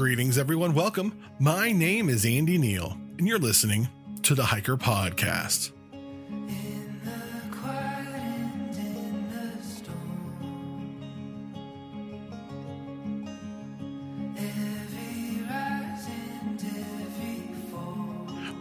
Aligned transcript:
Greetings, 0.00 0.38
everyone. 0.38 0.72
Welcome. 0.72 1.12
My 1.38 1.72
name 1.72 2.08
is 2.08 2.24
Andy 2.24 2.56
Neal, 2.56 2.96
and 3.18 3.28
you're 3.28 3.38
listening 3.38 3.86
to 4.22 4.34
the 4.34 4.42
Hiker 4.42 4.78
Podcast. 4.78 5.72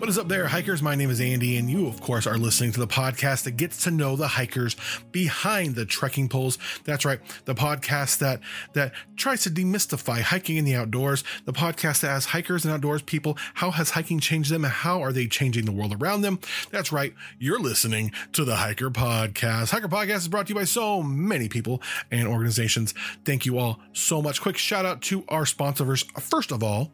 What 0.10 0.14
is 0.14 0.18
up 0.18 0.28
there, 0.28 0.48
hikers? 0.48 0.82
My 0.82 0.96
name 0.96 1.12
is 1.12 1.22
Andy, 1.22 1.56
and 1.56 1.70
you, 1.70 1.86
of 1.86 2.02
course, 2.02 2.26
are 2.26 2.36
listening 2.36 2.72
to 2.72 2.80
the 2.80 2.88
podcast 2.88 3.44
that 3.44 3.58
gets 3.58 3.84
to 3.84 3.92
know 3.92 4.16
the 4.16 4.30
hikers 4.30 4.76
behind 5.12 5.76
the 5.76 5.86
trekking 5.86 6.28
poles. 6.28 6.58
That's 6.84 7.06
right, 7.06 7.20
the 7.46 7.54
podcast 7.54 8.18
that 8.18 8.40
that 8.74 8.94
tries 9.18 9.44
to 9.44 9.52
demystify 9.52 10.22
hiking 10.22 10.58
in 10.58 10.66
the 10.66 10.74
outdoors. 10.74 11.24
The 11.46 11.54
podcast 11.54 12.02
that 12.02 12.10
asks 12.10 12.32
hikers 12.32 12.66
and 12.66 12.74
outdoors 12.74 13.04
people 13.04 13.38
how 13.54 13.70
has 13.70 13.92
hiking 13.92 14.20
changed 14.20 14.50
them, 14.50 14.66
and 14.66 14.74
how 14.74 15.04
are 15.04 15.14
they 15.14 15.28
changing 15.28 15.66
the 15.66 15.72
world 15.72 15.96
around 16.02 16.22
them. 16.22 16.40
That's 16.72 16.92
right, 16.92 17.14
you're 17.38 17.60
listening 17.60 18.12
to 18.34 18.44
the 18.44 18.56
Hiker 18.56 18.90
Podcast. 18.90 19.70
Hiker 19.70 19.90
Podcast 19.90 20.18
is 20.18 20.28
brought 20.28 20.48
to 20.48 20.54
you 20.54 20.60
by 20.60 20.66
so 20.66 21.04
many 21.04 21.50
people 21.50 21.84
and 22.10 22.28
organizations. 22.28 22.96
Thank 23.26 23.46
you 23.46 23.60
all 23.60 23.80
so 23.94 24.24
much. 24.24 24.42
Quick 24.42 24.58
shout 24.58 24.88
out 24.88 25.04
to 25.04 25.24
our 25.30 25.46
sponsors. 25.46 26.02
First 26.20 26.52
of 26.52 26.64
all 26.64 26.94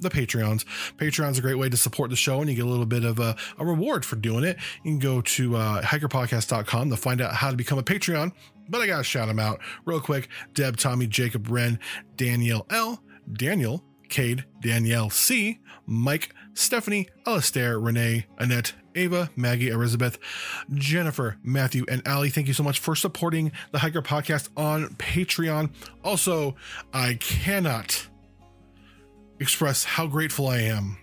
the 0.00 0.10
Patreons. 0.10 0.64
Patreon's 0.96 1.38
a 1.38 1.42
great 1.42 1.58
way 1.58 1.68
to 1.68 1.76
support 1.76 2.10
the 2.10 2.16
show 2.16 2.40
and 2.40 2.50
you 2.50 2.56
get 2.56 2.64
a 2.64 2.68
little 2.68 2.86
bit 2.86 3.04
of 3.04 3.18
a, 3.18 3.36
a 3.58 3.64
reward 3.64 4.04
for 4.04 4.16
doing 4.16 4.44
it. 4.44 4.56
You 4.84 4.92
can 4.92 4.98
go 4.98 5.20
to 5.20 5.56
uh, 5.56 5.82
hikerpodcast.com 5.82 6.90
to 6.90 6.96
find 6.96 7.20
out 7.20 7.34
how 7.34 7.50
to 7.50 7.56
become 7.56 7.78
a 7.78 7.82
Patreon. 7.82 8.32
But 8.68 8.80
I 8.80 8.86
got 8.86 8.98
to 8.98 9.04
shout 9.04 9.28
them 9.28 9.38
out 9.38 9.60
real 9.84 10.00
quick 10.00 10.28
Deb, 10.54 10.76
Tommy, 10.76 11.06
Jacob, 11.06 11.48
Ren, 11.48 11.78
Danielle 12.16 12.66
L, 12.70 13.02
Daniel, 13.32 13.84
Cade, 14.08 14.44
Danielle 14.60 15.10
C, 15.10 15.60
Mike, 15.86 16.34
Stephanie, 16.54 17.08
Alastair, 17.26 17.78
Renee, 17.78 18.26
Annette, 18.38 18.72
Ava, 18.94 19.30
Maggie, 19.36 19.68
Elizabeth, 19.68 20.18
Jennifer, 20.74 21.36
Matthew, 21.42 21.84
and 21.88 22.06
Ali. 22.08 22.30
Thank 22.30 22.48
you 22.48 22.54
so 22.54 22.62
much 22.62 22.78
for 22.78 22.96
supporting 22.96 23.52
the 23.72 23.80
Hiker 23.80 24.02
Podcast 24.02 24.48
on 24.56 24.88
Patreon. 24.94 25.70
Also, 26.02 26.56
I 26.92 27.14
cannot 27.14 28.08
express 29.38 29.84
how 29.84 30.06
grateful 30.06 30.48
I 30.48 30.58
am 30.58 30.98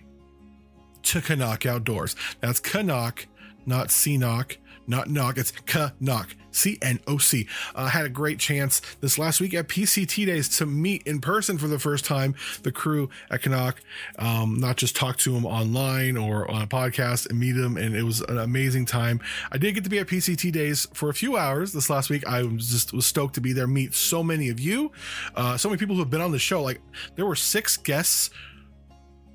to 1.04 1.20
Canuck 1.20 1.66
Outdoors. 1.66 2.16
That's 2.40 2.60
Canuck, 2.60 3.26
not 3.66 3.90
Knock, 4.18 4.58
not 4.86 5.08
knock. 5.08 5.38
It's 5.38 5.50
Canuck, 5.50 6.34
C 6.50 6.78
N 6.82 7.00
O 7.06 7.18
C. 7.18 7.46
I 7.74 7.88
had 7.88 8.04
a 8.04 8.08
great 8.08 8.38
chance 8.38 8.80
this 9.00 9.18
last 9.18 9.40
week 9.40 9.54
at 9.54 9.68
PCT 9.68 10.26
Days 10.26 10.48
to 10.58 10.66
meet 10.66 11.02
in 11.06 11.20
person 11.20 11.58
for 11.58 11.68
the 11.68 11.78
first 11.78 12.04
time 12.04 12.34
the 12.62 12.72
crew 12.72 13.10
at 13.30 13.42
Canuck. 13.42 13.80
Um, 14.18 14.58
not 14.58 14.76
just 14.76 14.96
talk 14.96 15.16
to 15.18 15.32
them 15.32 15.46
online 15.46 16.16
or 16.16 16.50
on 16.50 16.62
a 16.62 16.66
podcast 16.66 17.28
and 17.30 17.38
meet 17.38 17.52
them, 17.52 17.76
and 17.76 17.94
it 17.94 18.02
was 18.02 18.20
an 18.20 18.38
amazing 18.38 18.86
time. 18.86 19.20
I 19.50 19.58
did 19.58 19.74
get 19.74 19.84
to 19.84 19.90
be 19.90 19.98
at 19.98 20.06
PCT 20.06 20.52
Days 20.52 20.86
for 20.92 21.08
a 21.08 21.14
few 21.14 21.36
hours 21.36 21.72
this 21.72 21.90
last 21.90 22.10
week. 22.10 22.26
I 22.26 22.42
was 22.42 22.68
just 22.68 22.92
was 22.92 23.06
stoked 23.06 23.34
to 23.34 23.40
be 23.40 23.52
there, 23.52 23.66
meet 23.66 23.94
so 23.94 24.22
many 24.22 24.48
of 24.48 24.60
you, 24.60 24.92
uh, 25.34 25.56
so 25.56 25.68
many 25.68 25.78
people 25.78 25.94
who 25.94 26.02
have 26.02 26.10
been 26.10 26.20
on 26.20 26.32
the 26.32 26.38
show. 26.38 26.62
Like 26.62 26.80
there 27.16 27.26
were 27.26 27.36
six 27.36 27.76
guests 27.76 28.30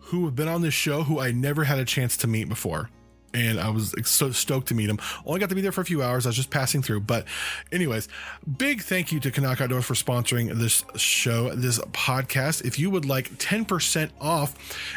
who 0.09 0.25
have 0.25 0.35
been 0.35 0.47
on 0.47 0.61
this 0.61 0.73
show 0.73 1.03
who 1.03 1.19
I 1.19 1.31
never 1.31 1.63
had 1.63 1.77
a 1.77 1.85
chance 1.85 2.17
to 2.17 2.27
meet 2.27 2.49
before. 2.49 2.89
And 3.33 3.59
I 3.59 3.69
was 3.69 3.93
so 4.05 4.31
stoked 4.31 4.67
to 4.69 4.73
meet 4.73 4.89
him. 4.89 4.99
Only 5.25 5.39
got 5.39 5.49
to 5.49 5.55
be 5.55 5.61
there 5.61 5.71
for 5.71 5.81
a 5.81 5.85
few 5.85 6.01
hours. 6.01 6.25
I 6.25 6.29
was 6.29 6.35
just 6.35 6.49
passing 6.49 6.81
through. 6.81 7.01
But, 7.01 7.25
anyways, 7.71 8.07
big 8.57 8.81
thank 8.81 9.11
you 9.11 9.19
to 9.19 9.31
Canuck 9.31 9.61
Outdoors 9.61 9.85
for 9.85 9.93
sponsoring 9.93 10.51
this 10.57 10.83
show, 10.95 11.49
this 11.53 11.79
podcast. 11.79 12.65
If 12.65 12.79
you 12.79 12.89
would 12.89 13.05
like 13.05 13.29
10% 13.37 14.09
off 14.19 14.55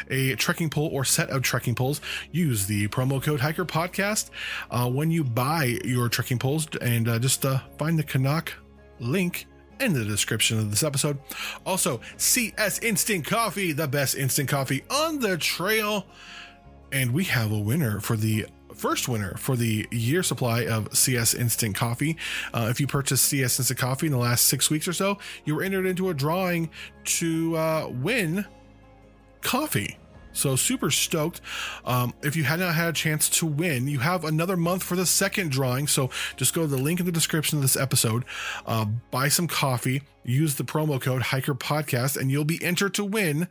a 0.09 0.35
trekking 0.35 0.69
pole 0.69 0.89
or 0.91 1.05
set 1.05 1.29
of 1.29 1.41
trekking 1.43 1.75
poles, 1.75 2.01
use 2.31 2.65
the 2.65 2.87
promo 2.87 3.21
code 3.21 3.39
Hiker 3.41 3.65
Podcast 3.65 4.29
uh, 4.71 4.89
when 4.89 5.11
you 5.11 5.23
buy 5.23 5.79
your 5.83 6.09
trekking 6.09 6.39
poles. 6.39 6.67
And 6.81 7.07
uh, 7.07 7.19
just 7.19 7.45
uh, 7.45 7.59
find 7.77 7.97
the 7.97 8.03
Canuck 8.03 8.53
link 8.99 9.47
in 9.79 9.93
the 9.93 10.05
description 10.05 10.59
of 10.59 10.69
this 10.69 10.83
episode. 10.83 11.17
Also, 11.65 11.99
CS 12.17 12.79
Instant 12.79 13.25
Coffee, 13.25 13.71
the 13.71 13.87
best 13.87 14.15
instant 14.15 14.49
coffee 14.49 14.83
on 14.89 15.19
the 15.19 15.37
trail. 15.37 16.05
And 16.93 17.11
we 17.11 17.23
have 17.25 17.51
a 17.51 17.59
winner 17.59 17.99
for 17.99 18.15
the 18.15 18.45
first 18.75 19.07
winner 19.07 19.35
for 19.35 19.55
the 19.55 19.87
year 19.91 20.23
supply 20.23 20.65
of 20.65 20.95
CS 20.95 21.33
Instant 21.33 21.75
Coffee. 21.75 22.17
Uh, 22.53 22.67
if 22.69 22.79
you 22.79 22.87
purchased 22.87 23.25
CS 23.25 23.59
Instant 23.59 23.79
Coffee 23.79 24.05
in 24.05 24.11
the 24.11 24.19
last 24.19 24.45
six 24.45 24.69
weeks 24.69 24.87
or 24.87 24.93
so, 24.93 25.17
you 25.43 25.55
were 25.55 25.63
entered 25.63 25.85
into 25.85 26.09
a 26.09 26.13
drawing 26.13 26.69
to 27.05 27.57
uh, 27.57 27.87
win 27.89 28.45
coffee. 29.41 29.97
So 30.33 30.55
super 30.55 30.91
stoked. 30.91 31.41
Um, 31.85 32.13
if 32.21 32.35
you 32.35 32.43
had 32.43 32.59
not 32.59 32.75
had 32.75 32.89
a 32.89 32.93
chance 32.93 33.29
to 33.29 33.45
win, 33.45 33.87
you 33.87 33.99
have 33.99 34.25
another 34.25 34.57
month 34.57 34.83
for 34.83 34.95
the 34.95 35.05
second 35.05 35.51
drawing. 35.51 35.87
So 35.87 36.09
just 36.35 36.53
go 36.53 36.61
to 36.61 36.67
the 36.67 36.77
link 36.77 36.99
in 36.99 37.05
the 37.05 37.11
description 37.11 37.57
of 37.57 37.61
this 37.61 37.77
episode, 37.77 38.25
uh, 38.65 38.85
buy 39.11 39.29
some 39.29 39.47
coffee, 39.47 40.01
use 40.25 40.55
the 40.55 40.63
promo 40.63 40.99
code 40.99 41.21
Hiker 41.21 41.55
Podcast, 41.55 42.17
and 42.17 42.31
you'll 42.31 42.45
be 42.45 42.63
entered 42.63 42.93
to 42.95 43.03
win 43.03 43.47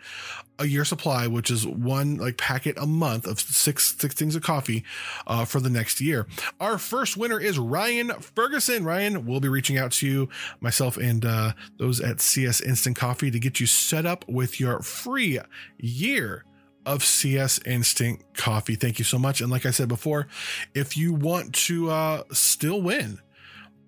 a 0.59 0.67
year 0.67 0.85
supply, 0.85 1.27
which 1.27 1.51
is 1.51 1.67
one 1.67 2.17
like 2.17 2.37
packet 2.37 2.77
a 2.79 2.87
month 2.87 3.27
of 3.27 3.41
six 3.41 3.97
six 3.99 4.15
things 4.15 4.37
of 4.37 4.43
coffee 4.43 4.85
uh, 5.27 5.45
for 5.45 5.61
the 5.61 5.71
next 5.71 6.01
year. 6.01 6.27
Our 6.61 6.79
first 6.79 7.17
winner 7.17 7.39
is 7.41 7.59
Ryan 7.59 8.11
Ferguson. 8.21 8.85
Ryan, 8.85 9.27
we'll 9.27 9.41
be 9.41 9.49
reaching 9.49 9.79
out 9.79 9.93
to 9.93 10.07
you, 10.07 10.29
myself, 10.61 10.97
and 10.97 11.25
uh, 11.25 11.53
those 11.79 12.01
at 12.01 12.21
CS 12.21 12.61
Instant 12.61 12.97
Coffee 12.97 13.31
to 13.31 13.39
get 13.39 13.61
you 13.61 13.67
set 13.67 14.07
up 14.07 14.27
with 14.29 14.61
your 14.61 14.81
free 14.81 15.41
year 15.79 16.45
of 16.87 17.05
CS 17.05 17.61
Instant 17.65 18.23
Coffee. 18.35 18.75
Thank 18.75 18.99
you 18.99 19.05
so 19.05 19.19
much. 19.19 19.41
And 19.41 19.51
like 19.51 19.67
I 19.67 19.71
said 19.71 19.89
before, 19.89 20.27
if 20.75 20.97
you 20.97 21.13
want 21.13 21.55
to 21.55 21.91
uh, 21.91 22.23
still 22.33 22.83
win, 22.83 23.21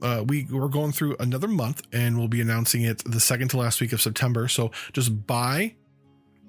uh, 0.03 0.25
we 0.27 0.47
we're 0.51 0.69
going 0.69 0.93
through 0.93 1.17
another 1.19 1.49
month 1.49 1.83
and 1.93 2.19
we'll 2.19 2.29
be 2.29 2.41
announcing 2.41 2.83
it 2.83 3.03
the 3.05 3.21
second 3.21 3.49
to 3.49 3.57
last 3.57 3.81
week 3.81 3.93
of 3.93 4.03
September. 4.03 4.49
So 4.49 4.71
just 4.93 5.27
buy 5.27 5.75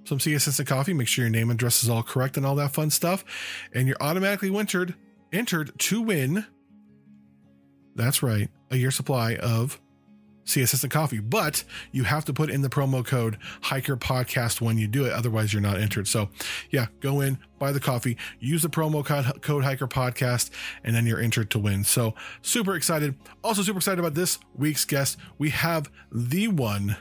some 0.03 0.19
CS 0.19 0.47
Instant 0.47 0.67
Coffee. 0.67 0.94
Make 0.94 1.07
sure 1.07 1.23
your 1.23 1.31
name 1.31 1.50
and 1.50 1.57
address 1.57 1.83
is 1.83 1.89
all 1.89 2.03
correct 2.03 2.38
and 2.38 2.45
all 2.45 2.56
that 2.56 2.73
fun 2.73 2.89
stuff, 2.89 3.23
and 3.73 3.88
you're 3.88 3.97
automatically 4.00 4.56
entered 4.56 4.95
entered 5.31 5.77
to 5.79 6.01
win. 6.01 6.45
That's 7.95 8.22
right, 8.22 8.50
a 8.72 8.77
year 8.77 8.91
supply 8.91 9.35
of 9.35 9.79
CS 10.45 10.73
Instant 10.73 10.94
Coffee, 10.94 11.19
but 11.19 11.63
you 11.91 12.03
have 12.03 12.23
to 12.25 12.33
put 12.33 12.50
in 12.50 12.61
the 12.61 12.69
promo 12.69 13.06
code 13.06 13.38
Hiker 13.63 13.97
Podcast 13.97 14.61
when 14.61 14.78
you 14.78 14.88
do 14.88 15.06
it. 15.06 15.11
Otherwise, 15.11 15.51
you're 15.51 15.61
not 15.61 15.79
entered. 15.79 16.07
So, 16.07 16.29
yeah, 16.69 16.88
go 17.00 17.19
in, 17.19 17.39
buy 17.59 17.72
the 17.72 17.79
coffee, 17.79 18.17
use 18.39 18.61
the 18.61 18.69
promo 18.69 19.03
code, 19.03 19.41
code 19.41 19.63
Hiker 19.63 19.88
Podcast, 19.88 20.51
and 20.83 20.95
then 20.95 21.06
you're 21.06 21.19
entered 21.19 21.50
to 21.51 21.59
win. 21.59 21.83
So, 21.83 22.13
super 22.41 22.75
excited. 22.75 23.16
Also, 23.44 23.63
super 23.63 23.79
excited 23.79 24.00
about 24.00 24.13
this 24.13 24.39
week's 24.56 24.85
guest. 24.85 25.17
We 25.38 25.50
have 25.50 25.91
the 26.11 26.47
one, 26.47 26.95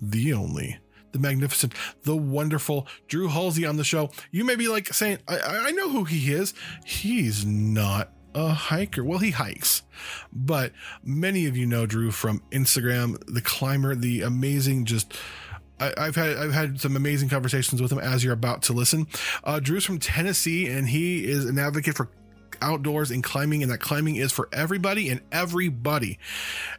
the 0.00 0.32
only, 0.32 0.78
the 1.12 1.18
magnificent, 1.18 1.74
the 2.04 2.16
wonderful 2.16 2.86
Drew 3.08 3.28
Hulsey 3.28 3.68
on 3.68 3.76
the 3.76 3.84
show. 3.84 4.10
You 4.30 4.44
may 4.44 4.56
be 4.56 4.68
like 4.68 4.92
saying, 4.94 5.18
I, 5.26 5.38
I 5.66 5.70
know 5.72 5.90
who 5.90 6.04
he 6.04 6.32
is. 6.32 6.54
He's 6.84 7.44
not 7.44 8.12
a 8.38 8.48
hiker. 8.50 9.04
Well, 9.04 9.18
he 9.18 9.30
hikes, 9.30 9.82
but 10.32 10.72
many 11.02 11.46
of 11.46 11.56
you 11.56 11.66
know 11.66 11.86
Drew 11.86 12.10
from 12.10 12.42
Instagram, 12.50 13.22
the 13.26 13.40
climber, 13.42 13.94
the 13.94 14.22
amazing, 14.22 14.84
just. 14.84 15.14
I've 15.80 16.16
had 16.16 16.36
I've 16.36 16.52
had 16.52 16.80
some 16.80 16.96
amazing 16.96 17.28
conversations 17.28 17.80
with 17.80 17.92
him 17.92 18.00
as 18.00 18.24
you're 18.24 18.32
about 18.32 18.62
to 18.62 18.72
listen. 18.72 19.06
Uh, 19.44 19.60
Drew's 19.60 19.84
from 19.84 20.00
Tennessee, 20.00 20.66
and 20.66 20.88
he 20.88 21.24
is 21.24 21.44
an 21.44 21.56
advocate 21.56 21.94
for 21.94 22.10
outdoors 22.60 23.10
and 23.10 23.22
climbing, 23.22 23.62
and 23.62 23.70
that 23.70 23.78
climbing 23.78 24.16
is 24.16 24.32
for 24.32 24.48
everybody 24.52 25.08
and 25.08 25.20
everybody. 25.32 26.18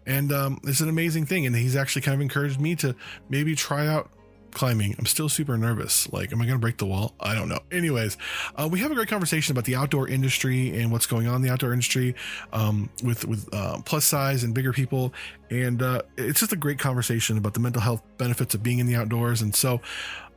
And 0.06 0.32
um, 0.32 0.60
it's 0.64 0.82
an 0.82 0.90
amazing 0.90 1.26
thing. 1.26 1.46
And 1.46 1.56
he's 1.56 1.76
actually 1.76 2.02
kind 2.02 2.16
of 2.16 2.22
encouraged 2.22 2.60
me 2.60 2.76
to 2.78 2.96
maybe 3.30 3.56
try 3.56 3.88
out 3.88 4.12
climbing. 4.52 4.96
I'm 4.98 5.06
still 5.06 5.30
super 5.30 5.58
nervous. 5.58 6.12
Like, 6.12 6.32
am 6.32 6.42
I 6.42 6.46
going 6.46 6.58
to 6.58 6.62
break 6.62 6.78
the 6.78 6.86
wall? 6.86 7.14
I 7.20 7.36
don't 7.36 7.50
know. 7.50 7.60
Anyways, 7.72 8.18
uh, 8.56 8.68
we 8.72 8.80
have 8.80 8.92
a 8.92 8.96
great 8.96 9.08
conversation 9.08 9.52
about 9.52 9.66
the 9.66 9.76
outdoor 9.76 10.08
industry 10.08 10.80
and 10.80 10.92
what's 10.92 11.06
going 11.06 11.28
on 11.28 11.38
in 11.38 11.42
the 11.42 11.50
outdoor 11.50 11.74
industry 11.74 12.16
um, 12.54 12.90
with 13.04 13.26
with 13.26 13.48
uh, 13.54 13.80
plus 13.86 14.06
size 14.06 14.44
and 14.44 14.54
bigger 14.54 14.74
people. 14.74 15.14
And 15.50 15.82
uh, 15.82 16.02
it's 16.18 16.40
just 16.40 16.54
a 16.54 16.58
great 16.58 16.80
conversation 16.80 17.38
about 17.38 17.54
the 17.54 17.60
mental 17.60 17.82
health 17.82 18.02
benefits 18.18 18.54
of 18.54 18.64
being 18.64 18.80
in 18.80 18.88
the 18.88 18.96
outdoors. 18.96 19.42
And 19.42 19.56
so, 19.56 19.82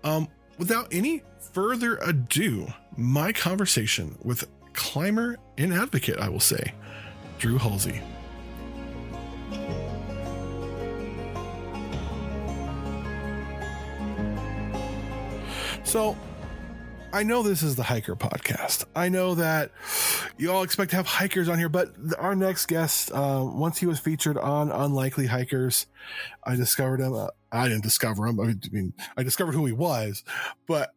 um, 0.04 0.28
without 0.58 0.88
any 0.92 1.22
further 1.52 1.96
ado, 1.96 2.66
my 2.96 3.32
conversation 3.32 4.16
with 4.22 4.48
climber 4.72 5.36
and 5.58 5.72
advocate, 5.72 6.18
I 6.18 6.28
will 6.28 6.40
say, 6.40 6.72
Drew 7.38 7.58
Hulsey. 7.58 8.02
So, 15.84 16.16
I 17.12 17.22
know 17.22 17.42
this 17.42 17.62
is 17.62 17.76
the 17.76 17.82
hiker 17.82 18.16
podcast. 18.16 18.86
I 18.96 19.10
know 19.10 19.34
that 19.34 19.70
you 20.38 20.50
all 20.50 20.62
expect 20.62 20.90
to 20.92 20.96
have 20.96 21.06
hikers 21.06 21.48
on 21.48 21.58
here, 21.58 21.68
but 21.68 21.90
our 22.18 22.34
next 22.34 22.66
guest, 22.66 23.12
uh, 23.12 23.44
once 23.44 23.78
he 23.78 23.84
was 23.84 24.00
featured 24.00 24.38
on 24.38 24.72
Unlikely 24.72 25.26
Hikers, 25.26 25.86
I 26.44 26.56
discovered 26.56 27.00
him. 27.00 27.12
Uh, 27.12 27.28
I 27.50 27.68
didn't 27.68 27.82
discover 27.82 28.26
him. 28.26 28.40
I 28.40 28.54
mean, 28.70 28.94
I 29.16 29.22
discovered 29.22 29.52
who 29.52 29.66
he 29.66 29.72
was, 29.72 30.24
but 30.66 30.94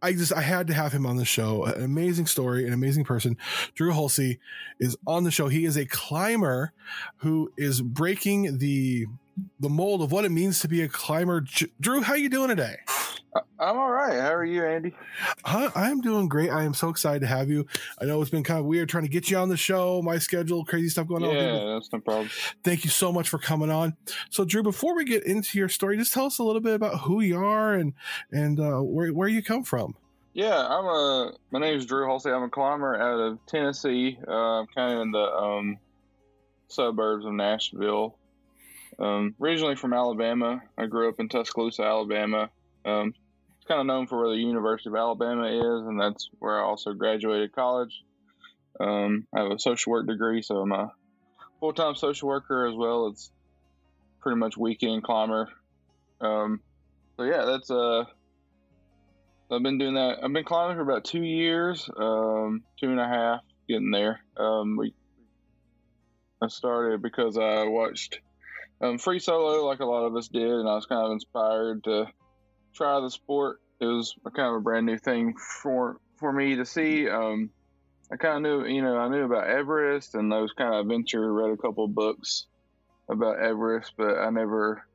I 0.00 0.12
just 0.12 0.32
I 0.32 0.40
had 0.40 0.68
to 0.68 0.74
have 0.74 0.92
him 0.92 1.04
on 1.04 1.16
the 1.16 1.26
show. 1.26 1.64
An 1.64 1.82
amazing 1.82 2.26
story, 2.26 2.66
an 2.66 2.72
amazing 2.72 3.04
person. 3.04 3.36
Drew 3.74 3.92
Hulsey 3.92 4.38
is 4.80 4.96
on 5.06 5.24
the 5.24 5.30
show. 5.30 5.48
He 5.48 5.66
is 5.66 5.76
a 5.76 5.84
climber 5.84 6.72
who 7.18 7.52
is 7.58 7.82
breaking 7.82 8.58
the 8.58 9.06
the 9.60 9.68
mold 9.68 10.02
of 10.02 10.12
what 10.12 10.24
it 10.24 10.30
means 10.30 10.60
to 10.60 10.68
be 10.68 10.80
a 10.82 10.88
climber. 10.88 11.44
Drew, 11.80 12.00
how 12.00 12.14
you 12.14 12.28
doing 12.28 12.48
today? 12.48 12.76
I'm 13.68 13.76
all 13.76 13.90
right. 13.90 14.18
How 14.18 14.32
are 14.32 14.46
you, 14.46 14.64
Andy? 14.64 14.94
I'm 15.44 16.00
doing 16.00 16.26
great. 16.26 16.48
I 16.48 16.62
am 16.62 16.72
so 16.72 16.88
excited 16.88 17.20
to 17.20 17.26
have 17.26 17.50
you. 17.50 17.66
I 18.00 18.06
know 18.06 18.22
it's 18.22 18.30
been 18.30 18.42
kind 18.42 18.58
of 18.58 18.64
weird 18.64 18.88
trying 18.88 19.04
to 19.04 19.10
get 19.10 19.30
you 19.30 19.36
on 19.36 19.50
the 19.50 19.58
show. 19.58 20.00
My 20.00 20.16
schedule, 20.16 20.64
crazy 20.64 20.88
stuff 20.88 21.06
going 21.06 21.22
on. 21.22 21.34
Yeah, 21.34 21.74
that's 21.74 21.92
no 21.92 22.00
problem. 22.00 22.30
Thank 22.64 22.84
you 22.84 22.88
so 22.88 23.12
much 23.12 23.28
for 23.28 23.36
coming 23.36 23.70
on. 23.70 23.94
So, 24.30 24.46
Drew, 24.46 24.62
before 24.62 24.96
we 24.96 25.04
get 25.04 25.24
into 25.24 25.58
your 25.58 25.68
story, 25.68 25.98
just 25.98 26.14
tell 26.14 26.24
us 26.24 26.38
a 26.38 26.44
little 26.44 26.62
bit 26.62 26.76
about 26.76 27.00
who 27.00 27.20
you 27.20 27.36
are 27.36 27.74
and 27.74 27.92
and 28.32 28.58
uh, 28.58 28.78
where 28.78 29.12
where 29.12 29.28
you 29.28 29.42
come 29.42 29.64
from. 29.64 29.96
Yeah, 30.32 30.66
I'm 30.66 30.86
a. 30.86 31.32
My 31.50 31.58
name 31.58 31.76
is 31.76 31.84
Drew 31.84 32.06
Hulsey. 32.06 32.34
I'm 32.34 32.44
a 32.44 32.48
climber 32.48 32.96
out 32.96 33.20
of 33.20 33.38
Tennessee. 33.44 34.16
Uh, 34.26 34.60
I'm 34.60 34.66
kind 34.74 34.94
of 34.94 35.00
in 35.02 35.10
the 35.10 35.18
um, 35.18 35.78
suburbs 36.68 37.26
of 37.26 37.34
Nashville. 37.34 38.16
Um, 38.98 39.34
originally 39.38 39.76
from 39.76 39.92
Alabama. 39.92 40.62
I 40.78 40.86
grew 40.86 41.10
up 41.10 41.20
in 41.20 41.28
Tuscaloosa, 41.28 41.82
Alabama. 41.82 42.48
Um, 42.86 43.12
kind 43.68 43.80
of 43.80 43.86
known 43.86 44.06
for 44.06 44.18
where 44.18 44.30
the 44.30 44.40
University 44.40 44.88
of 44.88 44.96
Alabama 44.96 45.46
is, 45.46 45.86
and 45.86 46.00
that's 46.00 46.30
where 46.38 46.58
I 46.58 46.64
also 46.64 46.94
graduated 46.94 47.52
college. 47.52 48.02
Um, 48.80 49.26
I 49.34 49.42
have 49.42 49.52
a 49.52 49.58
social 49.58 49.92
work 49.92 50.06
degree, 50.06 50.42
so 50.42 50.56
I'm 50.56 50.72
a 50.72 50.92
full-time 51.60 51.94
social 51.94 52.28
worker 52.28 52.66
as 52.66 52.74
well 52.74 53.08
as 53.08 53.30
pretty 54.20 54.38
much 54.38 54.56
weekend 54.56 55.02
climber. 55.04 55.48
Um, 56.20 56.60
so 57.16 57.24
yeah, 57.24 57.44
that's 57.44 57.70
uh 57.70 58.04
I've 59.50 59.62
been 59.62 59.78
doing 59.78 59.94
that. 59.94 60.22
I've 60.22 60.32
been 60.32 60.44
climbing 60.44 60.76
for 60.76 60.82
about 60.82 61.04
two 61.04 61.22
years, 61.22 61.88
um, 61.96 62.62
two 62.78 62.90
and 62.90 63.00
a 63.00 63.08
half, 63.08 63.40
getting 63.68 63.90
there. 63.90 64.20
Um, 64.36 64.76
we 64.76 64.92
I 66.42 66.48
started 66.48 67.02
because 67.02 67.38
I 67.38 67.64
watched 67.64 68.20
um, 68.80 68.98
free 68.98 69.18
solo, 69.18 69.66
like 69.66 69.80
a 69.80 69.86
lot 69.86 70.04
of 70.04 70.14
us 70.16 70.28
did, 70.28 70.48
and 70.48 70.68
I 70.68 70.74
was 70.74 70.86
kind 70.86 71.04
of 71.04 71.12
inspired 71.12 71.84
to 71.84 72.06
try 72.78 73.00
the 73.00 73.10
sport. 73.10 73.60
It 73.80 73.86
was 73.86 74.14
a 74.24 74.30
kind 74.30 74.48
of 74.48 74.54
a 74.54 74.60
brand 74.60 74.86
new 74.86 74.98
thing 74.98 75.34
for 75.36 76.00
for 76.16 76.32
me 76.32 76.56
to 76.56 76.64
see. 76.64 77.08
Um, 77.08 77.50
I 78.10 78.16
kind 78.16 78.36
of 78.36 78.42
knew, 78.42 78.66
you 78.66 78.82
know, 78.82 78.96
I 78.96 79.08
knew 79.08 79.24
about 79.24 79.48
Everest 79.48 80.14
and 80.14 80.32
those 80.32 80.52
kind 80.52 80.74
of 80.74 80.80
adventure. 80.80 81.32
Read 81.32 81.52
a 81.52 81.56
couple 81.56 81.86
books 81.88 82.46
about 83.08 83.38
Everest, 83.38 83.92
but 83.96 84.18
I 84.18 84.30
never 84.30 84.86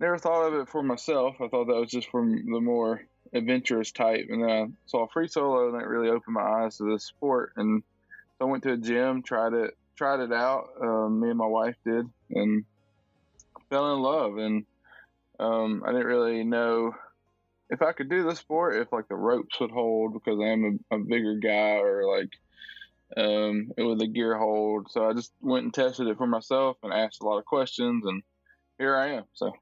never 0.00 0.18
thought 0.18 0.46
of 0.46 0.54
it 0.54 0.68
for 0.68 0.82
myself. 0.82 1.36
I 1.40 1.48
thought 1.48 1.66
that 1.66 1.80
was 1.80 1.90
just 1.90 2.10
from 2.10 2.34
the 2.34 2.60
more 2.60 3.02
adventurous 3.32 3.92
type. 3.92 4.26
And 4.28 4.42
then 4.42 4.50
I 4.50 4.66
saw 4.86 5.06
free 5.08 5.28
solo, 5.28 5.68
and 5.68 5.80
that 5.80 5.88
really 5.88 6.08
opened 6.08 6.34
my 6.34 6.64
eyes 6.64 6.76
to 6.76 6.90
this 6.90 7.04
sport. 7.04 7.52
And 7.56 7.82
so 8.38 8.46
I 8.46 8.50
went 8.50 8.62
to 8.64 8.72
a 8.72 8.76
gym, 8.76 9.22
tried 9.22 9.54
it, 9.54 9.76
tried 9.96 10.20
it 10.20 10.32
out. 10.32 10.68
Um, 10.80 11.20
me 11.20 11.30
and 11.30 11.38
my 11.38 11.46
wife 11.46 11.76
did, 11.84 12.06
and 12.30 12.64
fell 13.70 13.94
in 13.94 14.00
love. 14.00 14.36
And 14.38 14.66
um, 15.42 15.82
I 15.84 15.92
didn't 15.92 16.06
really 16.06 16.44
know 16.44 16.94
if 17.68 17.82
I 17.82 17.92
could 17.92 18.08
do 18.08 18.24
the 18.24 18.36
sport, 18.36 18.76
if 18.76 18.92
like 18.92 19.08
the 19.08 19.16
ropes 19.16 19.58
would 19.60 19.70
hold 19.70 20.12
because 20.12 20.38
I 20.40 20.48
am 20.48 20.80
a, 20.90 20.96
a 20.96 20.98
bigger 20.98 21.36
guy, 21.36 21.78
or 21.78 22.04
like 22.06 22.30
um, 23.16 23.72
with 23.76 23.98
the 23.98 24.06
gear 24.06 24.36
hold. 24.36 24.90
So 24.90 25.08
I 25.08 25.14
just 25.14 25.32
went 25.40 25.64
and 25.64 25.74
tested 25.74 26.06
it 26.06 26.18
for 26.18 26.26
myself 26.26 26.76
and 26.82 26.92
asked 26.92 27.22
a 27.22 27.26
lot 27.26 27.38
of 27.38 27.44
questions, 27.44 28.04
and 28.06 28.22
here 28.78 28.96
I 28.96 29.14
am. 29.14 29.24
So 29.34 29.52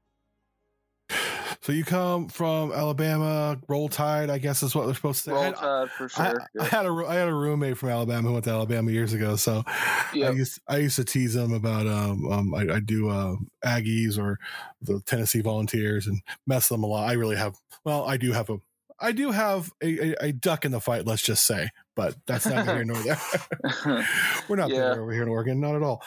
So 1.63 1.71
you 1.73 1.83
come 1.83 2.27
from 2.27 2.71
Alabama, 2.71 3.55
Roll 3.67 3.87
Tide, 3.87 4.31
I 4.31 4.39
guess 4.39 4.63
is 4.63 4.73
what 4.73 4.85
they're 4.87 4.95
supposed 4.95 5.23
to 5.25 5.29
say. 5.29 5.31
roll 5.31 5.43
I- 5.43 5.51
tide 5.51 5.91
for 5.91 6.09
sure. 6.09 6.25
I 6.41 6.45
yeah. 6.55 6.63
had 6.65 6.85
a 6.87 6.89
I 7.07 7.15
had 7.15 7.27
a 7.27 7.33
roommate 7.33 7.77
from 7.77 7.89
Alabama 7.89 8.27
who 8.27 8.33
went 8.33 8.45
to 8.45 8.51
Alabama 8.51 8.89
years 8.91 9.13
ago, 9.13 9.35
so 9.35 9.63
Yeah. 10.13 10.29
I 10.29 10.31
used 10.31 10.59
I 10.67 10.77
used 10.77 10.95
to 10.95 11.03
tease 11.05 11.35
him 11.35 11.53
about 11.53 11.85
um, 11.85 12.25
um 12.31 12.53
I, 12.55 12.61
I 12.75 12.79
do 12.79 13.09
uh, 13.09 13.35
Aggies 13.63 14.17
or 14.17 14.39
the 14.81 15.01
Tennessee 15.01 15.41
Volunteers 15.41 16.07
and 16.07 16.21
mess 16.47 16.67
them 16.67 16.83
a 16.83 16.87
lot. 16.87 17.07
I 17.07 17.13
really 17.13 17.35
have 17.37 17.55
well 17.85 18.05
I 18.05 18.17
do 18.17 18.31
have 18.31 18.49
a 18.49 18.57
I 19.03 19.11
do 19.13 19.31
have 19.31 19.71
a, 19.83 20.11
a, 20.11 20.15
a 20.27 20.31
duck 20.31 20.63
in 20.65 20.71
the 20.71 20.79
fight. 20.79 21.05
Let's 21.07 21.23
just 21.23 21.45
say, 21.47 21.69
but 21.95 22.15
that's 22.27 22.45
not 22.45 22.67
here 22.67 22.83
nor 22.83 22.97
there. 22.97 23.19
We're 24.47 24.55
not 24.57 24.69
Yeah. 24.69 24.91
over 24.93 25.11
here 25.11 25.23
in 25.23 25.29
Oregon, 25.29 25.59
not 25.59 25.75
at 25.75 25.81
all. 25.83 26.03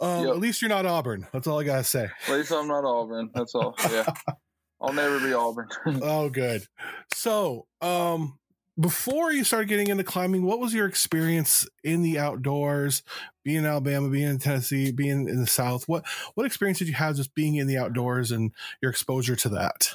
Um, 0.00 0.24
Yep. 0.24 0.34
At 0.34 0.38
least 0.40 0.60
you're 0.62 0.68
not 0.68 0.84
Auburn. 0.86 1.26
That's 1.32 1.46
all 1.48 1.60
I 1.60 1.64
gotta 1.64 1.84
say. 1.84 2.08
At 2.28 2.34
least 2.34 2.52
I'm 2.52 2.66
not 2.68 2.84
Auburn. 2.84 3.30
That's 3.34 3.54
all. 3.56 3.74
Yeah. 3.90 4.06
I'll 4.84 4.92
never 4.92 5.18
be 5.18 5.32
Auburn. 5.32 5.68
Oh, 6.02 6.28
good. 6.28 6.66
So, 7.14 7.66
um, 7.80 8.38
before 8.78 9.32
you 9.32 9.42
started 9.44 9.68
getting 9.68 9.88
into 9.88 10.04
climbing, 10.04 10.42
what 10.44 10.60
was 10.60 10.74
your 10.74 10.86
experience 10.86 11.66
in 11.82 12.02
the 12.02 12.18
outdoors? 12.18 13.02
Being 13.44 13.58
in 13.58 13.66
Alabama, 13.66 14.10
being 14.10 14.28
in 14.28 14.38
Tennessee, 14.38 14.92
being 14.92 15.28
in 15.28 15.40
the 15.40 15.46
South. 15.46 15.88
What 15.88 16.04
what 16.34 16.44
experience 16.44 16.80
did 16.80 16.88
you 16.88 16.94
have 16.94 17.16
just 17.16 17.34
being 17.34 17.54
in 17.54 17.66
the 17.66 17.78
outdoors 17.78 18.30
and 18.30 18.52
your 18.82 18.90
exposure 18.90 19.36
to 19.36 19.48
that? 19.50 19.94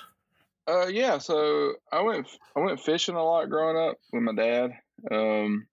Uh, 0.68 0.88
yeah. 0.88 1.18
So 1.18 1.74
I 1.92 2.02
went 2.02 2.28
I 2.56 2.62
went 2.62 2.80
fishing 2.80 3.16
a 3.16 3.24
lot 3.24 3.50
growing 3.50 3.78
up 3.78 3.98
with 4.12 4.24
my 4.24 4.34
dad. 4.34 4.72
Um, 5.12 5.68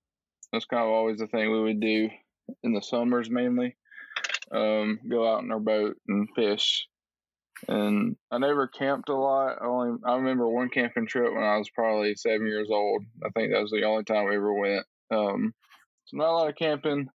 that's 0.53 0.67
kind 0.67 0.83
of 0.83 0.89
always 0.89 1.19
the 1.19 1.27
thing 1.27 1.51
we 1.51 1.63
would 1.63 1.81
do 1.81 2.11
in 2.63 2.75
the 2.75 2.83
summers 2.83 3.31
mainly. 3.31 3.77
Um, 4.51 5.01
go 5.09 5.33
out 5.33 5.43
in 5.43 5.53
our 5.53 5.61
boat 5.61 5.97
and 6.09 6.29
fish. 6.35 6.87
And 7.69 8.17
I 8.31 8.39
never 8.39 8.69
camped 8.69 9.09
a 9.09 9.15
lot. 9.15 9.59
I 9.61 9.67
only 9.67 9.99
I 10.05 10.17
remember 10.17 10.49
one 10.49 10.69
camping 10.69 11.07
trip 11.07 11.33
when 11.33 11.43
I 11.43 11.57
was 11.57 11.71
probably 11.71 12.15
seven 12.15 12.47
years 12.47 12.69
old. 12.71 13.05
I 13.25 13.31
think 13.31 13.53
that 13.53 13.63
was 13.63 13.71
the 13.71 13.85
only 13.85 14.05
time 14.05 14.29
we 14.29 14.37
ever 14.37 14.53
went. 14.53 14.85
Um, 15.11 15.55
so 16.05 16.17
not 16.17 16.29
a 16.29 16.33
lot 16.33 16.49
of 16.49 16.57
camping. 16.57 17.09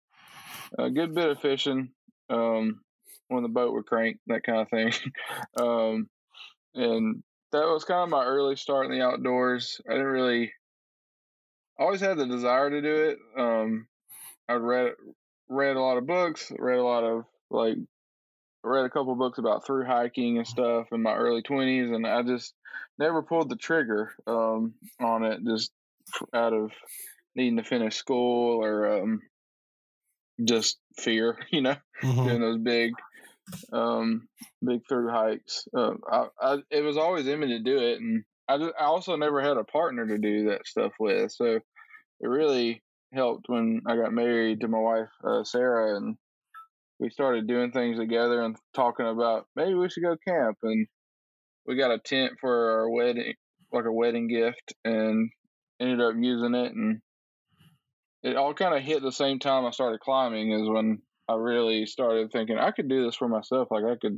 A 0.78 0.90
good 0.90 1.14
bit 1.14 1.30
of 1.30 1.40
fishing. 1.40 1.90
Um, 2.30 2.82
when 3.28 3.44
the 3.44 3.50
boat 3.50 3.74
would 3.74 3.86
crank, 3.86 4.18
that 4.28 4.44
kind 4.44 4.60
of 4.60 4.70
thing. 4.70 4.92
um, 5.60 6.08
and 6.74 7.24
that 7.52 7.66
was 7.66 7.84
kind 7.84 8.02
of 8.04 8.10
my 8.10 8.24
early 8.24 8.56
start 8.56 8.86
in 8.86 8.92
the 8.92 9.06
outdoors. 9.06 9.82
I 9.88 9.94
didn't 9.94 10.08
really 10.08 10.52
always 11.78 12.02
had 12.02 12.18
the 12.18 12.28
desire 12.28 12.70
to 12.70 12.82
do 12.82 12.96
it. 12.96 13.18
Um, 13.38 13.88
I 14.48 14.54
read 14.54 14.94
read 15.48 15.76
a 15.76 15.82
lot 15.82 15.98
of 15.98 16.08
books, 16.08 16.52
read 16.58 16.78
a 16.78 16.84
lot 16.84 17.04
of 17.04 17.26
like 17.50 17.78
read 18.64 18.86
a 18.86 18.90
couple 18.90 19.16
books 19.16 19.38
about 19.38 19.66
through 19.66 19.86
hiking 19.86 20.38
and 20.38 20.48
stuff 20.48 20.88
in 20.92 21.02
my 21.02 21.16
early 21.16 21.42
twenties, 21.42 21.92
and 21.92 22.06
I 22.06 22.24
just 22.24 22.54
never 22.98 23.22
pulled 23.24 23.50
the 23.50 23.56
trigger 23.56 24.14
um, 24.28 24.76
on 25.00 25.24
it, 25.26 25.40
just 25.46 25.72
out 26.34 26.54
of 26.54 26.72
needing 27.36 27.58
to 27.58 27.64
finish 27.64 27.96
school 27.96 28.64
or 28.64 29.02
um, 29.02 29.22
just 30.44 30.78
fear, 30.98 31.38
you 31.52 31.62
know 31.62 31.76
Mhm. 32.04 32.26
doing 32.26 32.42
those 32.42 32.58
big 32.60 32.94
um 33.74 34.28
big 34.66 34.82
through 34.88 35.10
hikes 35.10 35.68
uh, 35.78 35.94
I, 36.12 36.28
I 36.42 36.58
it 36.72 36.82
was 36.82 36.98
always 36.98 37.28
in 37.28 37.40
me 37.40 37.48
to 37.48 37.60
do 37.60 37.80
it 37.80 38.00
and 38.00 38.24
I, 38.48 38.58
just, 38.58 38.74
I 38.80 38.86
also 38.86 39.16
never 39.16 39.42
had 39.42 39.58
a 39.58 39.64
partner 39.64 40.08
to 40.08 40.18
do 40.18 40.50
that 40.50 40.68
stuff 40.68 40.94
with 41.00 41.32
so 41.32 41.56
it 41.56 41.64
really 42.28 42.84
helped 43.14 43.50
when 43.50 43.82
i 43.88 43.96
got 43.96 44.14
married 44.14 44.62
to 44.62 44.68
my 44.68 44.80
wife 44.80 45.10
uh, 45.24 45.44
sarah 45.44 45.98
and 45.98 46.18
we 47.00 47.10
started 47.10 47.48
doing 47.48 47.72
things 47.72 47.98
together 47.98 48.42
and 48.42 48.56
talking 48.74 49.08
about 49.08 49.46
maybe 49.56 49.74
we 49.74 49.90
should 49.90 50.04
go 50.04 50.16
camp 50.28 50.58
and 50.64 50.88
we 51.66 51.76
got 51.76 51.92
a 51.92 52.00
tent 52.00 52.34
for 52.40 52.80
our 52.80 52.90
wedding 52.90 53.34
like 53.72 53.86
a 53.86 53.92
wedding 53.92 54.28
gift 54.28 54.74
and 54.84 55.30
ended 55.80 56.02
up 56.02 56.16
using 56.20 56.56
it 56.56 56.74
and 56.74 57.00
it 58.24 58.36
all 58.36 58.54
kind 58.54 58.76
of 58.76 58.82
hit 58.82 59.02
the 59.02 59.12
same 59.12 59.40
time 59.40 59.66
i 59.66 59.72
started 59.72 60.00
climbing 60.00 60.52
is 60.52 60.68
when 60.68 61.02
I 61.30 61.36
really 61.36 61.86
started 61.86 62.32
thinking 62.32 62.58
I 62.58 62.72
could 62.72 62.90
do 62.90 63.06
this 63.06 63.16
for 63.16 63.28
myself. 63.28 63.68
Like 63.70 63.84
I 63.84 63.96
could 63.98 64.18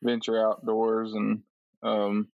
venture 0.00 0.40
outdoors, 0.40 1.12
and 1.12 1.42
um, 1.82 2.28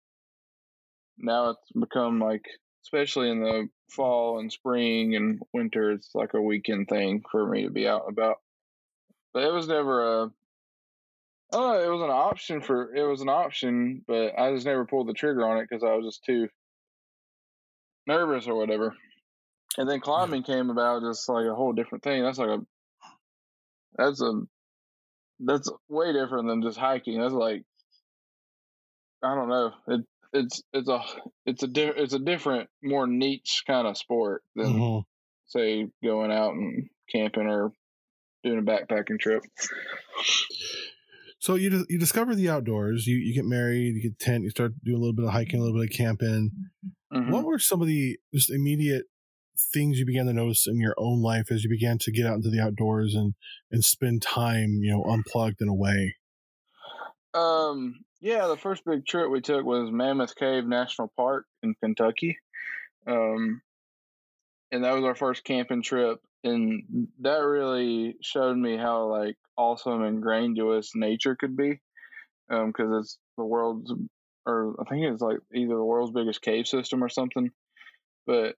now 1.16 1.50
it's 1.50 1.72
become 1.72 2.20
like, 2.20 2.44
especially 2.84 3.30
in 3.30 3.40
the 3.40 3.68
fall 3.88 4.38
and 4.38 4.52
spring 4.52 5.16
and 5.16 5.40
winter, 5.54 5.92
it's 5.92 6.10
like 6.14 6.34
a 6.34 6.42
weekend 6.42 6.88
thing 6.88 7.22
for 7.30 7.48
me 7.48 7.62
to 7.62 7.70
be 7.70 7.88
out 7.88 8.02
and 8.06 8.12
about. 8.12 8.36
But 9.32 9.44
it 9.44 9.52
was 9.52 9.68
never 9.68 10.22
a. 10.24 10.30
don't. 11.52 11.84
It 11.84 11.88
was 11.88 12.02
an 12.02 12.10
option 12.10 12.60
for 12.60 12.94
it 12.94 13.02
was 13.02 13.20
an 13.22 13.28
option, 13.28 14.04
but 14.06 14.38
I 14.38 14.52
just 14.52 14.66
never 14.66 14.84
pulled 14.84 15.08
the 15.08 15.14
trigger 15.14 15.46
on 15.48 15.58
it 15.58 15.68
because 15.68 15.84
I 15.84 15.94
was 15.94 16.06
just 16.06 16.24
too 16.24 16.48
nervous 18.06 18.46
or 18.46 18.54
whatever. 18.56 18.94
And 19.78 19.88
then 19.88 20.00
climbing 20.00 20.42
came 20.42 20.68
about 20.70 21.02
just 21.02 21.28
like 21.28 21.46
a 21.46 21.54
whole 21.54 21.72
different 21.72 22.04
thing. 22.04 22.22
That's 22.22 22.38
like 22.38 22.50
a 22.50 22.60
that's 23.96 24.20
a 24.20 24.42
that's 25.40 25.70
way 25.88 26.12
different 26.12 26.48
than 26.48 26.62
just 26.62 26.78
hiking. 26.78 27.20
That's 27.20 27.32
like 27.32 27.64
I 29.22 29.34
don't 29.34 29.48
know. 29.48 29.72
It 29.88 30.00
it's 30.32 30.62
it's 30.72 30.88
a 30.88 31.00
it's 31.46 31.62
a 31.62 31.68
di- 31.68 31.92
it's 31.96 32.14
a 32.14 32.18
different, 32.18 32.68
more 32.82 33.06
niche 33.06 33.64
kind 33.66 33.86
of 33.86 33.96
sport 33.96 34.42
than 34.54 34.72
Mhm. 34.74 35.04
say 35.46 35.88
going 36.02 36.32
out 36.32 36.52
and 36.54 36.88
camping 37.10 37.46
or 37.46 37.72
doing 38.42 38.58
a 38.58 38.62
backpacking 38.62 39.18
trip. 39.20 39.42
So 41.38 41.56
you 41.56 41.84
you 41.88 41.98
discover 41.98 42.34
the 42.34 42.48
outdoors. 42.48 43.06
You 43.06 43.16
you 43.16 43.34
get 43.34 43.44
married. 43.44 43.96
You 43.96 44.02
get 44.02 44.18
tent. 44.18 44.44
You 44.44 44.50
start 44.50 44.72
doing 44.84 44.96
a 44.96 45.00
little 45.00 45.14
bit 45.14 45.24
of 45.24 45.32
hiking, 45.32 45.58
a 45.58 45.62
little 45.62 45.80
bit 45.80 45.90
of 45.90 45.96
camping. 45.96 46.52
Mhm. 47.12 47.30
What 47.30 47.44
were 47.44 47.58
some 47.58 47.82
of 47.82 47.88
the 47.88 48.18
just 48.32 48.50
immediate 48.50 49.06
things 49.72 49.98
you 49.98 50.06
began 50.06 50.26
to 50.26 50.32
notice 50.32 50.66
in 50.66 50.78
your 50.80 50.94
own 50.98 51.20
life 51.20 51.50
as 51.50 51.64
you 51.64 51.70
began 51.70 51.98
to 51.98 52.12
get 52.12 52.26
out 52.26 52.36
into 52.36 52.50
the 52.50 52.60
outdoors 52.60 53.14
and 53.14 53.34
and 53.70 53.84
spend 53.84 54.22
time, 54.22 54.78
you 54.82 54.90
know, 54.92 55.04
unplugged 55.04 55.60
and 55.60 55.70
away? 55.70 56.16
Um, 57.34 58.04
yeah, 58.20 58.46
the 58.46 58.56
first 58.56 58.84
big 58.84 59.04
trip 59.06 59.30
we 59.30 59.40
took 59.40 59.64
was 59.64 59.90
Mammoth 59.90 60.36
Cave 60.36 60.64
National 60.64 61.12
Park 61.16 61.46
in 61.62 61.74
Kentucky. 61.82 62.38
Um, 63.06 63.62
and 64.72 64.84
that 64.84 64.94
was 64.94 65.04
our 65.04 65.14
first 65.14 65.44
camping 65.44 65.82
trip. 65.82 66.18
And 66.42 67.08
that 67.20 67.38
really 67.38 68.16
showed 68.22 68.56
me 68.56 68.76
how 68.76 69.06
like 69.06 69.36
awesome 69.56 70.02
and 70.02 70.22
grandiose 70.22 70.92
nature 70.94 71.36
could 71.36 71.56
be. 71.56 71.80
Um, 72.50 72.72
cause 72.72 72.88
it's 72.98 73.18
the 73.38 73.44
world's, 73.44 73.92
or 74.46 74.74
I 74.80 74.88
think 74.88 75.04
it's 75.04 75.22
like 75.22 75.38
either 75.54 75.76
the 75.76 75.84
world's 75.84 76.12
biggest 76.12 76.42
cave 76.42 76.66
system 76.66 77.04
or 77.04 77.08
something. 77.08 77.50
But 78.26 78.56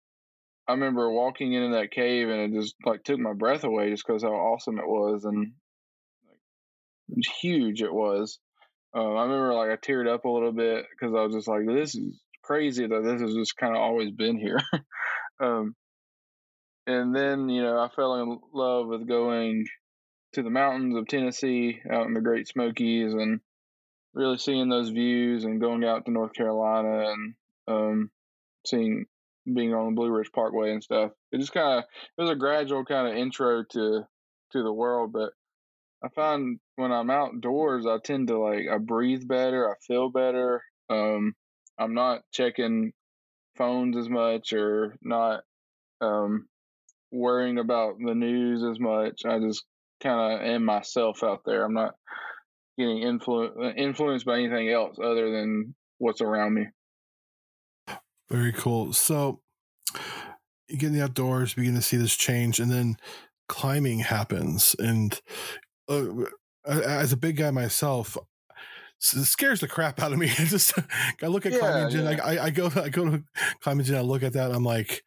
I 0.66 0.72
remember 0.72 1.10
walking 1.10 1.52
into 1.52 1.76
that 1.76 1.90
cave 1.90 2.28
and 2.28 2.54
it 2.54 2.58
just 2.58 2.74
like 2.86 3.02
took 3.02 3.18
my 3.18 3.34
breath 3.34 3.64
away 3.64 3.90
just 3.90 4.06
because 4.06 4.22
how 4.22 4.30
awesome 4.32 4.78
it 4.78 4.86
was 4.86 5.24
and 5.24 5.52
like 7.10 7.24
huge 7.40 7.82
it 7.82 7.92
was. 7.92 8.38
Um, 8.94 9.16
I 9.16 9.22
remember 9.24 9.52
like 9.52 9.70
I 9.70 9.76
teared 9.76 10.08
up 10.08 10.24
a 10.24 10.30
little 10.30 10.52
bit 10.52 10.86
because 10.90 11.14
I 11.14 11.22
was 11.22 11.34
just 11.34 11.48
like, 11.48 11.66
this 11.66 11.96
is 11.96 12.20
crazy 12.42 12.86
that 12.86 13.02
this 13.02 13.20
has 13.20 13.34
just 13.34 13.56
kind 13.56 13.74
of 13.74 13.82
always 13.82 14.12
been 14.12 14.38
here. 14.38 14.60
um, 15.42 15.74
and 16.86 17.14
then, 17.14 17.48
you 17.48 17.62
know, 17.62 17.78
I 17.78 17.88
fell 17.94 18.14
in 18.22 18.38
love 18.52 18.88
with 18.88 19.08
going 19.08 19.66
to 20.34 20.42
the 20.42 20.50
mountains 20.50 20.96
of 20.96 21.06
Tennessee 21.06 21.80
out 21.90 22.06
in 22.06 22.14
the 22.14 22.20
Great 22.20 22.48
Smokies 22.48 23.14
and 23.14 23.40
really 24.12 24.38
seeing 24.38 24.68
those 24.68 24.90
views 24.90 25.44
and 25.44 25.60
going 25.60 25.84
out 25.84 26.04
to 26.04 26.10
North 26.10 26.34
Carolina 26.34 27.10
and 27.10 27.34
um, 27.68 28.10
seeing 28.66 29.06
being 29.52 29.74
on 29.74 29.86
the 29.86 29.96
Blue 29.96 30.10
Ridge 30.10 30.30
Parkway 30.32 30.72
and 30.72 30.82
stuff. 30.82 31.12
It 31.32 31.38
just 31.38 31.52
kind 31.52 31.78
of 31.78 31.84
it 32.18 32.22
was 32.22 32.30
a 32.30 32.36
gradual 32.36 32.84
kind 32.84 33.08
of 33.08 33.16
intro 33.16 33.64
to 33.70 34.02
to 34.52 34.62
the 34.62 34.72
world, 34.72 35.12
but 35.12 35.30
I 36.02 36.08
find 36.08 36.58
when 36.76 36.92
I'm 36.92 37.10
outdoors, 37.10 37.86
I 37.86 37.98
tend 37.98 38.28
to 38.28 38.38
like 38.38 38.66
I 38.70 38.78
breathe 38.78 39.26
better, 39.26 39.70
I 39.70 39.74
feel 39.86 40.10
better. 40.10 40.62
Um, 40.90 41.34
I'm 41.78 41.94
not 41.94 42.22
checking 42.32 42.92
phones 43.56 43.96
as 43.96 44.08
much 44.08 44.52
or 44.52 44.96
not 45.02 45.42
um, 46.00 46.46
worrying 47.14 47.58
about 47.58 47.94
the 48.04 48.14
news 48.14 48.62
as 48.64 48.78
much. 48.80 49.22
I 49.24 49.38
just 49.38 49.64
kind 50.02 50.34
of 50.34 50.40
am 50.46 50.64
myself 50.64 51.22
out 51.22 51.42
there. 51.46 51.64
I'm 51.64 51.74
not 51.74 51.94
getting 52.78 52.98
influ- 53.02 53.76
influenced 53.76 54.26
by 54.26 54.38
anything 54.38 54.68
else 54.70 54.96
other 55.02 55.30
than 55.30 55.74
what's 55.98 56.20
around 56.20 56.54
me. 56.54 56.66
Very 58.30 58.52
cool. 58.52 58.92
So 58.92 59.40
you 60.68 60.76
get 60.78 60.88
in 60.88 60.94
the 60.94 61.04
outdoors, 61.04 61.54
begin 61.54 61.74
to 61.74 61.82
see 61.82 61.96
this 61.96 62.16
change, 62.16 62.58
and 62.58 62.70
then 62.70 62.96
climbing 63.48 64.00
happens. 64.00 64.74
And 64.78 65.20
uh, 65.88 66.06
as 66.66 67.12
a 67.12 67.16
big 67.16 67.36
guy 67.36 67.50
myself, 67.50 68.16
it 68.98 69.24
scares 69.24 69.60
the 69.60 69.68
crap 69.68 70.00
out 70.00 70.12
of 70.12 70.18
me. 70.18 70.30
I 70.38 70.44
just 70.46 70.72
I 71.22 71.26
look 71.26 71.46
at 71.46 71.52
Yeah, 71.52 71.58
climbing 71.58 71.90
gym. 71.90 72.04
yeah. 72.06 72.24
I, 72.24 72.44
I 72.46 72.50
go 72.50 72.70
I 72.74 72.88
go 72.88 73.04
to 73.10 73.22
climbing 73.60 73.84
gym. 73.84 73.96
I 73.96 74.00
look 74.00 74.22
at 74.22 74.32
that. 74.32 74.50
I'm 74.50 74.64
like, 74.64 75.02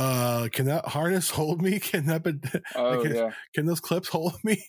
uh, 0.00 0.48
can 0.52 0.66
that 0.66 0.86
harness 0.86 1.30
hold 1.38 1.60
me? 1.62 1.78
Can 1.80 2.06
that 2.06 2.22
be, 2.24 2.32
Oh 2.74 2.90
Like, 2.98 3.12
yeah. 3.14 3.30
can 3.54 3.66
those 3.66 3.80
clips 3.80 4.08
hold 4.08 4.34
me? 4.44 4.64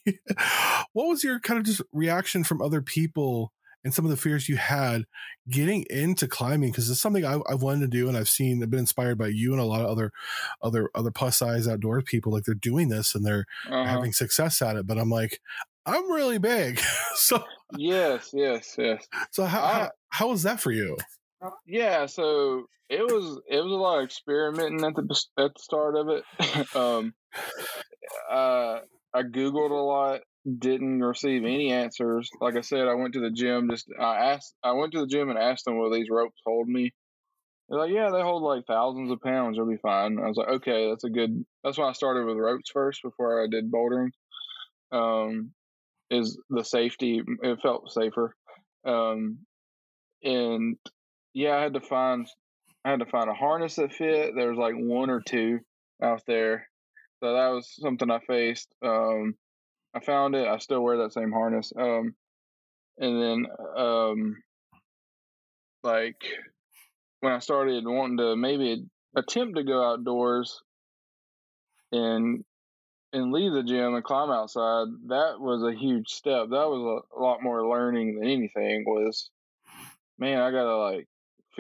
what 0.94 1.08
was 1.08 1.24
your 1.24 1.40
kind 1.40 1.60
of 1.60 1.66
just 1.66 1.82
reaction 1.92 2.44
from 2.44 2.62
other 2.62 2.82
people 2.82 3.52
and 3.84 3.92
some 3.94 4.06
of 4.06 4.12
the 4.12 4.18
fears 4.18 4.48
you 4.48 4.58
had 4.58 5.06
getting 5.50 5.86
into 5.90 6.28
climbing? 6.28 6.70
Because 6.72 6.90
it's 6.90 7.02
something 7.02 7.26
I, 7.26 7.40
I've 7.50 7.64
wanted 7.64 7.82
to 7.82 7.88
do, 7.98 8.08
and 8.08 8.16
I've 8.18 8.30
seen. 8.30 8.62
I've 8.62 8.70
been 8.70 8.80
inspired 8.82 9.18
by 9.18 9.28
you 9.28 9.54
and 9.54 9.62
a 9.62 9.66
lot 9.66 9.82
of 9.82 9.88
other, 9.88 10.12
other, 10.62 10.90
other 10.94 11.12
plus 11.12 11.38
size 11.38 11.68
outdoor 11.68 12.02
people. 12.02 12.32
Like 12.32 12.44
they're 12.44 12.54
doing 12.56 12.90
this 12.90 13.16
and 13.16 13.26
they're 13.26 13.46
Uh-huh. 13.68 13.84
having 13.86 14.14
success 14.14 14.62
at 14.62 14.76
it. 14.76 14.86
But 14.86 14.98
I'm 15.00 15.10
like, 15.10 15.40
I'm 15.86 16.12
really 16.12 16.38
big. 16.38 16.80
so, 17.16 17.44
Yes, 17.78 18.32
yes, 18.34 18.76
yes. 18.78 19.08
so 19.32 19.46
how, 19.46 19.62
I- 19.64 19.72
how 19.74 19.90
how 20.10 20.28
was 20.30 20.44
that 20.44 20.60
for 20.60 20.72
you? 20.72 20.98
Yeah, 21.66 22.06
so 22.06 22.66
it 22.90 23.02
was 23.02 23.40
it 23.50 23.62
was 23.64 23.72
a 23.72 23.76
lot 23.76 24.00
of 24.00 24.06
experimenting 24.06 24.84
at 24.84 24.96
the 24.96 25.24
at 25.38 25.54
the 25.56 25.62
start 25.62 25.96
of 25.96 26.10
it. 26.10 26.76
um, 26.76 27.14
uh, 28.30 28.80
I 29.14 29.24
googled 29.24 29.72
a 29.72 29.74
lot, 29.74 30.22
didn't 30.60 31.02
receive 31.02 31.44
any 31.44 31.72
answers. 31.72 32.30
Like 32.40 32.58
I 32.58 32.62
said, 32.62 32.88
I 32.88 32.96
went 32.96 33.14
to 33.14 33.22
the 33.22 33.32
gym. 33.32 33.70
Just 33.72 33.88
I 34.00 34.34
asked, 34.34 34.54
I 34.64 34.74
went 34.74 34.94
to 34.94 35.02
the 35.02 35.08
gym 35.08 35.30
and 35.30 35.40
asked 35.40 35.66
them, 35.66 35.78
"Will 35.78 35.92
these 35.92 36.10
ropes 36.10 36.40
hold 36.46 36.68
me?" 36.68 36.94
They're 37.70 37.80
like, 37.80 37.92
"Yeah, 37.92 38.10
they 38.12 38.22
hold 38.22 38.44
like 38.44 38.66
thousands 38.66 39.12
of 39.12 39.22
pounds. 39.22 39.58
You'll 39.58 39.70
be 39.70 39.78
fine." 39.78 40.20
I 40.20 40.28
was 40.28 40.38
like, 40.38 40.50
"Okay, 40.50 40.90
that's 40.90 41.06
a 41.06 41.10
good." 41.10 41.46
That's 41.64 41.78
why 41.78 41.90
I 41.90 41.94
started 41.94 42.26
with 42.26 42.38
ropes 42.38 42.70
first 42.72 43.02
before 43.04 43.44
I 43.44 43.48
did 43.48 43.72
bouldering. 43.72 44.12
Um, 44.92 45.54
is 46.10 46.38
the 46.50 46.64
safety? 46.64 47.22
It 47.42 47.60
felt 47.62 47.92
safer. 47.92 48.36
Um, 48.86 49.40
and 50.24 50.78
yeah, 51.34 51.56
I 51.56 51.62
had 51.62 51.74
to 51.74 51.82
find 51.82 52.28
I 52.84 52.92
had 52.92 53.00
to 53.00 53.06
find 53.06 53.30
a 53.30 53.34
harness 53.34 53.76
that 53.76 53.94
fit. 53.94 54.34
There 54.36 54.50
was 54.50 54.58
like 54.58 54.76
one 54.76 55.10
or 55.10 55.22
two 55.22 55.60
out 56.02 56.24
there. 56.26 56.68
So 57.20 57.34
that 57.34 57.50
was 57.50 57.72
something 57.80 58.10
I 58.10 58.20
faced. 58.20 58.70
Um 58.82 59.36
I 59.94 60.00
found 60.00 60.36
it. 60.36 60.48
I 60.48 60.58
still 60.58 60.82
wear 60.82 60.98
that 60.98 61.14
same 61.14 61.32
harness. 61.32 61.72
Um 61.78 62.16
and 62.98 63.22
then 63.22 63.48
um 63.78 64.38
like 65.84 66.22
when 67.22 67.34
I 67.34 67.40
started 67.40 67.84
wanting 67.86 68.18
to 68.18 68.36
maybe 68.36 68.86
attempt 69.16 69.58
to 69.58 69.64
go 69.64 69.92
outdoors 69.92 70.62
and 71.92 72.44
and 73.14 73.34
leave 73.34 73.52
the 73.52 73.64
gym 73.64 73.94
and 73.94 74.04
climb 74.04 74.32
outside, 74.32 74.88
that 75.08 75.36
was 75.40 75.64
a 75.64 75.78
huge 75.78 76.08
step. 76.08 76.48
That 76.50 76.70
was 76.70 77.04
a, 77.14 77.20
a 77.20 77.22
lot 77.22 77.44
more 77.44 77.68
learning 77.68 78.20
than 78.20 78.30
anything 78.30 78.86
was 78.88 79.30
man, 80.22 80.40
I 80.40 80.52
gotta 80.52 80.78
like 80.78 81.08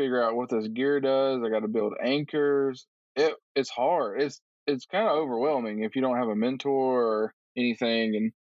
figure 0.02 0.24
out 0.24 0.36
what 0.36 0.50
this 0.50 0.68
gear 0.68 1.00
does. 1.00 1.42
I 1.44 1.50
gotta 1.50 1.68
build 1.68 1.94
anchors. 2.04 2.88
It 3.16 3.36
it's 3.56 3.70
hard. 3.70 4.22
It's 4.22 4.42
it's 4.68 4.86
kind 4.86 5.08
of 5.08 5.16
overwhelming 5.18 5.84
if 5.84 5.96
you 5.96 6.02
don't 6.02 6.18
have 6.18 6.30
a 6.30 6.36
mentor 6.36 7.04
or 7.04 7.34
anything. 7.58 8.16
And 8.16 8.34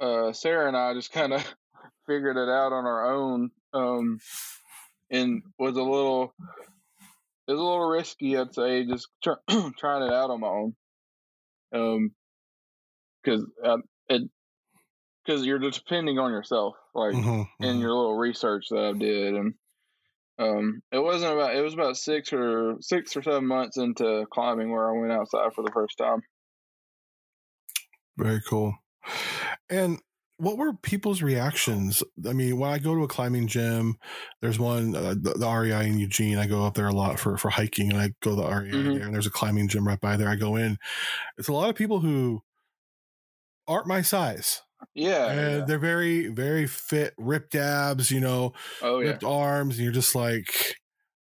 uh, 0.00 0.32
Sarah 0.32 0.68
and 0.68 0.76
I 0.76 0.94
just 0.94 1.12
kind 1.12 1.32
of 1.32 1.42
figured 2.06 2.36
it 2.36 2.48
out 2.48 2.72
on 2.72 2.86
our 2.86 3.14
own. 3.14 3.50
Um, 3.72 4.18
and 5.10 5.42
was 5.58 5.76
a 5.76 5.82
little 5.82 6.34
it 7.46 7.52
was 7.52 7.60
a 7.60 7.64
little 7.64 7.88
risky, 7.88 8.36
I'd 8.36 8.54
say, 8.54 8.84
just 8.84 9.08
try, 9.22 9.36
trying 9.78 10.02
it 10.02 10.12
out 10.12 10.30
on 10.30 10.40
my 10.40 10.48
own. 10.48 10.76
Um, 11.72 12.14
because 13.22 13.44
uh, 13.64 13.78
it 14.08 14.22
because 15.24 15.44
you're 15.44 15.58
just 15.58 15.84
depending 15.84 16.18
on 16.18 16.30
yourself, 16.32 16.76
like 16.94 17.14
Mhm, 17.14 17.46
in 17.60 17.78
mhm. 17.78 17.80
your 17.80 17.92
little 17.92 18.16
research 18.16 18.68
that 18.70 18.84
I 18.84 18.92
did, 18.98 19.34
and 19.34 19.54
um, 20.38 20.82
it 20.92 20.98
wasn't 20.98 21.32
about 21.32 21.54
it 21.56 21.62
was 21.62 21.74
about 21.74 21.96
six 21.96 22.32
or 22.32 22.76
six 22.80 23.16
or 23.16 23.22
seven 23.22 23.46
months 23.46 23.76
into 23.76 24.26
climbing 24.32 24.70
where 24.70 24.88
I 24.94 24.98
went 25.00 25.12
outside 25.12 25.52
for 25.54 25.62
the 25.62 25.72
first 25.72 25.98
time. 25.98 26.20
Very 28.16 28.40
cool. 28.48 28.74
And 29.70 30.00
what 30.38 30.56
were 30.58 30.72
people's 30.72 31.22
reactions? 31.22 32.02
I 32.26 32.32
mean, 32.32 32.58
when 32.58 32.70
I 32.70 32.78
go 32.78 32.94
to 32.94 33.04
a 33.04 33.08
climbing 33.08 33.48
gym, 33.48 33.96
there's 34.40 34.58
one, 34.58 34.94
uh, 34.94 35.14
the, 35.20 35.34
the 35.36 35.46
REI 35.48 35.88
in 35.88 35.98
Eugene. 35.98 36.38
I 36.38 36.46
go 36.46 36.64
up 36.64 36.74
there 36.74 36.86
a 36.88 36.92
lot 36.92 37.18
for, 37.18 37.36
for 37.36 37.50
hiking 37.50 37.90
and 37.92 38.00
I 38.00 38.08
go 38.22 38.30
to 38.30 38.36
the 38.36 38.48
REI 38.48 38.70
Mhm. 38.70 38.94
there 38.94 39.04
and 39.04 39.14
there's 39.14 39.26
a 39.26 39.30
climbing 39.30 39.68
gym 39.68 39.86
right 39.86 40.00
by 40.00 40.16
there. 40.16 40.28
I 40.28 40.36
go 40.36 40.56
in. 40.56 40.78
It's 41.38 41.48
a 41.48 41.52
lot 41.52 41.70
of 41.70 41.76
people 41.76 42.00
who 42.00 42.42
aren't 43.66 43.86
my 43.86 44.02
size. 44.02 44.62
Yeah, 44.94 45.34
and 45.34 45.66
yeah. 45.66 45.66
they're 45.66 45.78
very, 45.78 46.28
very 46.28 46.66
fit, 46.66 47.14
ripped 47.18 47.54
abs, 47.54 48.10
you 48.10 48.20
know, 48.20 48.52
oh 48.80 49.00
yeah, 49.00 49.18
ripped 49.18 49.24
arms. 49.24 49.76
And 49.76 49.84
you're 49.84 49.92
just 49.92 50.14
like, 50.14 50.76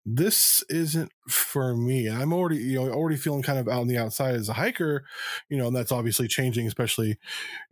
this 0.05 0.63
isn't 0.69 1.11
for 1.29 1.75
me. 1.75 2.05
And 2.07 2.17
I'm 2.21 2.31
already, 2.33 2.57
you 2.57 2.75
know, 2.75 2.91
already 2.91 3.15
feeling 3.17 3.41
kind 3.41 3.57
of 3.57 3.67
out 3.67 3.81
on 3.81 3.87
the 3.87 3.97
outside 3.97 4.35
as 4.35 4.49
a 4.49 4.53
hiker, 4.53 5.05
you 5.49 5.57
know, 5.57 5.67
and 5.67 5.75
that's 5.75 5.91
obviously 5.91 6.27
changing, 6.27 6.67
especially 6.67 7.17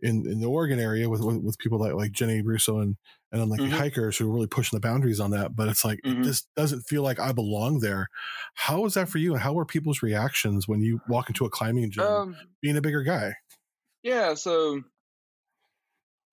in, 0.02 0.26
in 0.30 0.40
the 0.40 0.48
Oregon 0.48 0.80
area 0.80 1.10
with, 1.10 1.22
with, 1.22 1.38
with 1.38 1.58
people 1.58 1.78
like, 1.80 1.94
like 1.94 2.12
Jenny 2.12 2.42
Bruso 2.42 2.82
and, 2.82 2.96
and 3.32 3.42
Unlikely 3.42 3.70
Mhm. 3.70 3.72
hikers 3.72 4.16
who 4.18 4.30
are 4.30 4.34
really 4.34 4.46
pushing 4.48 4.76
the 4.76 4.80
boundaries 4.86 5.20
on 5.20 5.32
that. 5.32 5.56
But 5.56 5.68
it's 5.68 5.84
like, 5.84 6.00
Mhm. 6.04 6.22
it 6.22 6.22
just 6.22 6.48
doesn't 6.56 6.82
feel 6.82 7.02
like 7.02 7.20
I 7.20 7.32
belong 7.32 7.80
there. 7.80 8.08
How 8.54 8.82
was 8.82 8.94
that 8.94 9.08
for 9.10 9.18
you? 9.18 9.34
And 9.34 9.42
how 9.42 9.52
were 9.54 9.66
people's 9.66 10.02
reactions 10.02 10.68
when 10.68 10.82
you 10.82 11.02
walk 11.06 11.28
into 11.30 11.44
a 11.44 11.50
climbing 11.50 11.90
gym 11.90 12.22
um, 12.22 12.48
being 12.62 12.76
a 12.76 12.82
bigger 12.82 13.02
guy? 13.02 13.34
yeah. 14.02 14.34
So 14.34 14.82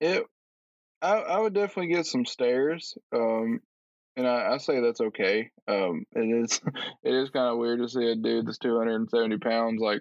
it, 0.02 0.26
I, 1.00 1.14
I 1.14 1.38
would 1.38 1.54
definitely 1.54 1.94
get 1.94 2.06
some 2.06 2.26
stares. 2.26 2.98
Um, 3.14 3.60
and 4.16 4.26
I, 4.26 4.54
I 4.54 4.58
say 4.58 4.80
that's 4.80 5.00
okay. 5.00 5.50
Um, 5.66 6.04
it 6.12 6.44
is 6.44 6.60
it 7.02 7.14
is 7.14 7.30
kind 7.30 7.48
of 7.48 7.58
weird 7.58 7.80
to 7.80 7.88
see 7.88 8.10
a 8.10 8.16
dude 8.16 8.46
that's 8.46 8.58
270 8.58 9.38
pounds 9.38 9.80
like 9.80 10.00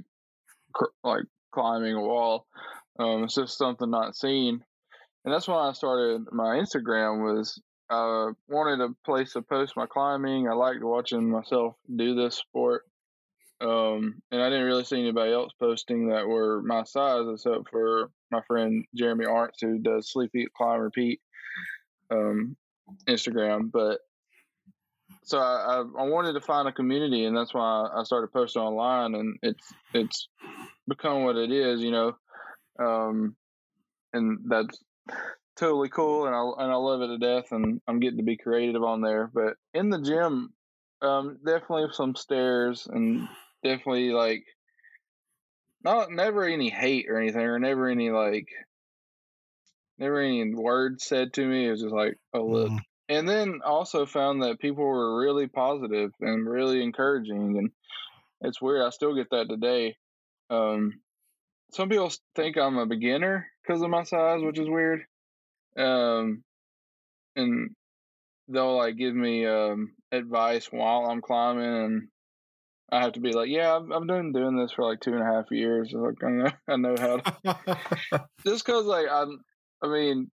cr- 0.73 0.85
like 1.03 1.23
climbing 1.53 1.95
a 1.95 2.01
wall. 2.01 2.47
Um, 2.99 3.23
it's 3.23 3.35
just 3.35 3.57
something 3.57 3.89
not 3.89 4.15
seen, 4.15 4.63
and 5.23 5.33
that's 5.33 5.47
when 5.47 5.57
I 5.57 5.71
started 5.71 6.25
my 6.31 6.57
Instagram. 6.57 7.23
Was 7.23 7.61
I 7.89 8.31
wanted 8.49 8.81
a 8.83 8.95
place 9.05 9.33
to 9.33 9.41
post 9.41 9.77
my 9.77 9.85
climbing. 9.85 10.47
I 10.47 10.53
liked 10.53 10.83
watching 10.83 11.29
myself 11.29 11.75
do 11.93 12.15
this 12.15 12.35
sport. 12.35 12.83
Um, 13.61 14.23
and 14.31 14.41
I 14.41 14.49
didn't 14.49 14.65
really 14.65 14.83
see 14.83 14.99
anybody 14.99 15.31
else 15.31 15.51
posting 15.59 16.09
that 16.09 16.27
were 16.27 16.63
my 16.63 16.83
size, 16.83 17.27
except 17.31 17.69
for 17.69 18.09
my 18.31 18.41
friend 18.47 18.85
Jeremy 18.95 19.25
Arntz, 19.25 19.61
who 19.61 19.77
does 19.79 20.11
Sleep 20.11 20.31
Climb 20.55 20.79
Repeat 20.79 21.21
um, 22.11 22.55
Instagram. 23.07 23.71
But 23.71 23.99
so 25.23 25.39
I, 25.39 25.41
I, 25.41 25.77
I 25.79 26.09
wanted 26.09 26.33
to 26.33 26.41
find 26.41 26.67
a 26.67 26.73
community, 26.73 27.25
and 27.25 27.35
that's 27.35 27.53
why 27.53 27.89
I 27.95 28.03
started 28.03 28.31
posting 28.31 28.61
online, 28.61 29.15
and 29.15 29.37
it's 29.41 29.73
it's 29.93 30.27
become 30.87 31.23
what 31.23 31.37
it 31.37 31.51
is, 31.51 31.81
you 31.81 31.91
know. 31.91 32.15
Um, 32.79 33.35
and 34.13 34.39
that's 34.47 34.79
totally 35.55 35.89
cool, 35.89 36.25
and 36.25 36.35
I 36.35 36.63
and 36.63 36.71
I 36.71 36.75
love 36.75 37.01
it 37.01 37.07
to 37.07 37.17
death, 37.17 37.51
and 37.51 37.81
I'm 37.87 37.99
getting 37.99 38.17
to 38.17 38.23
be 38.23 38.37
creative 38.37 38.83
on 38.83 39.01
there. 39.01 39.29
But 39.33 39.55
in 39.73 39.89
the 39.89 40.01
gym, 40.01 40.53
um, 41.01 41.39
definitely 41.45 41.87
some 41.93 42.15
stairs, 42.15 42.87
and 42.89 43.27
definitely 43.63 44.11
like 44.11 44.43
not 45.83 46.11
never 46.11 46.43
any 46.45 46.69
hate 46.69 47.07
or 47.09 47.17
anything, 47.17 47.41
or 47.41 47.59
never 47.59 47.87
any 47.89 48.09
like 48.11 48.47
never 49.97 50.19
any 50.19 50.53
words 50.53 51.03
said 51.03 51.33
to 51.33 51.45
me. 51.45 51.67
It 51.67 51.71
was 51.71 51.81
just 51.81 51.93
like, 51.93 52.17
oh 52.33 52.45
look. 52.45 52.69
Mhm. 52.71 52.79
And 53.09 53.27
then 53.27 53.59
also 53.65 54.05
found 54.05 54.41
that 54.41 54.59
people 54.59 54.85
were 54.85 55.19
really 55.19 55.47
positive 55.47 56.11
and 56.21 56.47
really 56.49 56.81
encouraging, 56.81 57.57
and 57.57 57.71
it's 58.41 58.61
weird. 58.61 58.81
I 58.83 58.89
still 58.89 59.15
get 59.15 59.29
that 59.31 59.49
today. 59.49 59.97
Um, 60.49 61.01
some 61.73 61.89
people 61.89 62.11
think 62.35 62.57
I'm 62.57 62.77
a 62.77 62.85
beginner 62.85 63.47
because 63.61 63.81
of 63.81 63.89
my 63.89 64.03
size, 64.03 64.41
which 64.41 64.59
is 64.59 64.69
weird. 64.69 65.05
Um, 65.77 66.43
and 67.35 67.71
they'll 68.47 68.77
like 68.77 68.97
give 68.97 69.15
me 69.15 69.45
um 69.45 69.93
advice 70.11 70.67
while 70.71 71.05
I'm 71.05 71.21
climbing, 71.21 71.83
and 71.85 72.07
I 72.91 73.01
have 73.01 73.13
to 73.13 73.19
be 73.19 73.31
like, 73.31 73.49
yeah, 73.49 73.75
I've, 73.75 73.89
I've 73.91 74.07
been 74.07 74.33
doing 74.33 74.57
this 74.57 74.73
for 74.73 74.85
like 74.85 74.99
two 74.99 75.13
and 75.13 75.21
a 75.21 75.25
half 75.25 75.45
years. 75.51 75.93
Like 75.93 76.23
I 76.23 76.29
know, 76.29 76.51
I 76.67 76.75
know 76.75 76.95
how 76.97 77.17
to 77.17 78.25
just 78.45 78.65
because 78.65 78.85
like 78.85 79.07
I'm, 79.09 79.39
I 79.81 79.87
mean, 79.87 80.29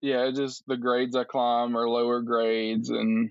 yeah, 0.00 0.26
it's 0.26 0.38
just 0.38 0.62
the 0.66 0.76
grades 0.76 1.16
I 1.16 1.24
climb 1.24 1.76
are 1.76 1.88
lower 1.88 2.22
grades, 2.22 2.90
and 2.90 3.30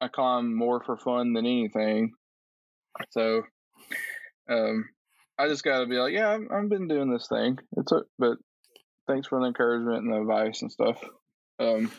I 0.00 0.08
climb 0.08 0.54
more 0.54 0.82
for 0.82 0.96
fun 0.96 1.32
than 1.32 1.46
anything. 1.46 2.12
So, 3.10 3.42
um, 4.48 4.88
I 5.38 5.48
just 5.48 5.62
got 5.62 5.80
to 5.80 5.86
be 5.86 5.96
like, 5.96 6.14
yeah, 6.14 6.30
I've, 6.30 6.50
I've 6.50 6.68
been 6.68 6.88
doing 6.88 7.12
this 7.12 7.28
thing. 7.28 7.58
It's 7.76 7.92
a, 7.92 8.02
but 8.18 8.38
thanks 9.06 9.28
for 9.28 9.38
the 9.38 9.46
encouragement 9.46 10.02
and 10.02 10.12
the 10.12 10.20
advice 10.20 10.62
and 10.62 10.72
stuff. 10.72 10.98
Um, 11.60 11.90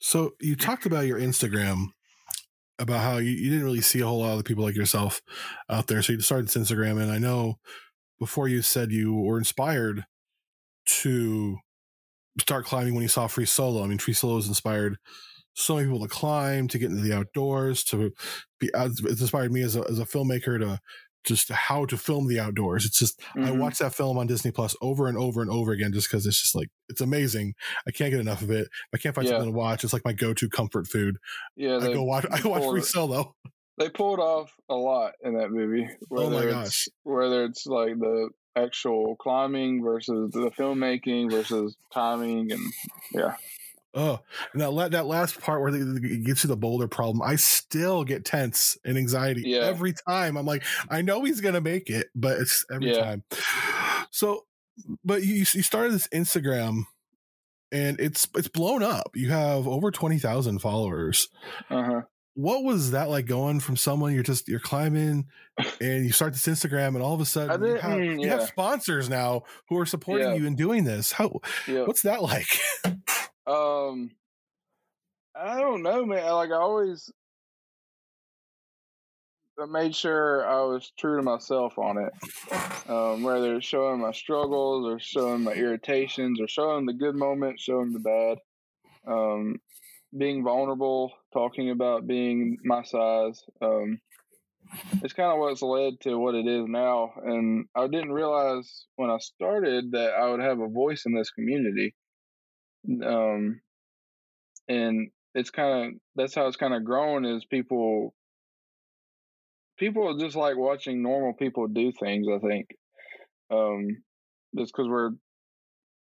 So 0.00 0.34
you 0.40 0.56
talked 0.56 0.86
about 0.86 1.06
your 1.06 1.18
Instagram 1.18 1.88
about 2.78 3.00
how 3.00 3.18
you, 3.18 3.30
you 3.30 3.50
didn't 3.50 3.64
really 3.64 3.80
see 3.80 4.00
a 4.00 4.06
whole 4.06 4.20
lot 4.20 4.38
of 4.38 4.44
people 4.44 4.64
like 4.64 4.76
yourself 4.76 5.20
out 5.68 5.86
there. 5.86 6.02
So 6.02 6.12
you 6.12 6.20
started 6.20 6.48
this 6.48 6.56
Instagram, 6.56 7.00
and 7.00 7.10
I 7.10 7.18
know 7.18 7.58
before 8.18 8.48
you 8.48 8.62
said 8.62 8.92
you 8.92 9.14
were 9.14 9.38
inspired 9.38 10.04
to 11.02 11.58
start 12.40 12.64
climbing 12.64 12.94
when 12.94 13.02
you 13.02 13.08
saw 13.08 13.26
Free 13.26 13.46
Solo. 13.46 13.82
I 13.82 13.86
mean, 13.86 13.98
Free 13.98 14.14
Solo 14.14 14.36
has 14.36 14.48
inspired 14.48 14.98
so 15.54 15.76
many 15.76 15.86
people 15.86 16.06
to 16.06 16.08
climb, 16.08 16.68
to 16.68 16.78
get 16.78 16.90
into 16.90 17.02
the 17.02 17.16
outdoors, 17.16 17.82
to 17.84 18.12
be. 18.60 18.72
Uh, 18.74 18.90
it's 19.04 19.20
inspired 19.20 19.52
me 19.52 19.62
as 19.62 19.74
a 19.74 19.84
as 19.88 19.98
a 19.98 20.04
filmmaker 20.04 20.58
to 20.60 20.78
just 21.26 21.50
how 21.50 21.84
to 21.86 21.96
film 21.96 22.28
the 22.28 22.40
outdoors. 22.40 22.84
It's 22.84 22.98
just 22.98 23.20
I 23.34 23.38
mhm. 23.40 23.58
watch 23.58 23.78
that 23.78 23.94
film 23.94 24.16
on 24.18 24.26
Disney 24.26 24.50
Plus 24.50 24.74
over 24.80 25.08
and 25.08 25.18
over 25.18 25.42
and 25.42 25.50
over 25.50 25.72
again 25.72 25.92
just 25.92 26.08
because 26.08 26.26
it's 26.26 26.40
just 26.40 26.54
like 26.54 26.68
it's 26.88 27.00
amazing. 27.00 27.54
I 27.86 27.90
can't 27.90 28.10
get 28.10 28.20
enough 28.20 28.42
of 28.42 28.50
it. 28.50 28.68
If 28.68 28.70
I 28.94 28.98
can't 28.98 29.14
find 29.14 29.26
Yeah. 29.26 29.34
something 29.34 29.52
to 29.52 29.56
watch. 29.56 29.84
It's 29.84 29.92
like 29.92 30.04
my 30.04 30.12
go-to 30.12 30.48
comfort 30.48 30.86
food. 30.86 31.16
yeah, 31.56 31.76
I 31.78 31.92
go 31.92 32.04
watch. 32.04 32.24
I 32.30 32.46
watch 32.46 32.64
Free 32.64 32.80
Solo. 32.80 33.34
they 33.78 33.90
pulled 33.90 34.20
off 34.20 34.52
a 34.70 34.74
lot 34.74 35.12
in 35.22 35.34
that 35.38 35.50
movie. 35.50 35.86
Oh 36.10 36.30
my 36.30 36.46
gosh. 36.46 36.66
it's 36.66 36.88
whether 37.02 37.44
it's 37.44 37.66
like 37.66 37.98
the 37.98 38.30
actual 38.56 39.16
climbing 39.16 39.82
versus 39.82 40.30
the 40.32 40.50
filmmaking 40.58 41.30
versus 41.30 41.76
timing 41.92 42.50
and 42.52 42.72
Oh, 43.96 44.20
and 44.52 44.60
that 44.60 44.70
la- 44.72 44.88
that 44.90 45.06
last 45.06 45.40
part 45.40 45.62
where 45.62 45.74
it 45.74 46.24
gets 46.24 46.44
you 46.44 46.48
the 46.48 46.56
boulder 46.56 46.86
problem, 46.86 47.22
I 47.22 47.36
still 47.36 48.04
get 48.04 48.24
tense 48.26 48.76
and 48.84 48.98
anxiety 48.98 49.42
Yeah. 49.46 49.60
every 49.60 49.94
time. 50.06 50.36
I'm 50.36 50.44
like, 50.46 50.62
I 50.90 51.00
know 51.02 51.24
he's 51.24 51.40
gonna 51.40 51.62
make 51.62 51.88
it, 51.88 52.08
but 52.14 52.38
it's 52.38 52.64
every 52.70 52.92
Yeah. 52.94 53.00
time. 53.02 53.24
So, 54.10 54.44
but 55.04 55.22
you 55.24 55.36
you 55.36 55.62
started 55.62 55.92
this 55.92 56.08
Instagram, 56.08 56.82
and 57.72 57.98
it's 57.98 58.28
it's 58.36 58.48
blown 58.48 58.82
up. 58.82 59.12
You 59.14 59.30
have 59.30 59.66
over 59.66 59.90
twenty 59.90 60.18
thousand 60.18 60.58
followers. 60.60 61.28
uh 61.70 61.82
huh. 61.82 62.00
What 62.34 62.64
was 62.64 62.90
that 62.90 63.08
like 63.08 63.24
going 63.24 63.60
from 63.60 63.78
someone 63.78 64.12
you're 64.12 64.22
just 64.22 64.46
you're 64.46 64.60
climbing, 64.60 65.24
and 65.80 66.04
you 66.04 66.12
start 66.12 66.34
this 66.34 66.46
Instagram, 66.46 66.88
and 66.88 67.00
all 67.02 67.14
of 67.14 67.20
a 67.22 67.24
sudden 67.24 67.62
you, 67.62 67.66
didn't- 67.66 67.80
have, 67.80 68.00
you 68.20 68.28
have 68.28 68.42
sponsors 68.42 69.08
now 69.08 69.44
who 69.70 69.78
are 69.78 69.86
supporting 69.86 70.28
Yeah. 70.28 70.34
you 70.34 70.46
in 70.46 70.54
doing 70.54 70.84
this. 70.84 71.12
How 71.12 71.40
Yeah. 71.66 71.84
what's 71.86 72.02
that 72.02 72.22
like? 72.22 72.46
Um, 73.46 74.10
I 75.34 75.60
don't 75.60 75.82
know, 75.82 76.04
man. 76.04 76.32
Like 76.32 76.50
I 76.50 76.56
always, 76.56 77.10
I 79.60 79.66
made 79.66 79.94
sure 79.94 80.46
I 80.46 80.62
was 80.62 80.92
true 80.98 81.16
to 81.16 81.22
myself 81.22 81.78
on 81.78 81.98
it. 81.98 82.12
Um, 82.88 83.22
whether 83.22 83.56
it's 83.56 83.66
showing 83.66 84.00
my 84.00 84.12
struggles 84.12 84.86
or 84.86 84.98
showing 84.98 85.42
my 85.42 85.52
irritations 85.52 86.40
or 86.40 86.48
showing 86.48 86.86
the 86.86 86.92
good 86.92 87.14
moments, 87.14 87.62
showing 87.62 87.92
the 87.92 87.98
bad. 87.98 88.38
Um, 89.06 89.60
being 90.16 90.42
vulnerable, 90.42 91.12
talking 91.32 91.70
about 91.70 92.06
being 92.06 92.58
my 92.64 92.82
size. 92.82 93.42
Um, 93.60 94.00
it's 95.02 95.12
kind 95.12 95.32
of 95.32 95.38
what's 95.38 95.62
led 95.62 96.00
to 96.02 96.16
what 96.16 96.34
it 96.34 96.46
is 96.46 96.66
now. 96.66 97.12
And 97.24 97.66
I 97.74 97.86
didn't 97.86 98.12
realize 98.12 98.86
when 98.96 99.10
I 99.10 99.18
started 99.18 99.92
that 99.92 100.14
I 100.14 100.28
would 100.30 100.40
have 100.40 100.60
a 100.60 100.68
voice 100.68 101.04
in 101.06 101.14
this 101.14 101.30
community. 101.30 101.94
Um, 102.88 103.60
and 104.68 105.10
it's 105.34 105.50
kind 105.50 105.86
of 105.86 106.00
that's 106.16 106.34
how 106.34 106.46
it's 106.46 106.56
kind 106.56 106.74
of 106.74 106.84
grown 106.84 107.24
is 107.24 107.44
people 107.44 108.14
people 109.78 110.16
just 110.16 110.34
like 110.34 110.56
watching 110.56 111.02
normal 111.02 111.34
people 111.34 111.66
do 111.66 111.92
things 111.92 112.26
i 112.28 112.38
think 112.38 112.74
um 113.50 113.88
just 114.56 114.72
because 114.72 114.88
we're 114.88 115.10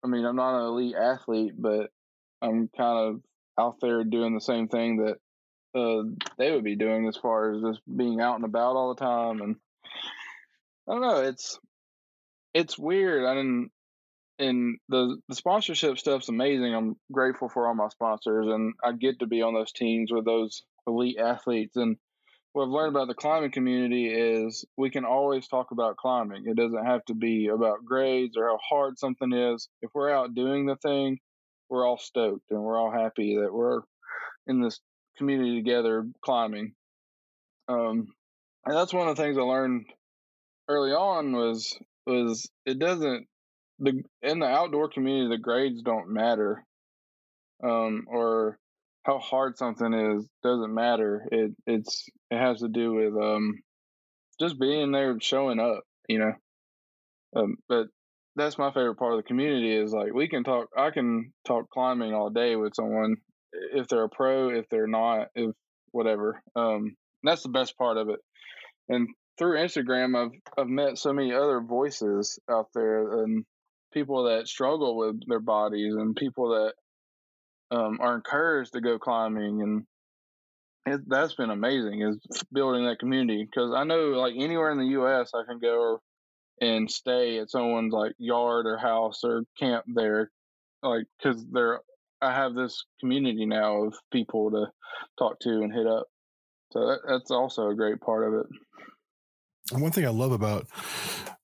i 0.03 0.07
mean 0.07 0.25
i'm 0.25 0.35
not 0.35 0.59
an 0.59 0.65
elite 0.65 0.95
athlete 0.95 1.53
but 1.57 1.91
i'm 2.41 2.69
kind 2.75 3.09
of 3.09 3.21
out 3.59 3.75
there 3.81 4.03
doing 4.03 4.33
the 4.33 4.41
same 4.41 4.67
thing 4.67 4.97
that 4.97 5.79
uh 5.79 6.03
they 6.37 6.51
would 6.51 6.63
be 6.63 6.75
doing 6.75 7.07
as 7.07 7.15
far 7.15 7.53
as 7.53 7.61
just 7.61 7.81
being 7.95 8.19
out 8.19 8.35
and 8.35 8.45
about 8.45 8.75
all 8.75 8.93
the 8.93 9.05
time 9.05 9.41
and 9.41 9.55
i 10.87 10.93
don't 10.93 11.01
know 11.01 11.21
it's 11.21 11.59
it's 12.55 12.79
weird 12.79 13.25
i 13.25 13.35
didn't 13.35 13.69
and 14.39 14.77
the 14.87 15.17
the 15.27 15.35
sponsorship 15.35 15.97
stuff's 15.97 16.29
amazing. 16.29 16.73
I'm 16.73 16.95
grateful 17.11 17.49
for 17.49 17.67
all 17.67 17.75
my 17.75 17.89
sponsors, 17.89 18.47
and 18.47 18.73
I 18.83 18.93
get 18.93 19.19
to 19.19 19.27
be 19.27 19.41
on 19.41 19.53
those 19.53 19.71
teams 19.71 20.11
with 20.11 20.25
those 20.25 20.63
elite 20.87 21.17
athletes. 21.19 21.75
And 21.75 21.97
what 22.53 22.63
I've 22.63 22.69
learned 22.69 22.95
about 22.95 23.07
the 23.07 23.13
climbing 23.13 23.51
community 23.51 24.07
is 24.07 24.65
we 24.77 24.89
can 24.89 25.05
always 25.05 25.47
talk 25.47 25.71
about 25.71 25.97
climbing. 25.97 26.45
It 26.47 26.55
doesn't 26.55 26.85
have 26.85 27.05
to 27.05 27.13
be 27.13 27.47
about 27.47 27.85
grades 27.85 28.37
or 28.37 28.47
how 28.47 28.57
hard 28.67 28.97
something 28.97 29.31
is. 29.33 29.67
If 29.81 29.91
we're 29.93 30.11
out 30.11 30.33
doing 30.33 30.65
the 30.65 30.77
thing, 30.77 31.19
we're 31.69 31.85
all 31.85 31.99
stoked 31.99 32.49
and 32.49 32.61
we're 32.61 32.79
all 32.79 32.91
happy 32.91 33.37
that 33.41 33.53
we're 33.53 33.81
in 34.47 34.61
this 34.61 34.79
community 35.17 35.57
together 35.57 36.07
climbing. 36.21 36.73
Um, 37.67 38.07
and 38.65 38.75
that's 38.75 38.93
one 38.93 39.07
of 39.07 39.15
the 39.15 39.21
things 39.21 39.37
I 39.37 39.41
learned 39.41 39.85
early 40.67 40.91
on 40.91 41.33
was 41.33 41.77
was 42.07 42.49
it 42.65 42.79
doesn't 42.79 43.27
the 43.79 44.03
in 44.21 44.39
the 44.39 44.45
outdoor 44.45 44.89
community 44.89 45.29
the 45.29 45.41
grades 45.41 45.81
don't 45.81 46.09
matter 46.09 46.63
um 47.63 48.05
or 48.07 48.57
how 49.03 49.17
hard 49.17 49.57
something 49.57 49.93
is 49.93 50.27
doesn't 50.43 50.73
matter. 50.73 51.27
It 51.31 51.51
it's 51.65 52.07
it 52.29 52.37
has 52.37 52.59
to 52.59 52.67
do 52.67 52.93
with 52.93 53.15
um 53.15 53.59
just 54.39 54.59
being 54.59 54.91
there 54.91 55.11
and 55.11 55.23
showing 55.23 55.59
up 55.59 55.83
you 56.07 56.19
know? 56.19 56.33
Um 57.35 57.57
but 57.67 57.87
that's 58.35 58.57
my 58.57 58.71
favorite 58.71 58.95
part 58.95 59.13
of 59.13 59.19
the 59.19 59.27
community 59.27 59.75
is 59.75 59.91
like 59.91 60.13
we 60.13 60.27
can 60.29 60.43
talk 60.43 60.67
i 60.77 60.91
can 60.91 61.33
talk 61.45 61.69
climbing 61.69 62.13
all 62.13 62.29
day 62.29 62.55
with 62.55 62.73
someone 62.75 63.15
if 63.73 63.87
they're 63.87 64.03
a 64.03 64.09
pro 64.09 64.49
if 64.49 64.69
they're 64.69 64.87
not 64.87 65.27
if 65.35 65.51
whatever 65.91 66.41
um 66.55 66.95
that's 67.23 67.43
the 67.43 67.49
best 67.49 67.77
part 67.77 67.97
of 67.97 68.09
it. 68.09 68.19
And 68.87 69.09
through 69.37 69.57
instagram 69.57 70.15
i've 70.15 70.39
i've 70.57 70.69
met 70.69 70.97
so 70.97 71.13
many 71.13 71.33
other 71.33 71.61
voices 71.61 72.39
out 72.49 72.67
there 72.73 73.23
and 73.23 73.45
people 73.91 74.23
that 74.23 74.47
struggle 74.47 74.97
with 74.97 75.19
their 75.27 75.39
bodies 75.39 75.95
and 75.95 76.15
people 76.15 76.49
that 76.49 76.73
um, 77.75 77.99
are 78.01 78.15
encouraged 78.15 78.73
to 78.73 78.81
go 78.81 78.97
climbing, 78.97 79.61
and 79.61 79.83
it, 80.85 81.01
that's 81.07 81.35
been 81.35 81.51
amazing. 81.51 82.01
Is 82.01 82.17
building 82.51 82.85
that 82.85 82.99
community 82.99 83.45
because 83.45 83.73
I 83.73 83.83
know 83.83 84.09
like 84.09 84.33
anywhere 84.37 84.71
in 84.71 84.79
the 84.79 84.85
U.S. 84.85 85.31
I 85.33 85.43
can 85.47 85.59
go 85.59 86.01
and 86.61 86.89
stay 86.89 87.39
at 87.39 87.49
someone's 87.49 87.93
like 87.93 88.13
yard 88.17 88.65
or 88.65 88.77
house 88.77 89.23
or 89.23 89.43
camp 89.57 89.85
there, 89.93 90.31
like 90.81 91.05
because 91.17 91.45
they're 91.51 91.81
I 92.21 92.33
have 92.33 92.53
this 92.53 92.83
community 92.99 93.45
now 93.45 93.83
of 93.83 93.95
people 94.11 94.51
to 94.51 94.67
talk 95.17 95.39
to 95.41 95.61
and 95.61 95.73
hit 95.73 95.87
up. 95.87 96.07
So 96.71 96.87
that, 96.87 96.99
that's 97.07 97.31
also 97.31 97.69
a 97.69 97.75
great 97.75 98.01
part 98.01 98.27
of 98.27 98.33
it. 98.41 98.45
And 99.71 99.81
one 99.81 99.91
thing 99.91 100.05
I 100.05 100.09
love 100.09 100.31
about 100.31 100.67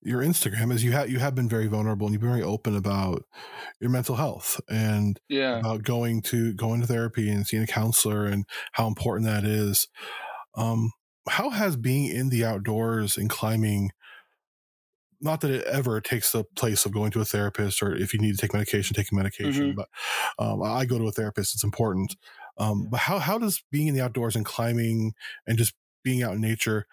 your 0.02 0.22
Instagram 0.22 0.72
is 0.72 0.84
you 0.84 0.92
have 0.94 1.10
you 1.10 1.20
have 1.20 1.36
been 1.36 1.50
very 1.50 1.68
vulnerable 1.68 2.08
and 2.08 2.14
you've 2.14 2.22
been 2.22 2.30
very 2.32 2.44
open 2.44 2.76
about 2.76 3.24
your 3.82 3.90
mental 3.92 4.16
health 4.16 4.62
and 4.70 5.20
Yeah. 5.30 5.62
about 5.62 5.84
going 5.84 6.22
to 6.24 6.54
going 6.56 6.82
to 6.82 6.88
therapy 6.88 7.30
and 7.30 7.48
seeing 7.48 7.64
a 7.64 7.68
counselor 7.68 8.26
and 8.26 8.46
how 8.74 8.88
important 8.88 9.26
that 9.28 9.44
is. 9.46 9.88
Um, 10.56 10.92
how 11.30 11.50
has 11.52 11.78
being 11.78 12.08
in 12.08 12.30
the 12.30 12.46
outdoors 12.46 13.18
and 13.18 13.30
climbing 13.30 13.92
not 15.22 15.42
that 15.42 15.52
it 15.52 15.64
ever 15.66 16.02
takes 16.02 16.32
the 16.34 16.44
place 16.56 16.86
of 16.86 16.92
going 16.92 17.10
to 17.12 17.22
a 17.22 17.26
therapist 17.26 17.82
or 17.82 17.96
if 17.96 18.14
you 18.14 18.20
need 18.20 18.34
to 18.34 18.38
take 18.38 18.54
medication, 18.54 18.94
taking 18.96 19.18
medication, 19.18 19.72
Mhm. 19.72 19.76
but 19.76 19.88
um, 20.40 20.62
I 20.62 20.86
go 20.86 20.98
to 20.98 21.08
a 21.08 21.12
therapist, 21.12 21.54
it's 21.56 21.64
important. 21.64 22.16
Um, 22.58 22.88
but 22.90 23.00
how 23.02 23.20
how 23.20 23.38
does 23.38 23.64
being 23.72 23.88
in 23.88 23.96
the 23.96 24.02
outdoors 24.02 24.36
and 24.36 24.46
climbing 24.46 25.14
and 25.48 25.58
just 25.58 25.74
being 26.04 26.22
out 26.22 26.34
in 26.36 26.42
nature 26.42 26.86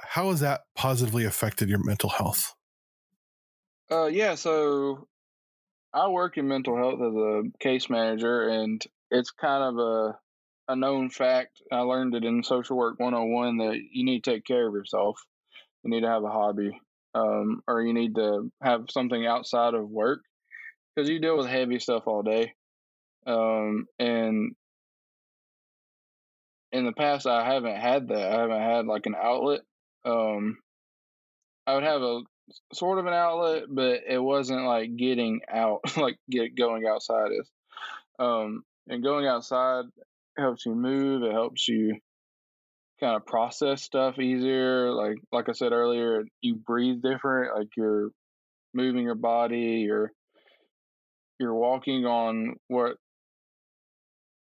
how 0.00 0.30
has 0.30 0.40
that 0.40 0.62
positively 0.74 1.24
affected 1.24 1.68
your 1.68 1.82
mental 1.82 2.10
health? 2.10 2.54
Uh, 3.90 4.06
yeah. 4.06 4.34
So 4.34 5.06
I 5.92 6.08
work 6.08 6.36
in 6.36 6.48
mental 6.48 6.76
health 6.76 7.00
as 7.00 7.14
a 7.14 7.42
case 7.58 7.88
manager, 7.88 8.48
and 8.48 8.84
it's 9.10 9.30
kind 9.30 9.64
of 9.64 9.78
a 9.78 10.18
a 10.70 10.76
known 10.76 11.08
fact. 11.08 11.62
I 11.72 11.80
learned 11.80 12.14
it 12.14 12.24
in 12.24 12.42
social 12.42 12.76
work 12.76 13.00
101 13.00 13.56
that 13.58 13.80
you 13.90 14.04
need 14.04 14.22
to 14.24 14.32
take 14.32 14.44
care 14.44 14.68
of 14.68 14.74
yourself. 14.74 15.18
You 15.82 15.90
need 15.90 16.02
to 16.02 16.08
have 16.08 16.24
a 16.24 16.30
hobby, 16.30 16.78
um, 17.14 17.62
or 17.66 17.82
you 17.82 17.94
need 17.94 18.16
to 18.16 18.52
have 18.62 18.90
something 18.90 19.26
outside 19.26 19.72
of 19.72 19.88
work 19.88 20.20
because 20.94 21.08
you 21.08 21.20
deal 21.20 21.38
with 21.38 21.46
heavy 21.46 21.78
stuff 21.78 22.02
all 22.06 22.22
day. 22.22 22.52
Um, 23.26 23.86
and 23.98 24.54
in 26.72 26.84
the 26.84 26.92
past, 26.92 27.26
I 27.26 27.44
haven't 27.46 27.76
had 27.76 28.08
that. 28.08 28.32
I 28.32 28.40
haven't 28.40 28.60
had 28.60 28.86
like 28.86 29.06
an 29.06 29.14
outlet. 29.20 29.60
Um, 30.04 30.58
I 31.66 31.74
would 31.74 31.84
have 31.84 32.02
a 32.02 32.20
sort 32.72 32.98
of 32.98 33.06
an 33.06 33.12
outlet, 33.12 33.64
but 33.68 34.00
it 34.08 34.18
wasn't 34.18 34.64
like 34.64 34.96
getting 34.96 35.40
out, 35.50 35.80
like 35.96 36.16
get 36.30 36.56
going 36.56 36.86
outside 36.86 37.30
is. 37.32 37.50
Um, 38.18 38.64
and 38.88 39.02
going 39.02 39.26
outside 39.26 39.84
helps 40.36 40.66
you 40.66 40.74
move. 40.74 41.22
It 41.22 41.32
helps 41.32 41.68
you 41.68 41.98
kind 43.00 43.16
of 43.16 43.26
process 43.26 43.82
stuff 43.82 44.18
easier. 44.18 44.92
Like 44.92 45.18
like 45.32 45.48
I 45.48 45.52
said 45.52 45.72
earlier, 45.72 46.24
you 46.40 46.56
breathe 46.56 47.02
different. 47.02 47.56
Like 47.56 47.68
you're 47.76 48.10
moving 48.74 49.04
your 49.04 49.14
body. 49.14 49.84
You're 49.86 50.12
you're 51.38 51.54
walking 51.54 52.04
on 52.06 52.56
what 52.66 52.96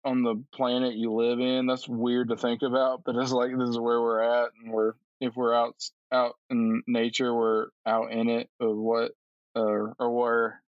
on 0.08 0.24
the 0.24 0.42
planet 0.54 0.96
you 0.96 1.12
live 1.12 1.40
in. 1.40 1.68
That's 1.68 1.88
weird 1.88 2.30
to 2.30 2.38
think 2.38 2.62
about, 2.62 3.02
but 3.06 3.16
it's 3.18 3.32
like 3.32 3.52
this 3.52 3.70
is 3.70 3.78
where 3.78 4.00
we're 4.00 4.22
at, 4.22 4.52
and 4.64 4.72
we're 4.72 4.94
if 5.20 5.36
we're 5.36 5.54
out 5.54 5.76
out 6.14 6.36
in 6.50 6.82
nature, 6.88 7.34
we're 7.34 7.68
out 7.86 8.12
in 8.14 8.30
it 8.30 8.50
of 8.62 8.78
what 8.78 9.12
uh, 9.56 9.92
or 10.00 10.10
where 10.10 10.62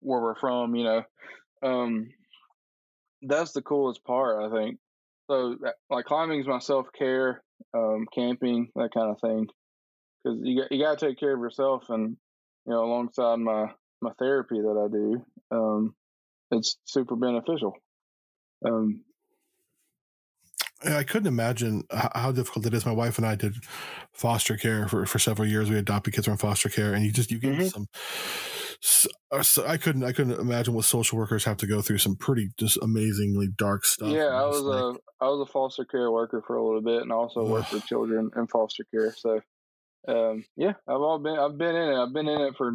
where 0.00 0.20
we're 0.20 0.34
from. 0.38 0.74
You 0.74 0.84
know, 0.84 1.02
um, 1.62 2.10
that's 3.22 3.52
the 3.52 3.62
coolest 3.62 4.04
part. 4.04 4.44
I 4.44 4.54
think. 4.54 4.78
So 5.30 5.56
like 5.88 6.04
climbing 6.04 6.40
is 6.40 6.46
my 6.46 6.58
self 6.58 6.88
care, 6.96 7.42
um, 7.72 8.06
camping 8.14 8.68
that 8.76 8.90
kind 8.92 9.10
of 9.10 9.20
thing, 9.20 9.46
because 10.22 10.38
you 10.42 10.60
got 10.60 10.70
you 10.70 10.84
got 10.84 10.98
to 10.98 11.06
take 11.06 11.18
care 11.18 11.34
of 11.34 11.40
yourself, 11.40 11.84
and 11.88 12.18
you 12.66 12.72
know 12.72 12.84
alongside 12.84 13.36
my 13.36 13.68
my 14.02 14.10
therapy 14.18 14.60
that 14.60 14.84
I 14.84 14.92
do, 14.92 15.24
um, 15.50 15.94
it's 16.50 16.76
super 16.84 17.16
beneficial. 17.16 17.74
Um, 18.64 19.04
I 20.86 21.02
couldn't 21.02 21.28
imagine 21.28 21.84
how 21.90 22.30
difficult 22.32 22.66
it 22.66 22.74
is. 22.74 22.84
My 22.84 22.92
wife 22.92 23.16
and 23.16 23.26
I 23.26 23.36
did 23.36 23.54
foster 24.12 24.56
care 24.56 24.86
for, 24.86 25.06
for 25.06 25.18
several 25.18 25.48
years. 25.48 25.70
We 25.70 25.78
adopted 25.78 26.12
kids 26.12 26.26
from 26.26 26.36
foster 26.36 26.68
care, 26.68 26.92
and 26.92 27.04
you 27.06 27.10
just 27.12 27.30
you 27.30 27.38
get 27.38 27.54
Mhm. 27.54 27.70
some. 27.72 27.86
uh, 29.30 29.42
so 29.42 29.66
I 29.66 29.78
couldn't 29.78 30.04
I 30.04 30.12
couldn't 30.12 30.38
imagine 30.38 30.74
what 30.74 30.84
social 30.84 31.16
workers 31.16 31.44
have 31.44 31.56
to 31.58 31.66
go 31.66 31.80
through. 31.80 31.98
Some 31.98 32.16
pretty 32.16 32.50
just 32.58 32.76
amazingly 32.82 33.48
dark 33.56 33.86
stuff. 33.86 34.10
Yeah, 34.10 34.26
I 34.26 34.44
was 34.46 34.60
like- 34.60 34.96
a 34.96 35.24
I 35.24 35.28
was 35.28 35.48
a 35.48 35.50
foster 35.50 35.86
care 35.86 36.10
worker 36.10 36.42
for 36.46 36.56
a 36.56 36.62
little 36.64 36.82
bit, 36.82 37.00
and 37.00 37.10
also 37.12 37.46
worked 37.48 37.72
with 37.72 37.86
children 37.86 38.30
in 38.36 38.46
foster 38.48 38.84
care. 38.92 39.10
So, 39.16 39.40
um, 40.06 40.44
yeah, 40.56 40.74
I've 40.86 41.00
all 41.00 41.18
been 41.18 41.38
I've 41.38 41.56
been 41.56 41.74
in 41.76 41.92
it. 41.92 41.96
I've 41.96 42.12
been 42.12 42.28
in 42.28 42.40
it 42.42 42.56
for 42.58 42.70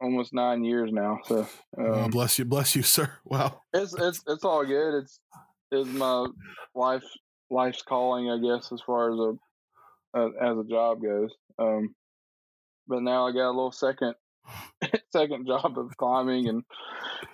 almost 0.00 0.32
nine 0.34 0.64
years 0.64 0.90
now. 0.92 1.18
So, 1.26 1.46
Oh, 1.78 2.04
um, 2.04 2.10
bless 2.10 2.38
you, 2.38 2.44
bless 2.44 2.74
you, 2.76 2.82
sir. 2.96 3.12
Wow. 3.24 3.62
it's 3.72 3.94
it's 3.94 4.22
it's 4.26 4.44
all 4.44 4.64
good. 4.64 4.98
It's 5.02 5.20
it's 5.70 5.88
my 5.90 6.26
life 6.74 7.04
life's 7.50 7.82
calling, 7.82 8.30
I 8.30 8.38
guess, 8.38 8.72
as 8.72 8.80
far 8.86 9.12
as 9.12 9.18
a 9.18 10.18
as, 10.18 10.30
as 10.40 10.58
a 10.58 10.68
job 10.68 11.02
goes. 11.02 11.30
Um, 11.58 11.94
but 12.88 13.02
now 13.02 13.26
I 13.28 13.32
got 13.32 13.46
a 13.48 13.54
little 13.54 13.72
second 13.72 14.14
second 15.12 15.46
job 15.46 15.78
of 15.78 15.96
climbing 15.96 16.48
and 16.48 16.62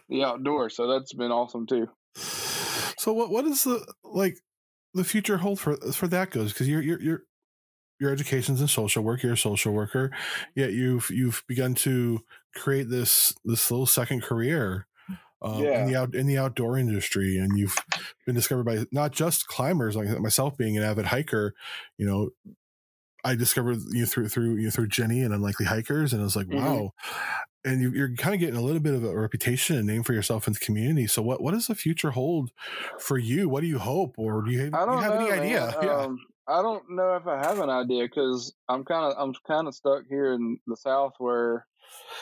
the 0.08 0.24
outdoors, 0.24 0.76
so 0.76 0.86
that's 0.86 1.14
been 1.14 1.30
awesome 1.32 1.66
too. 1.66 1.86
So 2.98 3.12
what 3.12 3.30
what 3.30 3.44
is 3.46 3.64
the 3.64 3.86
like 4.04 4.36
the 4.94 5.04
future 5.04 5.36
hold 5.38 5.60
for 5.60 5.76
for 5.92 6.08
that 6.08 6.30
goes 6.30 6.52
because 6.52 6.68
you're 6.68 6.82
you're 6.82 7.00
you're 7.00 7.22
your 8.00 8.10
education's 8.10 8.60
in 8.60 8.68
social 8.68 9.02
work 9.02 9.22
you're 9.22 9.32
a 9.32 9.38
social 9.38 9.72
worker 9.72 10.10
yet 10.54 10.72
you've 10.72 11.08
you've 11.10 11.42
begun 11.46 11.74
to 11.74 12.20
create 12.54 12.88
this 12.88 13.34
this 13.44 13.70
little 13.70 13.86
second 13.86 14.22
career 14.22 14.86
um, 15.42 15.62
in 15.82 15.86
the 15.86 15.96
out 15.96 16.14
in 16.14 16.26
the 16.26 16.38
outdoor 16.38 16.78
industry 16.78 17.38
and 17.38 17.58
you've 17.58 17.76
been 18.24 18.34
discovered 18.34 18.64
by 18.64 18.84
not 18.90 19.12
just 19.12 19.46
climbers 19.46 19.96
like 19.96 20.08
myself 20.20 20.56
being 20.56 20.76
an 20.76 20.82
avid 20.82 21.06
hiker 21.06 21.54
you 21.98 22.06
know 22.06 22.30
I 23.32 23.36
discovered 23.36 23.78
you 23.90 24.06
through 24.06 24.28
through 24.28 24.56
you 24.56 24.64
know, 24.64 24.70
through 24.70 24.88
Jenny 24.88 25.22
and 25.22 25.34
Unlikely 25.34 25.66
Hikers, 25.66 26.12
and 26.12 26.22
I 26.22 26.24
was 26.24 26.36
like, 26.36 26.48
Mhm. 26.50 26.86
wow. 26.86 26.92
And 27.64 27.80
you, 27.82 27.92
you're 27.92 28.14
kind 28.16 28.34
of 28.34 28.40
getting 28.40 28.56
a 28.56 28.62
little 28.62 28.80
bit 28.80 28.94
of 28.94 29.04
a 29.04 29.18
reputation 29.18 29.76
and 29.76 29.86
name 29.86 30.04
for 30.04 30.14
yourself 30.14 30.46
in 30.46 30.54
the 30.54 30.60
community. 30.60 31.06
So, 31.08 31.22
what 31.22 31.42
what 31.42 31.52
does 31.52 31.66
the 31.68 31.74
future 31.76 32.12
hold 32.12 32.52
for 32.98 33.18
you? 33.18 33.48
What 33.48 33.62
do 33.62 33.68
you 33.68 33.78
hope, 33.80 34.16
or 34.18 34.42
do 34.42 34.52
you 34.52 34.60
have, 34.60 34.72
I 34.72 34.84
do 34.86 34.86
don't 34.86 34.96
you 34.96 35.02
have 35.02 35.14
know, 35.14 35.16
any 35.16 35.32
idea? 35.32 35.72
man. 35.72 35.74
yeah, 35.82 36.06
Um, 36.06 36.18
I 36.48 36.62
don't 36.62 36.90
know 36.90 37.16
if 37.16 37.26
I 37.26 37.38
have 37.38 37.58
an 37.58 37.70
idea 37.70 38.04
because 38.04 38.54
I'm 38.68 38.84
kind 38.84 39.12
of 39.12 39.18
I'm 39.18 39.34
kind 39.46 39.66
of 39.68 39.74
stuck 39.74 40.04
here 40.08 40.32
in 40.34 40.58
the 40.66 40.76
South 40.76 41.14
where, 41.18 41.66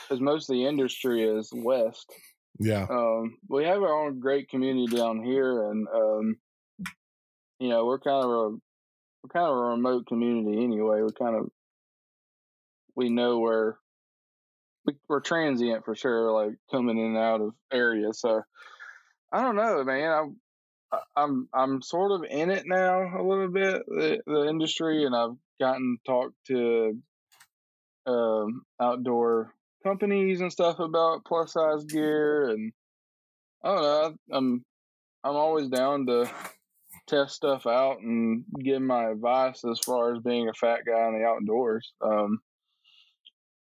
because 0.07 0.21
most 0.21 0.49
of 0.49 0.55
the 0.55 0.65
industry 0.65 1.23
is 1.23 1.51
west. 1.53 2.11
yeah, 2.59 2.89
Um, 2.89 3.37
we 3.49 3.65
have 3.65 3.83
our 3.83 4.05
own 4.07 4.19
great 4.19 4.49
community 4.49 4.95
down 4.97 5.23
here, 5.23 5.71
and 5.71 5.87
um, 5.89 6.39
you 7.59 7.69
know 7.69 7.85
we're 7.85 7.99
kind 7.99 8.25
of 8.25 8.31
a 8.31 8.57
we're 9.25 9.39
kind 9.39 9.51
of 9.51 9.57
a 9.57 9.61
remote 9.69 10.07
community 10.07 10.63
anyway. 10.63 11.01
We 11.01 11.11
kind 11.11 11.35
of 11.35 11.49
we 12.95 13.09
know 13.09 13.39
where 13.39 13.77
we, 14.85 14.93
we're 15.07 15.21
transient 15.21 15.85
for 15.85 15.95
sure, 15.95 16.31
like 16.31 16.55
coming 16.71 16.97
in 16.97 17.07
and 17.07 17.17
out 17.17 17.41
of 17.41 17.53
areas. 17.71 18.19
So 18.19 18.41
I 19.31 19.41
don't 19.41 19.55
know, 19.55 19.83
man. 19.83 20.09
I, 20.11 20.97
I- 20.97 21.23
I'm 21.23 21.49
I'm 21.53 21.81
sort 21.81 22.11
of 22.11 22.23
in 22.29 22.51
it 22.51 22.63
now 22.65 23.01
a 23.19 23.23
little 23.23 23.49
bit 23.49 23.83
the, 23.87 24.21
the 24.25 24.47
industry, 24.47 25.05
and 25.05 25.15
I've 25.15 25.35
gotten 25.59 25.97
talked 26.05 26.35
to 26.47 26.97
um, 28.05 28.63
outdoor 28.79 29.53
companies 29.83 30.41
and 30.41 30.51
stuff 30.51 30.79
about 30.79 31.25
plus 31.25 31.53
size 31.53 31.83
gear, 31.85 32.49
and 32.49 32.71
I 33.63 33.67
don't 33.69 33.81
know. 33.81 34.15
I'm 34.31 34.65
I'm 35.23 35.35
always 35.35 35.67
down 35.69 36.05
to 36.05 36.29
test 37.07 37.35
stuff 37.35 37.65
out 37.65 37.99
and 37.99 38.43
give 38.63 38.81
my 38.81 39.09
advice 39.09 39.63
as 39.69 39.79
far 39.79 40.13
as 40.13 40.21
being 40.21 40.49
a 40.49 40.53
fat 40.53 40.79
guy 40.85 41.07
in 41.07 41.19
the 41.19 41.25
outdoors. 41.25 41.91
Um, 42.01 42.39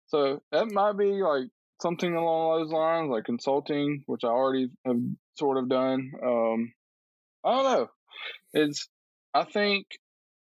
so 0.06 0.42
that 0.52 0.70
might 0.70 0.96
be 0.96 1.22
like 1.22 1.48
something 1.80 2.14
along 2.14 2.60
those 2.60 2.72
lines, 2.72 3.10
like 3.10 3.24
consulting, 3.24 4.04
which 4.06 4.24
I 4.24 4.28
already 4.28 4.70
have 4.86 5.00
sort 5.38 5.58
of 5.58 5.68
done. 5.68 6.12
Um, 6.22 6.72
I 7.44 7.54
don't 7.54 7.64
know. 7.64 7.90
It's 8.52 8.88
I 9.34 9.44
think 9.44 9.86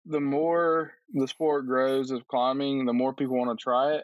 the 0.05 0.21
more 0.21 0.93
the 1.13 1.27
sport 1.27 1.65
grows 1.65 2.11
of 2.11 2.27
climbing, 2.27 2.85
the 2.85 2.93
more 2.93 3.13
people 3.13 3.37
want 3.37 3.57
to 3.57 3.63
try 3.63 3.95
it. 3.95 4.03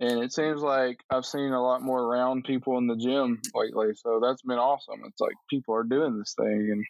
And 0.00 0.22
it 0.22 0.32
seems 0.32 0.62
like 0.62 1.04
I've 1.10 1.26
seen 1.26 1.52
a 1.52 1.62
lot 1.62 1.82
more 1.82 2.08
round 2.08 2.44
people 2.44 2.78
in 2.78 2.86
the 2.86 2.96
gym 2.96 3.38
lately, 3.54 3.88
so 3.94 4.18
that's 4.22 4.40
been 4.40 4.58
awesome. 4.58 5.02
It's 5.06 5.20
like 5.20 5.34
people 5.50 5.74
are 5.74 5.84
doing 5.84 6.18
this 6.18 6.34
thing, 6.34 6.70
and 6.72 6.84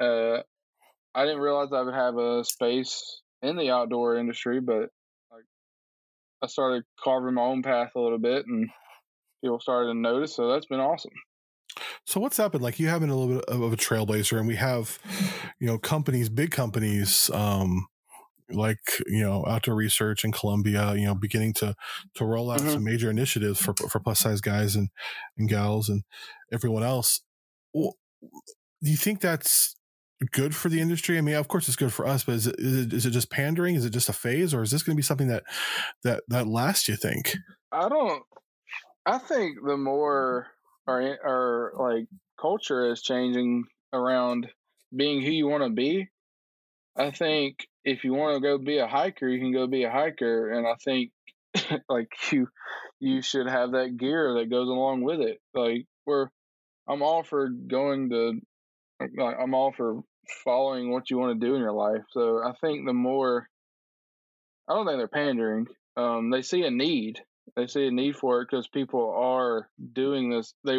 uh, 0.00 0.42
I 1.14 1.24
didn't 1.26 1.40
realize 1.40 1.70
I 1.72 1.82
would 1.82 1.94
have 1.94 2.16
a 2.18 2.44
space 2.44 3.22
in 3.42 3.56
the 3.56 3.70
outdoor 3.70 4.16
industry, 4.16 4.60
but 4.60 4.90
like 5.32 5.44
I 6.42 6.46
started 6.48 6.84
carving 7.02 7.34
my 7.34 7.42
own 7.42 7.62
path 7.62 7.92
a 7.96 8.00
little 8.00 8.18
bit, 8.18 8.46
and 8.46 8.70
people 9.42 9.60
started 9.60 9.88
to 9.88 9.98
notice. 9.98 10.34
So 10.36 10.48
that's 10.52 10.66
been 10.66 10.80
awesome. 10.80 11.12
So 12.04 12.20
what's 12.20 12.36
happened? 12.36 12.62
Like 12.62 12.78
you 12.78 12.88
have 12.88 13.00
been 13.00 13.10
a 13.10 13.16
little 13.16 13.36
bit 13.36 13.44
of 13.46 13.72
a 13.72 13.76
trailblazer, 13.76 14.38
and 14.38 14.46
we 14.48 14.56
have, 14.56 14.98
you 15.58 15.66
know, 15.66 15.78
companies, 15.78 16.28
big 16.28 16.50
companies, 16.50 17.30
um, 17.30 17.86
like 18.50 18.80
you 19.06 19.22
know, 19.22 19.44
Outdoor 19.46 19.76
Research 19.76 20.24
and 20.24 20.34
Columbia, 20.34 20.94
you 20.96 21.06
know, 21.06 21.14
beginning 21.14 21.54
to 21.54 21.76
to 22.16 22.24
roll 22.24 22.50
out 22.50 22.60
Mhm. 22.60 22.68
some 22.68 22.84
major 22.84 23.10
initiatives 23.10 23.60
for 23.60 23.74
for 23.74 24.00
plus 24.00 24.20
size 24.20 24.42
guys 24.42 24.76
and 24.76 24.90
and 25.38 25.48
gals 25.48 25.88
and 25.88 26.04
everyone 26.52 26.84
else. 26.84 27.22
Well, 27.74 27.94
do 28.82 28.90
you 28.90 28.96
think 28.96 29.20
that's 29.20 29.76
good 30.32 30.54
for 30.54 30.68
the 30.68 30.80
industry? 30.80 31.18
I 31.18 31.20
mean, 31.20 31.34
of 31.36 31.48
course, 31.48 31.68
it's 31.68 31.76
good 31.76 31.92
for 31.92 32.06
us, 32.06 32.24
but 32.24 32.36
is 32.36 32.46
it 32.46 32.56
is 32.58 32.86
it, 32.86 32.92
is 32.92 33.06
it 33.06 33.10
just 33.10 33.30
pandering? 33.30 33.74
Is 33.74 33.84
it 33.84 33.90
just 33.90 34.08
a 34.08 34.12
phase, 34.12 34.52
or 34.54 34.62
is 34.62 34.70
this 34.70 34.82
going 34.82 34.94
to 34.94 34.98
be 34.98 35.02
something 35.02 35.28
that 35.28 35.44
that 36.04 36.22
that 36.28 36.46
lasts? 36.46 36.88
You 36.88 36.96
think? 36.96 37.36
I 37.72 37.88
don't. 37.88 38.22
I 39.06 39.18
think 39.18 39.58
the 39.64 39.76
more 39.76 40.48
our 40.86 41.18
our 41.24 41.72
like 41.76 42.06
culture 42.40 42.90
is 42.90 43.02
changing 43.02 43.64
around 43.92 44.48
being 44.94 45.22
who 45.22 45.30
you 45.30 45.46
want 45.46 45.64
to 45.64 45.70
be. 45.70 46.08
I 46.96 47.10
think 47.10 47.66
if 47.84 48.04
you 48.04 48.12
want 48.12 48.36
to 48.36 48.40
go 48.40 48.58
be 48.58 48.78
a 48.78 48.88
hiker, 48.88 49.28
you 49.28 49.38
can 49.38 49.52
go 49.52 49.66
be 49.66 49.84
a 49.84 49.90
hiker, 49.90 50.50
and 50.50 50.66
I 50.66 50.74
think 50.84 51.12
like 51.88 52.10
you 52.32 52.48
you 53.00 53.22
should 53.22 53.48
have 53.48 53.72
that 53.72 53.96
gear 53.96 54.34
that 54.34 54.50
goes 54.50 54.68
along 54.68 55.02
with 55.02 55.20
it. 55.20 55.38
Like 55.54 55.86
we're 56.06 56.28
I'm 56.88 57.02
all 57.02 57.22
for 57.22 57.48
going 57.48 58.10
to 58.10 58.40
like 59.00 59.36
I'm 59.40 59.54
all 59.54 59.72
for 59.72 60.00
following 60.44 60.90
what 60.90 61.10
you 61.10 61.18
want 61.18 61.40
to 61.40 61.46
do 61.46 61.54
in 61.54 61.60
your 61.60 61.72
life. 61.72 62.02
So 62.10 62.42
I 62.44 62.52
think 62.60 62.86
the 62.86 62.92
more 62.92 63.48
I 64.68 64.74
don't 64.74 64.86
think 64.86 64.98
they're 64.98 65.08
pandering. 65.08 65.66
Um, 65.96 66.30
they 66.30 66.42
see 66.42 66.62
a 66.62 66.70
need. 66.70 67.20
They 67.56 67.66
see 67.66 67.86
a 67.86 67.90
need 67.90 68.16
for 68.16 68.40
it 68.40 68.48
because 68.50 68.68
people 68.68 69.10
are 69.16 69.68
doing 69.92 70.30
this. 70.30 70.54
They 70.64 70.78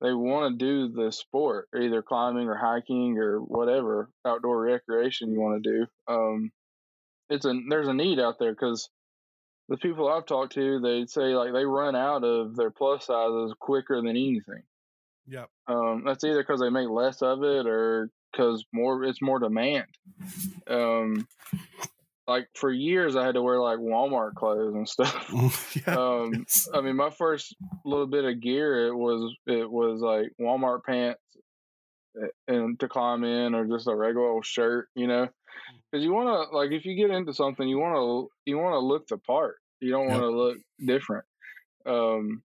they 0.00 0.12
want 0.12 0.58
to 0.58 0.64
do 0.64 0.88
the 0.88 1.12
sport, 1.12 1.68
either 1.80 2.02
climbing 2.02 2.48
or 2.48 2.56
hiking 2.56 3.18
or 3.18 3.38
whatever 3.38 4.08
outdoor 4.24 4.60
recreation 4.62 5.32
you 5.32 5.40
want 5.40 5.62
to 5.62 5.70
do. 5.70 5.86
Um, 6.08 6.52
it's 7.28 7.44
a 7.44 7.54
there's 7.68 7.88
a 7.88 7.94
need 7.94 8.20
out 8.20 8.38
there 8.38 8.52
because 8.52 8.88
the 9.68 9.76
people 9.76 10.08
I've 10.08 10.26
talked 10.26 10.54
to, 10.54 10.80
they 10.80 11.06
say 11.06 11.34
like 11.34 11.52
they 11.52 11.64
run 11.64 11.96
out 11.96 12.24
of 12.24 12.56
their 12.56 12.70
plus 12.70 13.06
sizes 13.06 13.54
quicker 13.58 13.96
than 13.96 14.08
anything. 14.08 14.62
Yep. 15.26 15.48
Um, 15.68 16.02
that's 16.04 16.24
either 16.24 16.42
because 16.42 16.60
they 16.60 16.70
make 16.70 16.88
less 16.88 17.22
of 17.22 17.42
it 17.42 17.66
or 17.66 18.10
because 18.32 18.64
more 18.72 19.04
it's 19.04 19.22
more 19.22 19.38
demand. 19.38 19.86
Um, 20.66 21.26
like 22.26 22.48
for 22.54 22.70
years, 22.70 23.16
I 23.16 23.26
had 23.26 23.34
to 23.34 23.42
wear 23.42 23.60
like 23.60 23.78
Walmart 23.78 24.34
clothes 24.34 24.74
and 24.74 24.88
stuff. 24.88 25.76
yeah. 25.86 25.94
Um, 25.94 26.46
I 26.74 26.80
mean, 26.80 26.96
my 26.96 27.10
first 27.10 27.54
little 27.84 28.06
bit 28.06 28.24
of 28.24 28.40
gear 28.40 28.88
it 28.88 28.94
was 28.94 29.34
it 29.46 29.70
was 29.70 30.00
like 30.00 30.32
Walmart 30.40 30.84
pants 30.84 31.20
uh, 32.20 32.26
and 32.48 32.78
to 32.80 32.88
climb 32.88 33.24
in, 33.24 33.54
or 33.54 33.66
just 33.66 33.88
a 33.88 33.94
regular 33.94 34.28
old 34.28 34.46
shirt, 34.46 34.88
you 34.94 35.06
know. 35.06 35.28
Because 35.90 36.04
you 36.04 36.12
want 36.12 36.28
to 36.28 36.56
like 36.56 36.70
if 36.70 36.84
you 36.84 36.96
get 36.96 37.14
into 37.14 37.34
something, 37.34 37.66
you 37.68 37.78
want 37.78 37.96
to 37.96 38.30
you 38.46 38.58
want 38.58 38.74
to 38.74 38.78
look 38.78 39.06
the 39.08 39.18
part. 39.18 39.56
You 39.80 39.90
don't 39.90 40.08
want 40.08 40.22
to 40.22 40.30
look 40.30 40.58
different. 40.84 41.24
Um, 41.86 42.42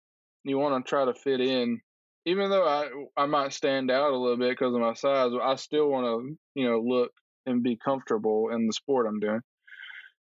you 0.43 0.57
want 0.57 0.83
to 0.83 0.89
try 0.89 1.05
to 1.05 1.13
fit 1.13 1.39
in, 1.39 1.79
even 2.25 2.49
though 2.49 2.67
I 2.67 2.89
I 3.21 3.25
might 3.25 3.53
stand 3.53 3.89
out 3.91 4.11
a 4.11 4.17
little 4.17 4.37
bit 4.37 4.51
because 4.51 4.73
of 4.73 4.81
my 4.81 4.93
size. 4.93 5.31
I 5.41 5.55
still 5.55 5.87
want 5.89 6.05
to 6.05 6.37
you 6.55 6.69
know 6.69 6.79
look 6.79 7.11
and 7.45 7.63
be 7.63 7.77
comfortable 7.77 8.49
in 8.51 8.67
the 8.67 8.73
sport 8.73 9.07
I'm 9.07 9.19
doing. 9.19 9.41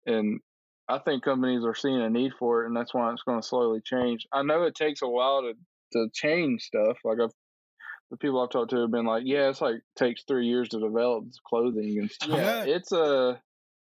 And 0.06 0.40
I 0.88 0.98
think 0.98 1.22
companies 1.22 1.64
are 1.64 1.74
seeing 1.74 2.00
a 2.00 2.10
need 2.10 2.32
for 2.38 2.62
it, 2.62 2.66
and 2.66 2.76
that's 2.76 2.92
why 2.92 3.12
it's 3.12 3.22
going 3.22 3.40
to 3.40 3.46
slowly 3.46 3.80
change. 3.84 4.26
I 4.32 4.42
know 4.42 4.62
it 4.64 4.74
takes 4.74 5.02
a 5.02 5.08
while 5.08 5.42
to 5.42 5.54
to 5.92 6.08
change 6.12 6.62
stuff. 6.62 6.98
Like 7.04 7.18
I've 7.22 7.32
the 8.10 8.18
people 8.18 8.42
I've 8.42 8.50
talked 8.50 8.70
to 8.70 8.80
have 8.80 8.90
been 8.90 9.06
like, 9.06 9.22
yeah, 9.24 9.48
it's 9.48 9.62
like 9.62 9.76
takes 9.96 10.24
three 10.24 10.46
years 10.46 10.68
to 10.70 10.80
develop 10.80 11.24
clothing 11.46 11.98
and 11.98 12.10
stuff. 12.10 12.28
Yeah, 12.28 12.64
it's 12.64 12.92
a 12.92 13.40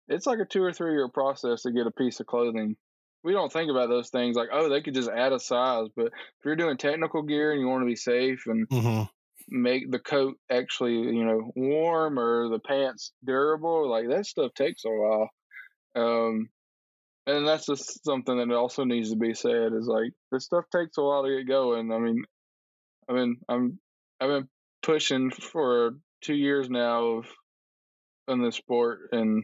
it's 0.10 0.26
like 0.26 0.40
a 0.40 0.46
two 0.46 0.62
or 0.62 0.74
three 0.74 0.92
year 0.92 1.08
process 1.08 1.62
to 1.62 1.72
get 1.72 1.88
a 1.88 1.92
piece 1.92 2.20
of 2.20 2.26
clothing. 2.26 2.76
We 3.24 3.34
don't 3.34 3.52
think 3.52 3.70
about 3.70 3.90
those 3.90 4.10
things 4.10 4.36
like, 4.36 4.50
oh, 4.52 4.70
they 4.70 4.82
could 4.82 4.94
just 4.94 5.10
add 5.10 5.34
a 5.34 5.40
size. 5.40 5.88
But 5.96 6.08
if 6.08 6.46
you're 6.46 6.56
doing 6.56 6.78
technical 6.78 7.22
gear 7.24 7.52
and 7.52 7.60
you 7.60 7.68
want 7.68 7.82
to 7.82 7.86
be 7.88 7.96
safe 7.96 8.44
and 8.48 8.68
Mhm. 8.70 9.10
make 9.50 9.92
the 9.92 10.00
coat 10.00 10.38
actually, 10.50 10.94
you 10.94 11.26
know, 11.26 11.52
warm 11.56 12.18
or 12.18 12.50
the 12.50 12.60
pants 12.60 13.12
durable, 13.24 13.90
like 13.90 14.08
that 14.08 14.26
stuff 14.26 14.54
takes 14.54 14.86
a 14.86 14.90
while. 14.90 15.30
Um, 15.96 16.50
and 17.28 17.46
that's 17.48 17.66
just 17.66 18.04
something 18.04 18.38
that 18.38 18.56
also 18.56 18.86
needs 18.86 19.12
to 19.12 19.18
be 19.18 19.34
said 19.34 19.74
is 19.74 19.88
like 19.88 20.14
this 20.32 20.46
stuff 20.46 20.66
takes 20.72 20.98
a 20.98 21.04
while 21.04 21.24
to 21.24 21.38
get 21.38 21.48
going. 21.48 21.92
I 21.92 22.00
mean, 22.00 22.24
I 23.10 23.14
mean, 23.14 23.42
I'm 23.50 23.80
I've 24.20 24.30
been 24.30 24.50
pushing 24.82 25.30
for 25.32 25.92
two 26.22 26.36
years 26.36 26.70
now 26.70 27.18
of 27.18 27.28
in 28.28 28.42
this 28.42 28.56
sport, 28.56 29.10
and 29.12 29.44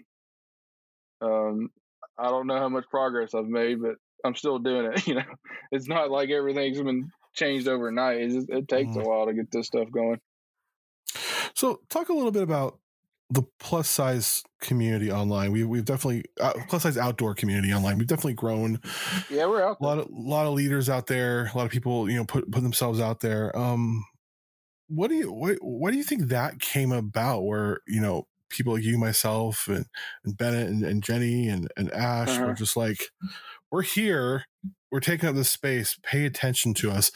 um, 1.22 1.70
I 2.18 2.30
don't 2.30 2.48
know 2.48 2.58
how 2.58 2.70
much 2.70 2.86
progress 2.90 3.34
I've 3.34 3.48
made, 3.48 3.82
but 3.82 3.96
I'm 4.24 4.36
still 4.36 4.60
doing 4.60 4.92
it. 4.94 5.08
You 5.08 5.16
know, 5.16 5.24
it's 5.72 5.88
not 5.88 6.10
like 6.10 6.30
everything's 6.30 6.82
been 6.82 7.10
changed 7.34 7.68
overnight. 7.68 8.30
Just, 8.30 8.50
it 8.50 8.68
takes 8.68 8.96
a 8.96 9.00
while 9.00 9.28
to 9.28 9.34
get 9.34 9.52
this 9.52 9.68
stuff 9.68 9.92
going. 9.92 10.20
So, 11.54 11.82
talk 11.90 12.10
a 12.10 12.14
little 12.14 12.32
bit 12.32 12.44
about 12.44 12.80
the 13.30 13.44
plus 13.60 13.88
size 13.88 14.44
community 14.62 15.12
online. 15.12 15.52
We 15.52 15.64
we've 15.64 15.86
definitely 15.86 16.26
uh, 16.40 16.54
plus 16.68 16.84
size 16.84 16.98
outdoor 16.98 17.34
community 17.34 17.74
online. 17.74 17.98
We've 17.98 18.08
definitely 18.08 18.34
grown. 18.34 18.80
Yeah, 19.30 19.48
we're 19.48 19.64
out 19.64 19.78
A 19.80 19.84
lot 19.84 20.00
of 20.00 20.08
lot 20.12 20.46
of 20.46 20.54
leaders 20.54 20.90
out 20.90 21.08
there. 21.08 21.52
A 21.54 21.58
lot 21.58 21.66
of 21.66 21.72
people, 21.72 22.10
you 22.10 22.18
know, 22.18 22.26
put 22.26 22.50
put 22.52 22.62
themselves 22.62 23.00
out 23.00 23.22
there. 23.22 23.56
Um, 23.58 24.04
what 24.88 25.10
do 25.10 25.16
you 25.16 25.32
what 25.32 25.58
what 25.62 25.92
do 25.92 25.98
you 25.98 26.04
think 26.04 26.28
that 26.28 26.60
came 26.60 26.92
about? 26.92 27.42
Where 27.42 27.80
you 27.88 28.02
know 28.02 28.28
people 28.50 28.74
like 28.74 28.84
you, 28.84 28.98
myself, 28.98 29.68
and 29.68 29.86
and 30.24 30.38
Bennett 30.38 30.70
and, 30.70 30.84
and 30.84 31.04
Jenny 31.04 31.48
and 31.48 31.68
and 31.78 31.92
Ash 31.92 32.30
Uh-huh. 32.30 32.48
were 32.48 32.54
just 32.54 32.76
like, 32.78 33.00
we're 33.72 33.82
here. 33.84 34.46
We're 34.92 35.00
taking 35.00 35.28
up 35.28 35.36
this 35.36 35.50
space. 35.50 35.98
Pay 36.04 36.26
attention 36.26 36.74
to 36.76 36.92
us. 36.92 37.12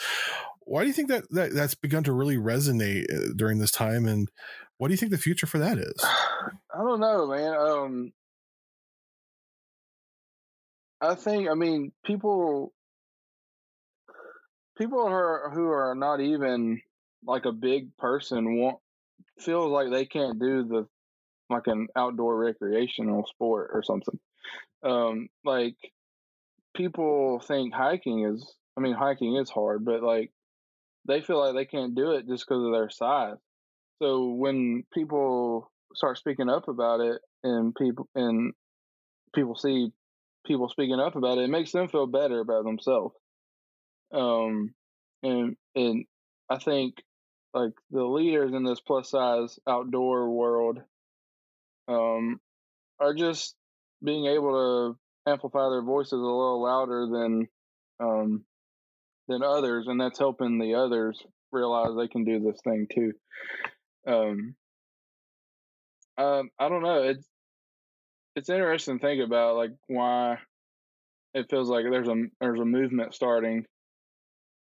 Why 0.61 0.81
do 0.81 0.87
you 0.87 0.93
think 0.93 1.09
that, 1.09 1.29
that 1.31 1.53
that's 1.53 1.75
begun 1.75 2.03
to 2.03 2.11
really 2.13 2.37
resonate 2.37 3.05
uh, 3.11 3.33
during 3.35 3.59
this 3.59 3.71
time? 3.71 4.05
And 4.05 4.29
what 4.77 4.87
do 4.89 4.93
you 4.93 4.97
think 4.97 5.11
the 5.11 5.17
future 5.17 5.47
for 5.47 5.57
that 5.59 5.77
is? 5.77 5.95
I 6.03 6.77
don't 6.77 6.99
know, 6.99 7.27
man. 7.27 7.53
Um, 7.53 8.13
I 11.01 11.15
think, 11.15 11.49
I 11.49 11.53
mean, 11.53 11.91
people, 12.05 12.73
people 14.77 14.99
who 15.07 15.13
are 15.13 15.49
who 15.53 15.69
are 15.69 15.95
not 15.95 16.19
even 16.19 16.81
like 17.25 17.45
a 17.45 17.51
big 17.51 17.95
person 17.97 18.57
want 18.59 18.77
feels 19.39 19.71
like 19.71 19.89
they 19.89 20.05
can't 20.05 20.39
do 20.39 20.63
the 20.63 20.87
like 21.49 21.67
an 21.67 21.87
outdoor 21.95 22.37
recreational 22.37 23.25
sport 23.27 23.71
or 23.73 23.83
something. 23.83 24.19
Um, 24.83 25.29
like 25.43 25.75
people 26.75 27.39
think 27.39 27.73
hiking 27.73 28.25
is, 28.25 28.53
I 28.77 28.81
mean, 28.81 28.93
hiking 28.93 29.35
is 29.35 29.49
hard, 29.49 29.83
but 29.83 30.03
like 30.03 30.31
they 31.07 31.21
feel 31.21 31.39
like 31.39 31.55
they 31.55 31.65
can't 31.65 31.95
do 31.95 32.11
it 32.11 32.27
just 32.27 32.45
because 32.47 32.63
of 32.63 32.71
their 32.71 32.89
size. 32.89 33.37
So 34.01 34.29
when 34.29 34.83
people 34.93 35.71
start 35.93 36.17
speaking 36.17 36.49
up 36.49 36.67
about 36.67 37.01
it, 37.01 37.21
and 37.43 37.73
people 37.75 38.07
and 38.15 38.53
people 39.33 39.55
see 39.55 39.91
people 40.45 40.69
speaking 40.69 40.99
up 40.99 41.15
about 41.15 41.37
it, 41.37 41.45
it 41.45 41.49
makes 41.49 41.71
them 41.71 41.87
feel 41.87 42.07
better 42.07 42.39
about 42.39 42.63
themselves. 42.63 43.15
Um, 44.13 44.73
and 45.23 45.55
and 45.75 46.05
I 46.49 46.57
think 46.57 46.95
like 47.53 47.73
the 47.91 48.03
leaders 48.03 48.53
in 48.53 48.63
this 48.63 48.79
plus 48.79 49.09
size 49.09 49.59
outdoor 49.67 50.29
world, 50.29 50.79
um, 51.89 52.39
are 52.99 53.13
just 53.13 53.55
being 54.03 54.27
able 54.27 54.95
to 55.25 55.31
amplify 55.31 55.69
their 55.69 55.81
voices 55.81 56.13
a 56.13 56.15
little 56.15 56.63
louder 56.63 57.07
than 57.11 57.47
um 57.99 58.45
than 59.27 59.43
others, 59.43 59.85
and 59.87 59.99
that's 59.99 60.19
helping 60.19 60.57
the 60.59 60.75
others 60.75 61.21
realize 61.51 61.89
they 61.95 62.07
can 62.07 62.23
do 62.23 62.39
this 62.39 62.59
thing 62.63 62.87
too. 62.93 63.13
Um, 64.07 64.55
um, 66.17 66.49
I 66.59 66.69
don't 66.69 66.83
know. 66.83 67.03
It's 67.03 67.25
it's 68.35 68.49
interesting 68.49 68.99
to 68.99 69.05
think 69.05 69.21
about 69.23 69.55
like 69.55 69.71
why 69.87 70.37
it 71.33 71.47
feels 71.49 71.69
like 71.69 71.85
there's 71.89 72.07
a 72.07 72.15
there's 72.39 72.59
a 72.59 72.65
movement 72.65 73.13
starting. 73.13 73.65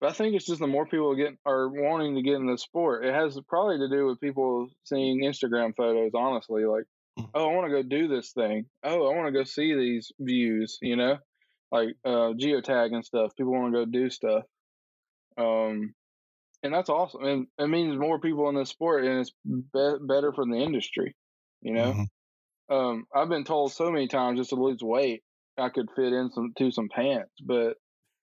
But 0.02 0.10
I 0.10 0.14
think 0.14 0.36
it's 0.36 0.46
just 0.46 0.60
the 0.60 0.68
more 0.68 0.86
people 0.86 1.16
get 1.16 1.38
are 1.46 1.70
wanting 1.70 2.16
to 2.16 2.22
get 2.22 2.36
in 2.36 2.48
the 2.48 2.58
sport. 2.58 3.06
It 3.06 3.14
has 3.14 3.40
probably 3.48 3.78
to 3.78 3.90
do 3.90 4.06
with 4.06 4.20
people 4.20 4.68
seeing 4.84 5.22
Instagram 5.22 5.76
photos. 5.76 6.12
Honestly, 6.14 6.66
like. 6.66 6.84
Oh, 7.18 7.50
I 7.50 7.54
want 7.54 7.68
to 7.68 7.72
go 7.72 7.84
do 7.84 8.08
this 8.08 8.32
thing. 8.34 8.66
Oh, 8.84 9.08
I 9.12 9.16
want 9.16 9.28
to 9.28 9.32
go 9.32 9.44
see 9.44 9.74
these 9.76 10.12
views. 10.20 10.78
You 10.82 10.96
know, 10.96 11.18
like 11.72 11.90
uh, 12.06 12.34
geotag 12.34 12.94
and 12.94 13.06
stuff. 13.06 13.36
People 13.36 13.54
want 13.54 13.74
to 13.74 13.86
go 13.86 13.92
do 13.92 14.10
stuff. 14.10 14.44
Um, 15.38 15.94
and 16.62 16.74
that's 16.74 16.90
awesome. 16.90 17.24
And 17.24 17.48
it 17.58 17.68
means 17.68 17.98
more 17.98 18.20
people 18.20 18.48
in 18.50 18.56
this 18.56 18.70
sport, 18.70 19.06
and 19.06 19.20
it's 19.20 19.34
be- 19.46 19.98
better 20.08 20.32
for 20.34 20.46
the 20.46 20.58
industry. 20.58 21.16
You 21.62 21.74
know, 21.74 21.94
Mhm. 21.94 22.08
um, 22.70 23.06
I've 23.14 23.30
been 23.30 23.44
told 23.46 23.72
so 23.74 23.92
many 23.92 24.08
times 24.08 24.40
just 24.40 24.52
to 24.52 24.56
lose 24.56 24.82
weight, 24.82 25.24
I 25.58 25.70
could 25.70 25.90
fit 25.96 26.14
in 26.14 26.32
some 26.32 26.54
to 26.58 26.72
some 26.72 26.90
pants, 26.90 27.34
but 27.46 27.78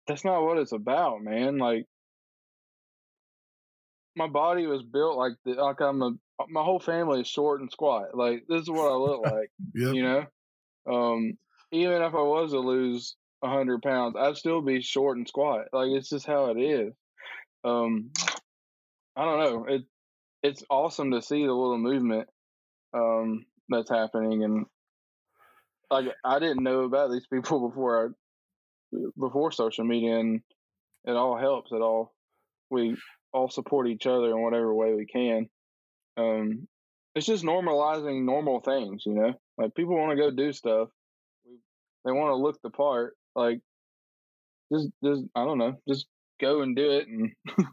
that's 0.06 0.24
not 0.24 0.42
what 0.42 0.58
it's 0.58 0.72
about, 0.72 1.22
man. 1.22 1.58
Like 1.58 1.86
my 4.16 4.28
body 4.28 4.66
was 4.66 4.82
built 4.82 5.16
like 5.16 5.32
the, 5.44 5.52
like 5.54 5.80
I'm 5.80 6.02
a 6.02 6.12
my 6.48 6.62
whole 6.62 6.80
family 6.80 7.20
is 7.20 7.28
short 7.28 7.60
and 7.60 7.70
squat. 7.70 8.14
Like 8.14 8.44
this 8.48 8.62
is 8.62 8.70
what 8.70 8.90
I 8.90 8.94
look 8.94 9.22
like. 9.22 9.50
Yep. 9.74 9.94
you 9.94 10.02
know 10.02 10.24
um 10.86 11.36
even 11.72 12.02
if 12.02 12.14
i 12.14 12.20
was 12.20 12.52
to 12.52 12.58
lose 12.58 13.16
100 13.40 13.82
pounds 13.82 14.14
i'd 14.18 14.36
still 14.36 14.60
be 14.60 14.80
short 14.80 15.16
and 15.16 15.26
squat 15.26 15.66
like 15.72 15.88
it's 15.88 16.08
just 16.08 16.26
how 16.26 16.50
it 16.50 16.58
is 16.58 16.92
um 17.64 18.10
i 19.16 19.24
don't 19.24 19.38
know 19.38 19.64
it 19.66 19.82
it's 20.42 20.62
awesome 20.70 21.10
to 21.12 21.22
see 21.22 21.44
the 21.44 21.52
little 21.52 21.78
movement 21.78 22.28
um 22.92 23.44
that's 23.68 23.90
happening 23.90 24.44
and 24.44 24.66
like 25.90 26.06
i 26.24 26.38
didn't 26.38 26.62
know 26.62 26.80
about 26.80 27.10
these 27.10 27.26
people 27.26 27.68
before 27.68 28.06
i 28.06 28.98
before 29.18 29.50
social 29.50 29.84
media 29.84 30.18
and 30.18 30.40
it 31.04 31.12
all 31.12 31.36
helps 31.36 31.72
it 31.72 31.80
all 31.80 32.14
we 32.70 32.96
all 33.34 33.50
support 33.50 33.88
each 33.88 34.06
other 34.06 34.30
in 34.30 34.40
whatever 34.40 34.72
way 34.72 34.94
we 34.94 35.04
can. 35.04 35.48
Um 36.16 36.68
it's 37.14 37.26
just 37.26 37.44
normalizing 37.44 38.24
normal 38.24 38.60
things 38.60 39.02
you 39.04 39.14
know? 39.14 39.34
Like 39.58 39.74
people 39.74 39.96
want 39.96 40.10
to 40.10 40.16
go 40.16 40.30
do 40.30 40.52
stuff. 40.52 40.88
They 42.04 42.12
want 42.12 42.30
to 42.30 42.36
look 42.36 42.60
the 42.62 42.70
part. 42.70 43.14
Like 43.34 43.60
just 44.72 44.88
just 45.04 45.22
i 45.34 45.44
don't 45.44 45.58
know 45.58 45.74
just 45.86 46.06
go 46.40 46.62
and 46.62 46.74
do 46.74 46.90
it 46.90 47.06
and 47.06 47.30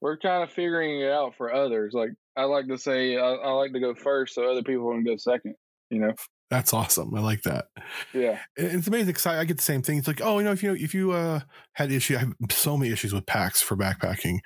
we're 0.00 0.18
kind 0.18 0.42
of 0.42 0.50
figuring 0.50 1.00
it 1.00 1.10
out 1.10 1.34
for 1.36 1.52
others. 1.52 1.94
Like 1.94 2.10
i 2.36 2.44
like 2.44 2.68
to 2.68 2.78
say 2.78 3.16
I, 3.16 3.32
I 3.32 3.50
like 3.52 3.72
to 3.72 3.80
go 3.80 3.94
first 3.94 4.34
so 4.34 4.50
other 4.50 4.62
people 4.62 4.90
can 4.90 5.04
go 5.04 5.16
second 5.16 5.54
you 5.90 6.00
know 6.00 6.12
That's 6.50 6.74
awesome. 6.74 7.14
I 7.14 7.20
like 7.20 7.42
that. 7.42 7.66
yeah 8.12 8.40
It's 8.56 8.88
amazing 8.88 9.06
because 9.06 9.26
I, 9.26 9.40
I 9.40 9.44
get 9.44 9.56
the 9.56 9.62
same 9.62 9.82
thing. 9.82 9.98
It's 9.98 10.08
like, 10.08 10.20
oh, 10.22 10.38
you 10.38 10.44
know, 10.44 10.50
if 10.52 10.62
you 10.64 10.74
if 10.74 10.94
you 10.94 11.12
uh, 11.12 11.40
had 11.74 11.92
issue, 11.92 12.16
I 12.16 12.20
have 12.20 12.32
so 12.50 12.76
many 12.76 12.90
issues 12.92 13.12
with 13.14 13.24
packs 13.26 13.62
for 13.62 13.76
backpacking, 13.76 14.38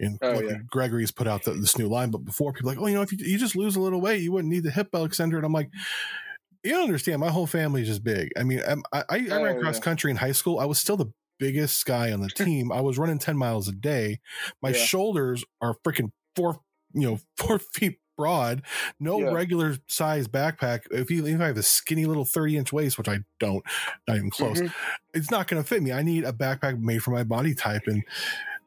and 0.00 0.18
Oh, 0.22 0.32
look, 0.32 0.44
yeah. 0.48 0.56
Gregory's 0.68 1.10
put 1.12 1.26
out 1.28 1.44
the, 1.44 1.52
this 1.52 1.76
new 1.76 1.88
line. 1.88 2.10
But 2.10 2.24
before, 2.24 2.52
people 2.54 2.70
like, 2.70 2.78
oh, 2.80 2.86
you 2.86 2.94
know, 2.94 3.02
if 3.02 3.12
you, 3.12 3.18
you 3.20 3.36
just 3.38 3.56
lose 3.56 3.76
a 3.76 3.80
little 3.80 4.00
weight, 4.00 4.22
you 4.22 4.32
wouldn't 4.32 4.52
need 4.52 4.62
the 4.64 4.70
hip 4.70 4.90
belt 4.90 5.10
extender. 5.10 5.36
And 5.36 5.44
I'm 5.44 5.52
like, 5.52 5.68
you 6.64 6.70
don't 6.72 6.84
understand. 6.84 7.20
My 7.20 7.30
whole 7.30 7.46
family 7.46 7.82
is 7.82 7.88
just 7.88 8.04
big. 8.04 8.30
I 8.38 8.42
mean, 8.42 8.60
I'm- 8.66 8.82
I 8.92 8.98
I, 9.10 9.16
I 9.16 9.26
Oh, 9.32 9.42
ran 9.44 9.60
cross 9.60 9.76
yeah. 9.76 9.82
country 9.82 10.10
in 10.10 10.16
high 10.16 10.32
school. 10.32 10.58
I 10.58 10.64
was 10.66 10.78
still 10.78 10.96
the 10.96 11.12
biggest 11.38 11.84
guy 11.86 12.12
on 12.12 12.20
the 12.20 12.28
team. 12.36 12.72
I 12.72 12.80
was 12.80 12.98
running 12.98 13.18
ten 13.18 13.36
miles 13.36 13.68
a 13.68 13.72
day. 13.72 14.20
My 14.62 14.70
Yeah. 14.70 14.82
shoulders 14.84 15.44
are 15.60 15.74
freaking 15.86 16.10
four, 16.36 16.60
you 16.94 17.02
know, 17.02 17.18
four 17.36 17.58
feet 17.58 17.98
broad. 18.20 18.62
No 19.00 19.18
Yeah. 19.18 19.30
regular 19.32 19.76
size 19.86 20.28
backpack. 20.28 20.80
If 20.90 21.10
you 21.10 21.24
if 21.26 21.40
I 21.40 21.46
have 21.46 21.56
a 21.56 21.62
skinny 21.62 22.04
little 22.04 22.26
thirty 22.26 22.56
inch 22.58 22.70
waist, 22.72 22.98
which 22.98 23.08
I 23.08 23.20
don't, 23.38 23.64
not 24.06 24.16
even 24.18 24.30
close, 24.30 24.60
Mhm. 24.60 24.72
it's 25.14 25.30
not 25.30 25.48
going 25.48 25.62
to 25.62 25.66
fit 25.66 25.82
me. 25.82 25.90
I 25.92 26.02
need 26.02 26.24
a 26.24 26.32
backpack 26.32 26.78
made 26.78 27.02
for 27.02 27.12
my 27.12 27.24
body 27.24 27.54
type, 27.54 27.82
and 27.86 28.02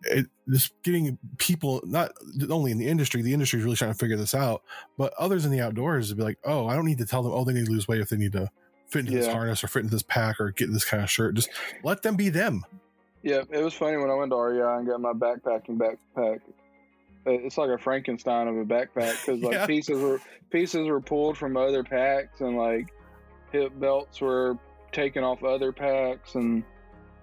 it, 0.06 0.26
just 0.50 0.74
getting 0.84 1.18
people 1.38 1.82
not 1.86 2.12
only 2.50 2.72
in 2.72 2.78
the 2.80 2.88
industry, 2.88 3.22
the 3.22 3.34
industry 3.34 3.60
is 3.60 3.64
really 3.66 3.78
trying 3.78 3.92
to 3.94 3.98
figure 3.98 4.18
this 4.18 4.34
out, 4.34 4.64
but 4.98 5.14
others 5.20 5.46
in 5.46 5.52
the 5.52 5.62
outdoors 5.62 6.10
to 6.10 6.16
be 6.16 6.24
like, 6.24 6.40
oh, 6.44 6.66
I 6.68 6.76
don't 6.76 6.86
need 6.86 6.98
to 6.98 7.06
tell 7.06 7.22
them, 7.24 7.32
oh, 7.32 7.46
they 7.46 7.54
need 7.54 7.68
to 7.68 7.72
lose 7.72 7.88
weight 7.88 8.02
if 8.02 8.10
they 8.10 8.18
need 8.18 8.32
to 8.34 8.50
fit 8.90 9.02
into 9.02 9.12
this 9.12 9.28
harness 9.28 9.64
or 9.64 9.68
fit 9.68 9.80
into 9.84 9.92
this 9.96 10.04
pack 10.04 10.40
or 10.42 10.50
get 10.52 10.72
this 10.74 10.84
kind 10.84 11.02
of 11.04 11.10
shirt. 11.10 11.36
Just 11.36 11.50
let 11.84 12.02
them 12.02 12.16
be 12.16 12.30
them. 12.30 12.64
yeah 13.24 13.44
it 13.52 13.64
was 13.64 13.74
funny 13.74 13.96
when 13.96 14.10
i 14.10 14.14
went 14.14 14.30
to 14.32 14.36
rei 14.36 14.60
and 14.78 14.86
got 14.88 15.00
my 15.00 15.14
backpacking 15.14 15.78
backpack 15.78 16.42
it's 17.26 17.58
like 17.58 17.70
a 17.70 17.78
frankenstein 17.78 18.48
of 18.48 18.58
a 18.58 18.66
backpack 18.66 19.20
because 19.26 19.42
like 19.42 19.54
Yeah. 19.54 19.66
pieces 19.66 20.02
were 20.02 20.20
pieces 20.50 20.88
were 20.88 21.02
pulled 21.02 21.38
from 21.38 21.56
other 21.58 21.84
packs 21.84 22.42
and 22.42 22.58
like 22.58 22.94
hip 23.52 23.72
belts 23.80 24.20
were 24.22 24.58
taken 24.92 25.24
off 25.24 25.44
other 25.44 25.72
packs 25.72 26.36
and 26.36 26.64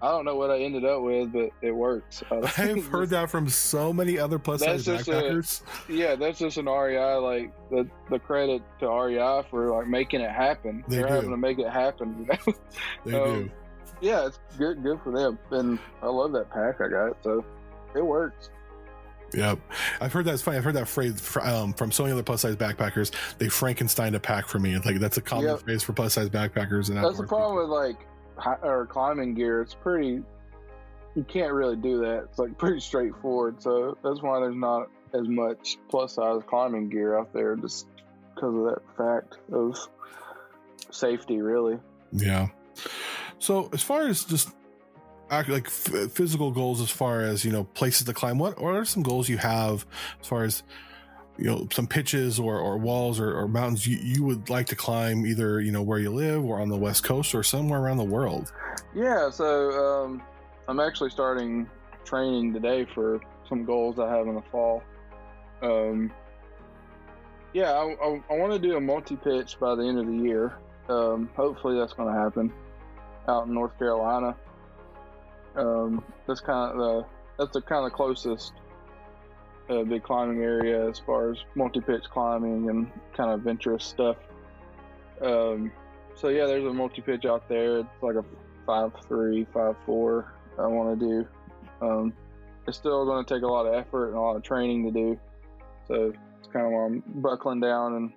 I 0.03 0.09
don't 0.09 0.25
know 0.25 0.35
what 0.35 0.49
I 0.49 0.57
ended 0.61 0.83
up 0.83 1.03
with, 1.03 1.31
but 1.31 1.51
it 1.61 1.69
works. 1.71 2.23
I've 2.31 2.87
heard 2.87 3.09
that 3.11 3.29
from 3.29 3.47
so 3.47 3.93
many 3.93 4.17
other 4.17 4.39
plus 4.39 4.61
size 4.61 4.83
just 4.83 5.07
a- 5.07 5.11
backpackers. 5.11 5.61
Yeah, 5.87 6.15
that's 6.15 6.39
just 6.39 6.57
an 6.57 6.65
REI. 6.65 7.13
Like 7.17 7.53
the 7.69 7.87
the 8.09 8.17
credit 8.17 8.63
to 8.79 8.87
REI 8.89 9.43
for 9.51 9.69
like 9.77 9.85
making 9.87 10.21
it 10.21 10.31
happen. 10.31 10.83
They 10.87 10.95
They're 10.97 11.07
do. 11.07 11.13
having 11.13 11.29
to 11.29 11.37
make 11.37 11.59
it 11.59 11.69
happen. 11.69 12.15
You 12.19 12.25
know? 12.25 12.53
They 13.05 13.13
Um, 13.21 13.43
do. 13.43 13.51
yeah, 14.01 14.25
it's 14.25 14.39
good 14.57 14.81
good 14.81 14.99
for 15.03 15.11
them. 15.11 15.37
And 15.51 15.77
I 16.01 16.07
love 16.07 16.31
that 16.31 16.49
pack 16.49 16.81
I 16.81 16.87
got. 16.87 17.21
So 17.23 17.45
it 17.95 18.03
works. 18.03 18.49
Yep. 19.33 19.59
I've 20.01 20.11
heard 20.13 20.25
that's 20.25 20.41
funny. 20.41 20.57
I've 20.57 20.63
heard 20.63 20.75
that 20.75 20.87
phrase 20.87 21.19
fr- 21.19 21.41
um, 21.41 21.73
from 21.73 21.91
so 21.91 22.03
many 22.03 22.13
other 22.13 22.23
plus 22.23 22.41
size 22.41 22.55
backpackers. 22.55 23.11
They 23.37 23.47
Frankenstein 23.49 24.15
a 24.15 24.19
pack 24.19 24.47
for 24.47 24.59
me. 24.59 24.73
It's 24.75 24.85
like 24.85 24.99
that's 24.99 25.17
a 25.17 25.21
common 25.21 25.45
Yep. 25.51 25.59
phrase 25.61 25.83
for 25.83 25.93
plus 25.93 26.13
size 26.13 26.29
backpackers. 26.29 26.89
And 26.89 26.97
That's 27.03 27.17
the 27.17 27.27
problem 27.27 27.57
with 27.57 27.69
like 27.69 28.05
hi- 28.37 28.57
or 28.61 28.85
climbing 28.87 29.33
gear. 29.35 29.61
It's 29.61 29.73
pretty. 29.73 30.21
You 31.15 31.23
can't 31.27 31.51
really 31.53 31.75
do 31.75 31.99
that. 32.01 32.25
It's 32.29 32.39
like 32.39 32.57
pretty 32.57 32.79
straightforward. 32.79 33.61
So 33.61 33.97
that's 34.03 34.21
why 34.21 34.39
there's 34.39 34.55
not 34.55 34.89
as 35.13 35.27
much 35.27 35.77
plus 35.89 36.13
size 36.15 36.41
climbing 36.47 36.89
gear 36.89 37.17
out 37.17 37.33
there, 37.33 37.55
just 37.55 37.87
because 38.35 38.55
of 38.55 38.63
that 38.63 38.81
fact 38.97 39.37
of 39.51 39.77
safety. 40.91 41.41
Really. 41.41 41.77
Yeah. 42.11 42.47
So 43.39 43.69
as 43.73 43.81
far 43.81 44.07
as 44.07 44.23
just 44.23 44.49
like 45.31 45.67
f- 45.67 46.11
physical 46.11 46.51
goals, 46.51 46.81
as 46.81 46.89
far 46.89 47.21
as 47.21 47.45
you 47.45 47.51
know, 47.51 47.63
places 47.63 48.05
to 48.05 48.13
climb, 48.13 48.37
what 48.37 48.61
what 48.61 48.75
are 48.75 48.85
some 48.85 49.03
goals 49.03 49.29
you 49.29 49.37
have 49.37 49.85
as 50.19 50.27
far 50.27 50.43
as 50.43 50.63
you 51.37 51.45
know 51.45 51.67
some 51.71 51.87
pitches 51.87 52.39
or, 52.39 52.59
or 52.59 52.77
walls 52.77 53.19
or, 53.19 53.33
or 53.33 53.47
mountains 53.47 53.87
you, 53.87 53.97
you 53.97 54.23
would 54.23 54.49
like 54.49 54.67
to 54.67 54.75
climb 54.75 55.25
either 55.25 55.61
you 55.61 55.71
know 55.71 55.81
where 55.81 55.97
you 55.97 56.11
live 56.11 56.43
or 56.43 56.59
on 56.59 56.67
the 56.67 56.77
west 56.77 57.03
coast 57.03 57.33
or 57.33 57.41
somewhere 57.41 57.79
around 57.79 57.97
the 57.97 58.03
world 58.03 58.51
Yeah, 58.93 59.29
so 59.29 59.71
um, 59.71 60.21
I'm 60.67 60.79
actually 60.79 61.09
starting 61.09 61.69
training 62.03 62.53
today 62.53 62.85
for 62.93 63.21
some 63.47 63.65
goals 63.65 63.99
I 63.99 64.09
have 64.09 64.27
in 64.27 64.35
the 64.35 64.43
fall. 64.51 64.83
Um, 65.61 66.11
yeah, 67.53 67.71
I, 67.71 67.95
I, 68.01 68.21
I 68.29 68.37
want 68.37 68.53
to 68.53 68.59
do 68.59 68.77
a 68.77 68.81
multi 68.81 69.15
pitch 69.15 69.59
by 69.59 69.75
the 69.75 69.83
end 69.83 69.99
of 69.99 70.07
the 70.07 70.15
year. 70.15 70.53
Um, 70.89 71.29
hopefully, 71.35 71.77
that's 71.77 71.93
going 71.93 72.13
to 72.13 72.19
happen 72.19 72.51
out 73.27 73.47
in 73.47 73.53
North 73.53 73.77
Carolina. 73.77 74.35
Um, 75.55 76.03
that's 76.27 76.41
kind 76.41 76.71
of 76.71 76.77
the 76.77 77.05
that's 77.37 77.53
the 77.53 77.61
kind 77.61 77.85
of 77.85 77.93
closest 77.93 78.53
uh, 79.69 79.83
big 79.83 80.03
climbing 80.03 80.43
area 80.43 80.87
as 80.87 80.99
far 80.99 81.31
as 81.31 81.37
multi 81.55 81.81
pitch 81.81 82.03
climbing 82.11 82.69
and 82.69 82.91
kind 83.15 83.31
of 83.31 83.39
adventurous 83.39 83.83
stuff. 83.83 84.17
Um, 85.21 85.71
so 86.15 86.29
yeah, 86.29 86.45
there's 86.45 86.65
a 86.65 86.73
multi 86.73 87.01
pitch 87.01 87.25
out 87.25 87.47
there. 87.49 87.79
It's 87.79 88.01
like 88.01 88.15
a 88.15 88.25
five 88.65 88.91
three, 89.07 89.45
five 89.53 89.75
four. 89.85 90.33
I 90.59 90.67
want 90.67 90.99
to 90.99 91.05
do. 91.05 91.27
Um, 91.81 92.13
it's 92.67 92.77
still 92.77 93.05
going 93.05 93.25
to 93.25 93.33
take 93.33 93.43
a 93.43 93.47
lot 93.47 93.65
of 93.65 93.73
effort 93.73 94.09
and 94.09 94.17
a 94.17 94.21
lot 94.21 94.35
of 94.35 94.43
training 94.43 94.85
to 94.85 94.91
do. 94.91 95.19
So 95.87 96.13
it's 96.39 96.47
kind 96.53 96.65
of 96.65 96.71
why 96.71 96.85
I'm 96.85 97.03
buckling 97.07 97.59
down 97.59 97.95
and 97.95 98.13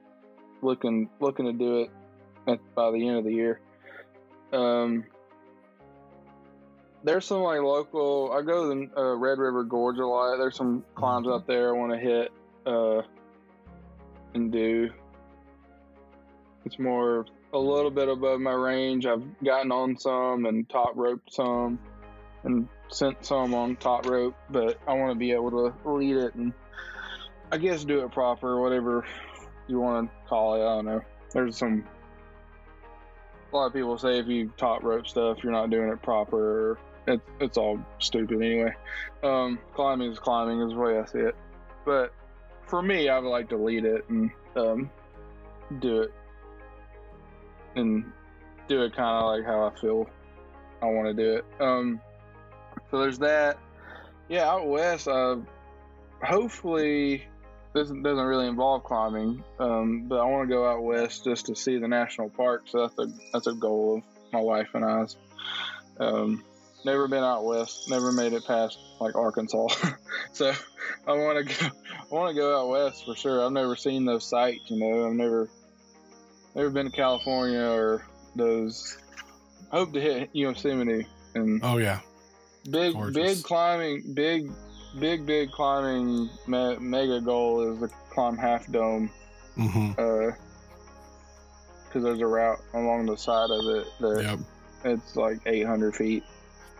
looking 0.62 1.08
looking 1.20 1.46
to 1.46 1.52
do 1.52 1.80
it 1.80 1.90
at, 2.48 2.74
by 2.74 2.90
the 2.90 3.08
end 3.08 3.18
of 3.18 3.24
the 3.24 3.32
year. 3.32 3.60
Um, 4.52 5.04
there's 7.04 7.26
some 7.26 7.42
like 7.42 7.60
local. 7.60 8.32
I 8.32 8.42
go 8.42 8.74
to 8.74 8.88
the 8.94 9.00
uh, 9.00 9.14
Red 9.14 9.38
River 9.38 9.62
Gorge 9.62 9.98
a 9.98 10.06
lot. 10.06 10.38
There's 10.38 10.56
some 10.56 10.84
climbs 10.94 11.28
out 11.28 11.46
there 11.46 11.74
I 11.74 11.78
want 11.78 11.92
to 11.92 11.98
hit 11.98 12.32
uh, 12.66 13.02
and 14.34 14.50
do. 14.50 14.90
It's 16.64 16.78
more 16.78 17.26
a 17.52 17.58
little 17.58 17.90
bit 17.90 18.08
above 18.08 18.40
my 18.40 18.52
range. 18.52 19.04
I've 19.04 19.22
gotten 19.44 19.70
on 19.70 19.98
some 19.98 20.46
and 20.46 20.68
top 20.68 20.92
roped 20.94 21.32
some 21.32 21.78
and 22.42 22.66
sent 22.88 23.24
some 23.24 23.54
on 23.54 23.76
top 23.76 24.06
rope, 24.06 24.34
but 24.50 24.78
I 24.88 24.94
want 24.94 25.12
to 25.12 25.18
be 25.18 25.32
able 25.32 25.50
to 25.50 25.90
lead 25.90 26.16
it 26.16 26.34
and 26.34 26.52
I 27.52 27.58
guess 27.58 27.84
do 27.84 28.00
it 28.00 28.12
proper, 28.12 28.60
whatever 28.60 29.06
you 29.68 29.78
want 29.78 30.08
to 30.08 30.28
call 30.28 30.54
it. 30.54 30.60
I 30.60 30.76
don't 30.76 30.86
know. 30.86 31.02
There's 31.32 31.58
some. 31.58 31.84
A 33.52 33.56
lot 33.56 33.66
of 33.66 33.72
people 33.74 33.96
say 33.98 34.18
if 34.18 34.26
you 34.26 34.50
top 34.56 34.82
rope 34.82 35.06
stuff, 35.06 35.38
you're 35.42 35.52
not 35.52 35.70
doing 35.70 35.88
it 35.90 36.02
proper. 36.02 36.78
It's 37.06 37.22
it's 37.40 37.58
all 37.58 37.78
stupid 37.98 38.42
anyway. 38.42 38.74
Um, 39.22 39.58
climbing 39.74 40.12
is 40.12 40.18
climbing 40.18 40.60
is 40.60 40.70
the 40.70 40.78
way 40.78 40.98
I 40.98 41.04
see 41.04 41.18
it. 41.18 41.36
But 41.84 42.14
for 42.66 42.82
me, 42.82 43.08
I 43.08 43.18
would 43.18 43.28
like 43.28 43.48
to 43.50 43.56
lead 43.56 43.84
it 43.84 44.08
and 44.08 44.30
um, 44.56 44.90
do 45.80 46.02
it 46.02 46.12
and 47.76 48.04
do 48.68 48.82
it 48.82 48.94
kind 48.94 49.22
of 49.22 49.26
like 49.26 49.44
how 49.44 49.66
I 49.66 49.80
feel 49.80 50.08
I 50.82 50.86
want 50.86 51.08
to 51.08 51.14
do 51.14 51.36
it. 51.36 51.44
Um, 51.60 52.00
so 52.90 53.00
there's 53.00 53.18
that. 53.18 53.58
Yeah, 54.28 54.48
out 54.48 54.66
west, 54.66 55.06
uh, 55.06 55.36
hopefully 56.22 57.24
this 57.74 57.88
doesn't 57.88 58.02
really 58.02 58.46
involve 58.46 58.84
climbing, 58.84 59.42
um, 59.58 60.06
but 60.08 60.20
I 60.20 60.24
want 60.24 60.48
to 60.48 60.54
go 60.54 60.66
out 60.66 60.82
west 60.82 61.24
just 61.24 61.46
to 61.46 61.56
see 61.56 61.76
the 61.78 61.88
national 61.88 62.30
park. 62.30 62.62
So 62.66 62.86
that's 62.86 62.98
a 62.98 63.12
that's 63.32 63.46
a 63.48 63.52
goal 63.52 63.98
of 63.98 64.32
my 64.32 64.40
wife 64.40 64.68
and 64.74 64.84
I's. 64.84 65.16
Um, 65.98 66.44
never 66.84 67.08
been 67.08 67.24
out 67.24 67.44
west, 67.44 67.88
never 67.88 68.12
made 68.12 68.32
it 68.32 68.44
past 68.46 68.78
like 69.00 69.14
Arkansas, 69.14 69.68
so 70.32 70.52
I 71.06 71.12
want 71.12 71.46
to 71.48 71.54
go. 71.54 71.66
I 72.10 72.14
want 72.14 72.28
to 72.34 72.34
go 72.40 72.58
out 72.60 72.68
west 72.68 73.04
for 73.04 73.14
sure. 73.16 73.44
I've 73.44 73.52
never 73.52 73.76
seen 73.76 74.04
those 74.04 74.24
sites, 74.28 74.70
you 74.70 74.78
know. 74.78 75.06
I've 75.06 75.14
never 75.14 75.48
never 76.54 76.70
been 76.70 76.90
to 76.90 76.96
California 76.96 77.60
or 77.64 78.06
those. 78.36 78.96
I 79.72 79.78
Hope 79.78 79.92
to 79.94 80.00
hit 80.00 80.30
Yosemite 80.32 81.06
and 81.34 81.60
oh 81.64 81.78
yeah 81.78 82.00
big 82.70 82.92
Gorgeous. 82.94 83.14
big 83.36 83.42
climbing 83.44 84.14
big 84.14 84.50
big, 85.00 85.26
big 85.26 85.50
climbing 85.50 86.30
me- 86.46 86.76
mega 86.78 87.20
goal 87.20 87.72
is 87.74 87.80
to 87.80 87.88
climb 88.10 88.36
Half 88.36 88.70
Dome. 88.70 89.10
hmm 89.56 89.90
because 91.88 92.02
there's 92.04 92.20
a 92.20 92.26
route 92.26 92.58
along 92.74 93.06
the 93.06 93.16
side 93.16 93.50
of 93.50 93.76
it 93.76 93.86
that 94.00 94.22
Yep. 94.22 94.38
it's 94.84 95.14
like 95.16 95.38
800 95.46 95.94
feet. 95.94 96.24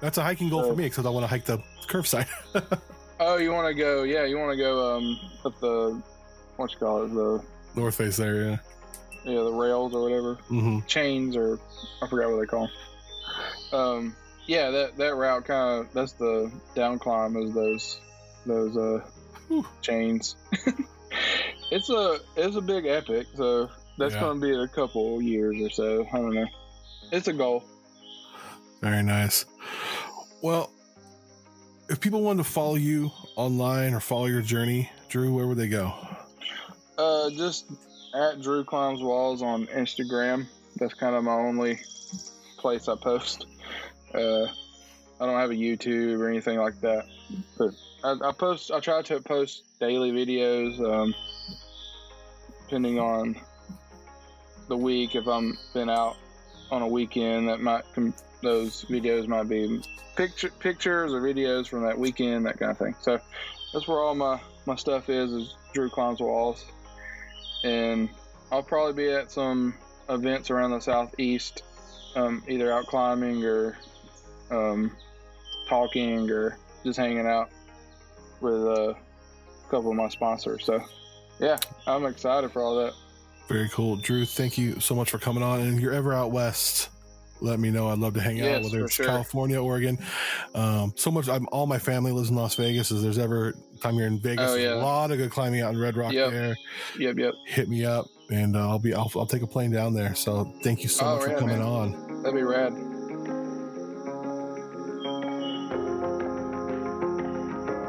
That's 0.05 0.19
a 0.19 0.23
hiking 0.23 0.51
goal 0.51 0.63
for 0.65 0.77
me 0.77 0.85
because 0.85 1.07
I 1.07 1.09
want 1.09 1.25
to 1.25 1.29
hike 1.29 1.47
the 1.47 1.63
curve 1.89 2.07
side. 2.07 2.27
Oh, 3.21 3.37
you 3.37 3.53
want 3.53 3.69
to 3.69 3.75
go? 3.75 4.03
Yeah, 4.03 4.25
you 4.25 4.37
want 4.37 4.51
to 4.51 4.57
go 4.57 4.97
um 4.97 5.19
up 5.47 5.59
the 5.61 6.03
what 6.57 6.73
you 6.73 6.79
call 6.79 7.05
it 7.05 7.15
the 7.15 7.43
North 7.75 7.95
face 7.95 8.17
there, 8.17 8.35
yeah. 8.43 8.57
yeah 9.25 9.41
the 9.45 9.53
rails 9.53 9.95
or 9.95 10.03
whatever 10.03 10.35
hmm 10.49 10.81
chains 10.89 11.37
or 11.37 11.61
I 12.03 12.09
forgot 12.09 12.31
what 12.33 12.41
they 12.41 12.47
call 12.47 12.65
'em. 13.73 13.79
Um, 13.79 14.17
yeah, 14.47 14.71
that 14.73 14.97
that 14.99 15.15
route 15.15 15.45
kind 15.45 15.81
of 15.87 15.93
that's 15.95 16.13
the 16.15 16.51
down 16.75 16.99
climb 16.99 17.37
is 17.37 17.55
those 17.55 18.01
those 18.47 18.77
uh 18.77 19.01
Whew. 19.47 19.65
chains. 19.81 20.35
it's 21.71 21.89
a 21.91 22.19
it's 22.37 22.57
a 22.57 22.61
big 22.61 22.85
epic, 22.87 23.29
so 23.37 23.71
that's 23.97 24.15
Yeah. 24.15 24.21
gonna 24.23 24.41
be 24.41 24.55
a 24.55 24.67
couple 24.69 25.23
years 25.23 25.57
or 25.63 25.71
so. 25.71 26.05
I 26.13 26.17
don't 26.17 26.35
know. 26.35 26.47
It's 27.13 27.29
a 27.29 27.33
goal. 27.33 27.63
Very 28.83 29.05
nice. 29.05 29.47
Well, 30.45 30.71
if 31.89 32.01
people 32.01 32.21
wanted 32.21 32.45
to 32.45 32.51
follow 32.51 32.75
you 32.75 33.11
online 33.35 33.95
or 33.95 34.01
follow 34.01 34.27
your 34.27 34.43
journey, 34.43 34.91
Drew, 35.09 35.33
where 35.33 35.47
would 35.47 35.57
they 35.57 35.69
go? 35.69 35.95
Uh, 36.99 37.31
just 37.31 37.65
at 38.15 38.43
Drew 38.43 38.63
Climbs 38.63 39.01
Walls 39.01 39.41
on 39.41 39.67
Instagram. 39.69 40.45
That's 40.77 40.93
kind 40.93 41.17
of 41.17 41.25
my 41.25 41.33
only 41.33 41.81
place 42.59 42.89
I 42.89 42.97
post. 42.97 43.47
Uh, 44.13 44.43
I 45.19 45.25
don't 45.25 45.41
have 45.41 45.51
a 45.51 45.55
YouTube 45.55 46.19
or 46.19 46.29
anything 46.29 46.59
like 46.59 46.79
that, 46.83 47.07
but 47.57 47.71
I, 48.05 48.29
I 48.29 48.33
post. 48.33 48.71
I 48.71 48.81
try 48.81 49.01
to 49.01 49.21
post 49.23 49.63
daily 49.81 50.13
videos, 50.13 50.79
um, 50.79 51.15
depending 52.65 52.99
on 52.99 53.35
the 54.69 54.77
week. 54.77 55.15
If 55.15 55.27
I'm 55.27 55.57
been 55.73 55.89
out 55.89 56.19
on 56.71 56.83
a 56.83 56.87
weekend, 56.87 57.49
that 57.49 57.63
might 57.63 57.85
com- 57.95 58.13
those 58.45 58.85
videos 58.85 59.27
might 59.27 59.49
be 59.49 59.83
picture 60.17 60.51
pictures 60.61 61.13
or 61.13 61.21
videos 61.21 61.67
from 61.67 61.83
that 61.83 61.99
weekend, 61.99 62.47
that 62.47 62.59
kind 62.59 62.71
of 62.71 62.79
thing. 62.79 62.95
So 63.01 63.19
that's 63.73 63.89
where 63.89 63.99
all 63.99 64.15
my 64.15 64.41
my 64.67 64.77
stuff 64.77 65.09
is 65.09 65.33
is 65.33 65.57
Drew 65.73 65.91
Climbs 65.91 66.21
Walls 66.21 66.65
and 67.65 68.09
I'll 68.53 68.63
probably 68.63 68.93
be 68.93 69.11
at 69.11 69.33
some 69.33 69.75
events 70.09 70.51
around 70.51 70.71
the 70.71 70.81
southeast, 70.81 71.63
um, 72.15 72.45
either 72.47 72.71
out 72.71 72.87
climbing 72.87 73.45
or 73.45 73.77
um, 74.51 74.93
talking 75.67 76.31
or 76.31 76.59
just 76.85 76.99
hanging 76.99 77.27
out 77.27 77.51
with 78.41 78.63
uh, 78.63 78.91
a 78.91 78.97
couple 79.71 79.91
of 79.91 79.97
my 79.97 80.09
sponsors. 80.09 80.65
So, 80.65 80.85
yeah, 81.41 81.57
I'm 81.87 82.05
excited 82.05 82.53
for 82.53 82.63
all 82.63 82.77
that. 82.77 82.93
Very 83.49 83.69
cool. 83.71 83.97
Drew, 83.97 84.25
thank 84.25 84.57
you 84.57 84.79
so 84.79 84.95
much 84.95 85.11
for 85.11 85.19
coming 85.19 85.43
on. 85.43 85.61
And 85.61 85.77
if 85.77 85.81
you're 85.81 85.93
ever 85.93 86.13
out 86.13 86.31
west, 86.31 86.91
let 87.41 87.59
me 87.59 87.71
know. 87.71 87.89
I'd 87.89 87.99
love 87.99 88.15
to 88.15 88.21
hang 88.21 88.41
out, 88.41 88.63
whether 88.63 88.85
it's 88.85 88.95
sure. 88.95 89.07
California, 89.07 89.61
Oregon. 89.63 89.99
Um, 90.55 90.93
so 90.97 91.11
much. 91.11 91.29
I'm, 91.29 91.47
all 91.53 91.67
my 91.67 91.79
family 91.79 92.13
lives 92.13 92.31
in 92.31 92.37
Las 92.37 92.55
Vegas. 92.55 92.91
If 92.91 93.01
there's 93.03 93.19
ever 93.19 93.55
time 93.81 93.97
you're 93.97 94.07
in 94.07 94.19
Vegas, 94.21 94.51
Oh, 94.53 94.55
yeah. 94.55 94.75
a 94.75 94.77
lot 94.77 95.11
of 95.11 95.19
good 95.19 95.31
climbing 95.31 95.61
out 95.61 95.75
in 95.75 95.81
Red 95.81 95.97
Rock 95.97 96.13
Yep. 96.13 96.31
there. 96.31 96.57
Yep, 96.99 97.19
yep, 97.19 97.35
Hit 97.47 97.69
me 97.69 97.85
up, 97.85 98.07
and 98.31 98.57
uh, 98.57 98.69
I'll 98.69 98.79
be. 98.79 98.95
I'll, 98.95 99.11
I'll 99.17 99.27
take 99.27 99.43
a 99.43 99.47
plane 99.47 99.71
down 99.71 99.95
there. 99.95 100.15
So 100.15 100.53
thank 100.63 100.83
you 100.83 100.89
so 100.89 101.05
Oh, 101.07 101.17
much 101.17 101.25
for 101.27 101.35
coming 101.39 101.59
man. 101.59 101.67
on. 101.67 102.23
that'd 102.23 102.35
be 102.35 102.43
rad. 102.43 102.73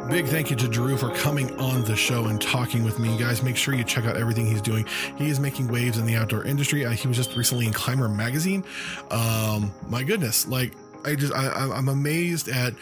Big 0.09 0.27
thank 0.27 0.51
you 0.51 0.55
to 0.57 0.67
Drew 0.67 0.97
for 0.97 1.09
coming 1.15 1.59
on 1.59 1.83
the 1.83 1.95
show 1.95 2.27
and 2.27 2.39
talking 2.39 2.83
with 2.83 2.99
me. 2.99 3.17
Guys, 3.17 3.41
make 3.41 3.57
sure 3.57 3.73
you 3.73 3.83
check 3.83 4.05
out 4.05 4.15
everything 4.15 4.45
he's 4.45 4.61
doing. 4.61 4.85
He 5.17 5.29
is 5.29 5.39
making 5.39 5.67
waves 5.67 5.97
in 5.97 6.05
the 6.05 6.15
outdoor 6.15 6.43
industry. 6.43 6.85
Uh, 6.85 6.91
he 6.91 7.07
was 7.07 7.17
just 7.17 7.35
recently 7.35 7.65
in 7.65 7.73
Climber 7.73 8.07
magazine. 8.07 8.63
Um, 9.09 9.73
my 9.89 10.03
goodness, 10.03 10.47
like 10.47 10.73
I 11.05 11.15
just 11.15 11.33
I, 11.33 11.71
I'm 11.75 11.89
amazed 11.89 12.49
at 12.49 12.75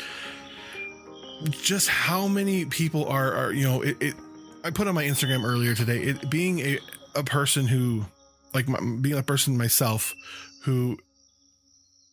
just 1.50 1.88
how 1.88 2.28
many 2.28 2.66
people 2.66 3.06
are 3.06 3.34
are 3.34 3.54
you 3.54 3.64
know 3.64 3.82
it. 3.82 3.98
it 4.02 4.16
I 4.66 4.72
put 4.72 4.88
on 4.88 4.94
my 4.94 5.06
Instagram 5.06 5.46
earlier 5.46 5.76
today. 5.76 6.00
It 6.00 6.30
being 6.30 6.60
a 6.60 6.80
a 7.16 7.24
person 7.24 7.68
who 7.68 8.06
like 8.54 8.68
my, 8.68 8.80
being 9.00 9.18
a 9.18 9.24
person 9.24 9.58
myself 9.58 10.14
who 10.64 10.98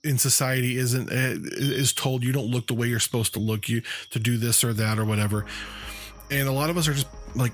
in 0.03 0.19
society 0.19 0.77
isn't 0.79 1.11
eh, 1.13 1.37
is 1.53 1.93
told 1.93 2.25
you 2.25 2.33
don't 2.33 2.51
look 2.51 2.67
the 2.67 2.75
way 2.75 2.87
you're 2.87 3.01
supposed 3.01 3.35
to 3.35 3.41
look 3.41 3.69
you 3.69 3.83
to 4.11 4.19
do 4.19 4.37
this 4.37 4.65
or 4.65 4.73
that 4.73 4.99
or 4.99 5.05
whatever. 5.05 5.45
And 6.31 6.49
a 6.49 6.53
lot 6.53 6.71
of 6.71 6.77
us 6.77 6.89
are 6.89 6.95
just 6.95 7.09
like 7.35 7.53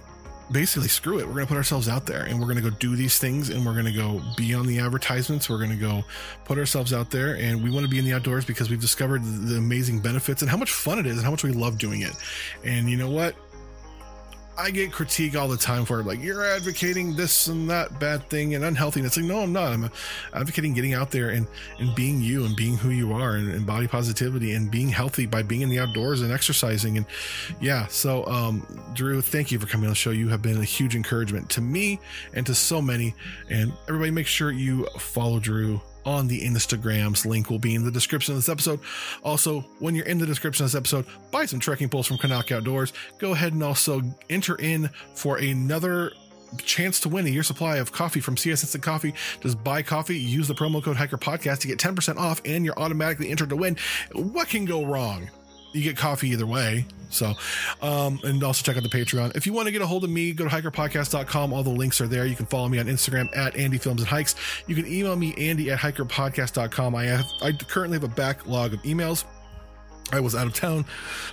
basically 0.53 0.89
screw 0.89 1.19
it. 1.19 1.27
We're 1.27 1.35
gonna 1.35 1.47
put 1.47 1.57
ourselves 1.57 1.89
out 1.89 2.07
there 2.07 2.23
and 2.23 2.41
we're 2.41 2.47
gonna 2.47 2.61
go 2.61 2.71
do 2.71 2.95
these 2.95 3.19
things 3.19 3.51
and 3.51 3.67
we're 3.67 3.75
gonna 3.75 3.93
go 3.93 4.21
be 4.37 4.55
on 4.55 4.67
the 4.67 4.79
advertisements. 4.79 5.51
We're 5.51 5.59
gonna 5.59 5.77
go 5.77 6.05
put 6.45 6.59
ourselves 6.59 6.93
out 6.93 7.11
there 7.11 7.37
and 7.37 7.63
we 7.63 7.71
want 7.71 7.85
to 7.85 7.91
be 7.91 7.99
in 7.99 8.05
the 8.05 8.13
outdoors 8.13 8.45
because 8.45 8.71
we've 8.71 8.81
discovered 8.81 9.23
the 9.25 9.57
amazing 9.57 10.01
benefits 10.01 10.43
and 10.43 10.51
how 10.51 10.57
much 10.57 10.71
fun 10.71 10.99
it 10.99 11.07
is 11.07 11.17
and 11.17 11.25
how 11.25 11.31
much 11.31 11.43
we 11.43 11.53
love 11.53 11.79
doing 11.79 12.03
it. 12.03 12.13
And 12.65 12.89
you 12.89 12.97
know 12.97 13.11
what 13.11 13.35
I 14.59 14.71
get 14.71 14.93
critique 14.93 15.37
all 15.37 15.49
the 15.49 15.57
time 15.57 15.85
for 15.85 16.01
it, 16.01 16.07
like 16.07 16.23
you're 16.23 16.45
advocating 16.45 17.15
this 17.15 17.47
and 17.47 17.69
that 17.69 18.01
bad 18.01 18.29
thing 18.31 18.55
and 18.55 18.65
unhealthy. 18.65 19.01
And 19.01 19.07
it's 19.07 19.17
like, 19.17 19.27
no, 19.27 19.41
I'm 19.41 19.53
not. 19.53 19.73
I'm 19.73 19.91
advocating 20.33 20.73
getting 20.73 20.95
out 20.95 21.11
there 21.11 21.31
and 21.31 21.47
and 21.79 21.95
being 21.95 22.21
you 22.21 22.45
and 22.45 22.57
being 22.57 22.77
who 22.77 22.91
you 22.91 23.13
are 23.13 23.37
and, 23.37 23.51
and 23.51 23.67
body 23.67 23.87
positivity 23.87 24.55
and 24.55 24.71
being 24.71 24.89
healthy 24.89 25.27
by 25.27 25.43
being 25.43 25.61
in 25.61 25.69
the 25.69 25.79
outdoors 25.79 26.23
and 26.23 26.33
exercising 26.33 26.97
and 26.97 27.07
yeah. 27.61 27.87
So, 27.89 28.27
um, 28.27 28.67
Drew, 28.95 29.21
thank 29.21 29.53
you 29.53 29.59
for 29.59 29.67
coming 29.67 29.87
on 29.87 29.91
the 29.91 29.97
show. 29.97 30.11
You 30.11 30.29
have 30.29 30.43
been 30.43 30.59
a 30.59 30.65
huge 30.65 30.97
encouragement 30.97 31.51
to 31.51 31.61
me 31.61 32.01
and 32.33 32.47
to 32.47 32.55
so 32.55 32.81
many. 32.81 33.15
And 33.51 33.73
everybody, 33.89 34.11
make 34.11 34.27
sure 34.27 34.51
you 34.51 34.87
follow 34.99 35.39
Drew 35.39 35.81
on 36.07 36.29
the 36.29 36.41
Instagrams. 36.43 37.27
Link 37.27 37.51
will 37.51 37.59
be 37.59 37.75
in 37.75 37.85
the 37.85 37.91
description 37.91 38.33
of 38.33 38.39
this 38.39 38.49
episode. 38.49 38.81
Also, 39.23 39.61
when 39.81 39.95
you're 39.95 40.07
in 40.07 40.19
the 40.19 40.27
description 40.27 40.65
of 40.65 40.73
this 40.73 40.79
episode, 40.79 41.05
buy 41.31 41.45
some 41.45 41.61
trekking 41.61 41.89
poles 41.89 42.07
from 42.07 42.17
CNOC 42.17 42.53
Outdoors. 42.53 42.93
Go 43.19 43.33
ahead 43.33 43.53
and 43.53 43.63
also 43.63 44.01
enter 44.31 44.55
in 44.55 44.89
for 45.15 45.37
another 45.37 46.13
chance 46.59 47.01
to 47.01 47.09
win 47.09 47.27
a 47.27 47.29
year 47.29 47.43
supply 47.43 47.77
of 47.77 47.93
coffee 47.93 48.21
from 48.21 48.37
CS 48.37 48.63
Instant 48.63 48.85
Coffee. 48.85 49.15
Just 49.41 49.63
buy 49.63 49.83
coffee, 49.83 50.17
use 50.17 50.49
the 50.49 50.55
promo 50.55 50.83
code 50.83 50.97
Hiker 50.97 51.19
Podcast 51.19 51.61
to 51.61 51.69
get 51.69 51.79
10% 51.79 52.17
off, 52.17 52.41
and 52.45 52.65
you're 52.65 52.79
automatically 52.79 53.31
entered 53.31 53.51
to 53.51 53.57
win. 53.57 53.77
What 54.13 54.49
can 54.49 54.65
go 54.65 54.85
wrong? 54.85 55.29
You 55.77 55.83
get 55.83 55.97
coffee 55.97 56.31
either 56.31 56.47
way. 56.47 56.87
So, 57.11 57.35
um, 57.83 58.18
and 58.24 58.43
also 58.43 58.62
check 58.62 58.77
out 58.77 58.83
the 58.83 58.89
Patreon. 58.89 59.37
If 59.37 59.47
you 59.47 59.53
want 59.53 59.66
to 59.66 59.72
get 59.72 59.83
a 59.83 59.87
hold 59.87 60.05
of 60.05 60.11
me, 60.11 60.33
go 60.33 60.49
to 60.49 60.51
hikerpodcast.com. 60.51 61.53
All 61.53 61.62
the 61.62 61.70
links 61.70 62.01
are 62.01 62.07
there. 62.07 62.27
You 62.27 62.35
can 62.35 62.47
follow 62.47 62.68
me 62.68 62.79
on 62.79 62.87
Instagram 62.87 63.35
at 63.37 63.57
Andy 63.57 63.79
Films 63.79 64.01
and 64.01 64.09
Hikes. 64.09 64.35
You 64.66 64.74
can 64.74 64.87
email 64.87 65.16
me, 65.16 65.35
Andy 65.37 65.70
at 65.70 65.79
hikerpodcast.com. 65.79 66.95
I 66.95 67.05
have, 67.05 67.27
I 67.43 67.53
currently 67.53 67.97
have 67.97 68.05
a 68.05 68.14
backlog 68.14 68.74
of 68.74 68.83
emails. 68.83 69.24
I 70.12 70.20
was 70.20 70.35
out 70.35 70.47
of 70.47 70.55
town 70.55 70.85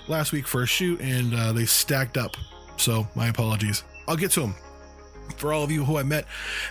last 0.08 0.32
week 0.32 0.48
for 0.48 0.64
a 0.64 0.68
shoot 0.68 1.00
and 1.00 1.34
uh, 1.34 1.54
they 1.54 1.66
stacked 1.66 2.18
up. 2.18 2.36
So, 2.78 3.08
my 3.16 3.28
apologies. 3.28 3.84
I'll 4.08 4.18
get 4.18 4.32
to 4.32 4.42
them. 4.42 4.56
For 5.38 5.54
all 5.54 5.64
of 5.64 5.72
you 5.72 5.86
who 5.86 5.98
I 5.98 6.04
met 6.04 6.26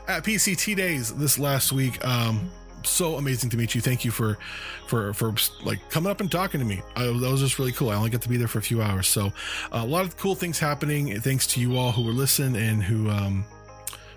at 0.09 0.25
PCT 0.25 0.77
Days 0.77 1.15
this 1.15 1.39
last 1.39 1.73
week, 1.73 2.05
um, 2.05 2.51
so 2.85 3.17
amazing 3.17 3.51
to 3.51 3.57
meet 3.57 3.75
you. 3.75 3.81
Thank 3.81 4.05
you 4.05 4.11
for, 4.11 4.39
for, 4.87 5.13
for 5.15 5.35
like 5.65 5.89
coming 5.91 6.11
up 6.11 6.21
and 6.21 6.31
talking 6.31 6.61
to 6.61 6.67
me. 6.67 6.83
I, 6.97 7.05
that 7.05 7.31
was 7.31 7.41
just 7.41 7.59
really 7.59 7.73
cool. 7.73 7.91
I 7.91 7.95
only 7.95 8.11
got 8.11 8.23
to 8.23 8.29
be 8.29 8.37
there 8.37 8.49
for 8.49 8.59
a 8.59 8.63
few 8.63 8.83
hours, 8.83 9.09
so 9.09 9.27
uh, 9.27 9.81
a 9.83 9.87
lot 9.87 10.05
of 10.05 10.17
cool 10.17 10.35
things 10.35 10.59
happening. 10.59 11.21
Thanks 11.21 11.47
to 11.49 11.61
you 11.61 11.77
all 11.77 11.93
who 11.93 12.03
were 12.03 12.13
listening 12.13 12.61
and 12.61 12.83
who, 12.83 13.11
um, 13.11 13.45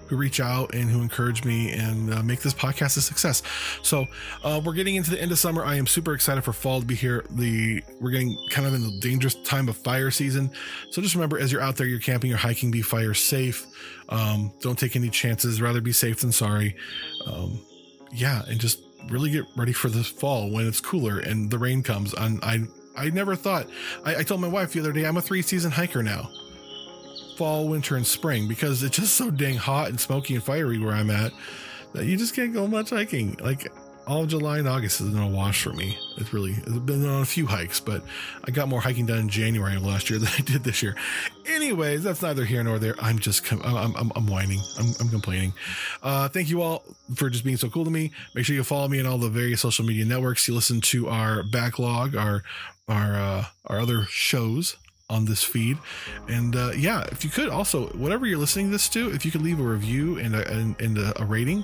who 0.07 0.15
reach 0.15 0.39
out 0.39 0.73
and 0.73 0.89
who 0.89 1.01
encourage 1.01 1.43
me 1.43 1.71
and 1.71 2.13
uh, 2.13 2.21
make 2.23 2.41
this 2.41 2.53
podcast 2.53 2.97
a 2.97 3.01
success. 3.01 3.41
So 3.81 4.05
uh, 4.43 4.61
we're 4.63 4.73
getting 4.73 4.95
into 4.95 5.11
the 5.11 5.21
end 5.21 5.31
of 5.31 5.39
summer. 5.39 5.63
I 5.63 5.75
am 5.75 5.87
super 5.87 6.13
excited 6.13 6.43
for 6.43 6.53
fall 6.53 6.79
to 6.79 6.85
be 6.85 6.95
here. 6.95 7.25
The 7.31 7.83
we're 7.99 8.11
getting 8.11 8.37
kind 8.51 8.67
of 8.67 8.73
in 8.73 8.83
the 8.83 8.99
dangerous 8.99 9.35
time 9.43 9.67
of 9.67 9.77
fire 9.77 10.11
season. 10.11 10.51
So 10.91 11.01
just 11.01 11.15
remember, 11.15 11.39
as 11.39 11.51
you're 11.51 11.61
out 11.61 11.75
there, 11.75 11.87
you're 11.87 11.99
camping, 11.99 12.29
you're 12.29 12.37
hiking, 12.37 12.71
be 12.71 12.81
fire 12.81 13.13
safe. 13.13 13.65
Um, 14.09 14.53
don't 14.61 14.77
take 14.77 14.95
any 14.95 15.09
chances. 15.09 15.61
Rather 15.61 15.81
be 15.81 15.91
safe 15.91 16.19
than 16.19 16.31
sorry. 16.31 16.75
Um, 17.25 17.59
yeah, 18.11 18.43
and 18.47 18.59
just 18.59 18.79
really 19.09 19.29
get 19.29 19.45
ready 19.55 19.73
for 19.73 19.89
the 19.89 20.03
fall 20.03 20.49
when 20.49 20.67
it's 20.67 20.79
cooler 20.79 21.19
and 21.19 21.51
the 21.51 21.59
rain 21.59 21.83
comes. 21.83 22.13
And 22.13 22.43
I 22.43 22.63
I 22.97 23.09
never 23.09 23.35
thought. 23.35 23.67
I, 24.03 24.17
I 24.17 24.23
told 24.23 24.41
my 24.41 24.47
wife 24.47 24.73
the 24.73 24.79
other 24.79 24.93
day 24.93 25.05
I'm 25.05 25.17
a 25.17 25.21
three 25.21 25.41
season 25.41 25.71
hiker 25.71 26.03
now 26.03 26.29
fall, 27.35 27.67
winter, 27.67 27.97
and 27.97 28.07
spring 28.07 28.47
because 28.47 28.81
it's 28.81 28.97
just 28.97 29.15
so 29.15 29.29
dang 29.29 29.57
hot 29.57 29.89
and 29.89 29.99
smoky 29.99 30.35
and 30.35 30.43
fiery 30.43 30.79
where 30.79 30.93
I'm 30.93 31.09
at 31.09 31.33
that 31.93 32.05
you 32.05 32.17
just 32.17 32.35
can't 32.35 32.53
go 32.53 32.67
much 32.67 32.89
hiking. 32.89 33.37
Like 33.41 33.71
all 34.07 34.23
of 34.23 34.29
July 34.29 34.59
and 34.59 34.67
August 34.67 35.01
is 35.01 35.07
no 35.07 35.27
wash 35.27 35.63
for 35.63 35.73
me. 35.73 35.97
It's 36.17 36.33
really 36.33 36.51
it's 36.51 36.79
been 36.79 37.05
on 37.05 37.21
a 37.21 37.25
few 37.25 37.45
hikes, 37.45 37.79
but 37.79 38.03
I 38.43 38.51
got 38.51 38.67
more 38.67 38.81
hiking 38.81 39.05
done 39.05 39.19
in 39.19 39.29
January 39.29 39.75
of 39.75 39.83
last 39.83 40.09
year 40.09 40.19
than 40.19 40.29
I 40.37 40.41
did 40.41 40.63
this 40.63 40.81
year. 40.83 40.95
Anyways, 41.47 42.03
that's 42.03 42.21
neither 42.21 42.45
here 42.45 42.63
nor 42.63 42.79
there. 42.79 42.95
I'm 42.99 43.19
just 43.19 43.51
I'm 43.51 43.95
I'm, 43.95 44.11
I'm 44.15 44.27
whining. 44.27 44.59
I'm, 44.79 44.93
I'm 44.99 45.09
complaining. 45.09 45.53
Uh, 46.03 46.27
thank 46.27 46.49
you 46.49 46.61
all 46.61 46.83
for 47.15 47.29
just 47.29 47.43
being 47.43 47.57
so 47.57 47.69
cool 47.69 47.85
to 47.85 47.91
me. 47.91 48.11
Make 48.33 48.45
sure 48.45 48.55
you 48.55 48.63
follow 48.63 48.87
me 48.87 48.99
on 48.99 49.05
all 49.05 49.17
the 49.17 49.29
various 49.29 49.61
social 49.61 49.85
media 49.85 50.05
networks. 50.05 50.47
You 50.47 50.53
listen 50.53 50.81
to 50.81 51.09
our 51.09 51.43
backlog, 51.43 52.15
our 52.15 52.43
our 52.87 53.15
uh, 53.15 53.45
our 53.67 53.79
other 53.79 54.05
shows 54.05 54.77
on 55.09 55.25
this 55.25 55.43
feed. 55.43 55.77
And 56.27 56.55
uh, 56.55 56.71
yeah, 56.75 57.03
if 57.11 57.23
you 57.23 57.29
could 57.29 57.49
also, 57.49 57.87
whatever 57.89 58.25
you're 58.25 58.39
listening 58.39 58.67
to 58.67 58.71
this 58.71 58.89
to, 58.89 59.11
if 59.11 59.23
you 59.23 59.31
could 59.31 59.43
leave 59.43 59.59
a 59.59 59.63
review 59.63 60.17
and 60.17 60.35
a, 60.35 60.51
and, 60.51 60.79
and 60.81 60.97
a, 60.97 61.21
a 61.21 61.25
rating, 61.25 61.63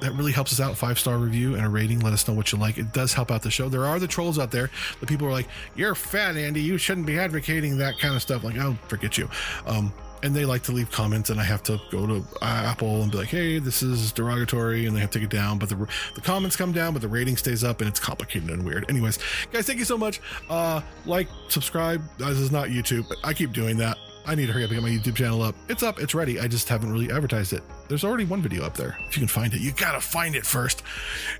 that 0.00 0.12
really 0.12 0.32
helps 0.32 0.52
us 0.52 0.60
out. 0.60 0.76
Five 0.76 0.98
star 0.98 1.18
review 1.18 1.54
and 1.54 1.64
a 1.64 1.68
rating. 1.68 2.00
Let 2.00 2.12
us 2.12 2.26
know 2.26 2.34
what 2.34 2.52
you 2.52 2.58
like. 2.58 2.78
It 2.78 2.92
does 2.92 3.12
help 3.12 3.30
out 3.30 3.42
the 3.42 3.50
show. 3.50 3.68
There 3.68 3.84
are 3.84 3.98
the 3.98 4.08
trolls 4.08 4.38
out 4.38 4.50
there. 4.50 4.70
The 5.00 5.06
people 5.06 5.26
are 5.26 5.32
like, 5.32 5.48
"You're 5.74 5.94
fat, 5.94 6.36
Andy. 6.36 6.60
You 6.60 6.78
shouldn't 6.78 7.06
be 7.06 7.18
advocating 7.18 7.78
that 7.78 7.98
kind 7.98 8.14
of 8.14 8.22
stuff." 8.22 8.44
Like, 8.44 8.56
oh, 8.58 8.76
forget 8.88 9.16
you. 9.16 9.28
Um, 9.66 9.92
and 10.24 10.34
they 10.34 10.46
like 10.46 10.62
to 10.62 10.72
leave 10.72 10.90
comments, 10.90 11.28
and 11.28 11.38
I 11.38 11.44
have 11.44 11.62
to 11.64 11.78
go 11.90 12.06
to 12.06 12.24
Apple 12.40 13.02
and 13.02 13.12
be 13.12 13.18
like, 13.18 13.28
"Hey, 13.28 13.58
this 13.58 13.82
is 13.82 14.10
derogatory," 14.10 14.86
and 14.86 14.96
they 14.96 15.00
have 15.00 15.10
to 15.10 15.18
take 15.18 15.26
it 15.26 15.30
down. 15.30 15.58
But 15.58 15.68
the 15.68 15.86
the 16.14 16.22
comments 16.22 16.56
come 16.56 16.72
down, 16.72 16.94
but 16.94 17.02
the 17.02 17.08
rating 17.08 17.36
stays 17.36 17.62
up, 17.62 17.80
and 17.80 17.88
it's 17.88 18.00
complicated 18.00 18.48
and 18.48 18.64
weird. 18.64 18.86
Anyways, 18.88 19.18
guys, 19.52 19.66
thank 19.66 19.78
you 19.78 19.84
so 19.84 19.98
much. 19.98 20.22
Uh, 20.48 20.80
like, 21.04 21.28
subscribe. 21.48 22.02
This 22.16 22.38
is 22.38 22.50
not 22.50 22.68
YouTube, 22.68 23.06
but 23.08 23.18
I 23.22 23.34
keep 23.34 23.52
doing 23.52 23.76
that. 23.78 23.98
I 24.26 24.34
need 24.34 24.46
to 24.46 24.52
hurry 24.52 24.64
up 24.64 24.70
and 24.70 24.80
get 24.80 24.82
my 24.82 24.90
YouTube 24.90 25.16
channel 25.16 25.42
up. 25.42 25.54
It's 25.68 25.82
up, 25.82 26.00
it's 26.00 26.14
ready. 26.14 26.40
I 26.40 26.48
just 26.48 26.68
haven't 26.68 26.90
really 26.90 27.10
advertised 27.10 27.52
it. 27.52 27.62
There's 27.88 28.04
already 28.04 28.24
one 28.24 28.42
video 28.42 28.64
up 28.64 28.74
there. 28.76 28.96
If 29.08 29.16
you 29.16 29.20
can 29.20 29.28
find 29.28 29.52
it, 29.52 29.60
you 29.60 29.72
gotta 29.72 30.00
find 30.00 30.34
it 30.34 30.46
first. 30.46 30.82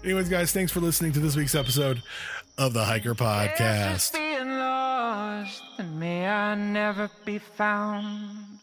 Anyways, 0.03 0.29
guys, 0.29 0.53
thanks 0.53 0.71
for 0.73 0.81
listening 0.81 1.13
to 1.13 1.21
this 1.21 1.37
week's 1.37 1.55
episode 1.55 2.03
of 2.59 2.73
the 2.73 2.85
Hiker 2.85 3.15
Podcast. 3.15 4.15
lost, 4.45 5.63
may 5.95 6.27
I 6.27 6.55
never 6.55 7.11
be 7.25 7.39
found. 7.39 8.61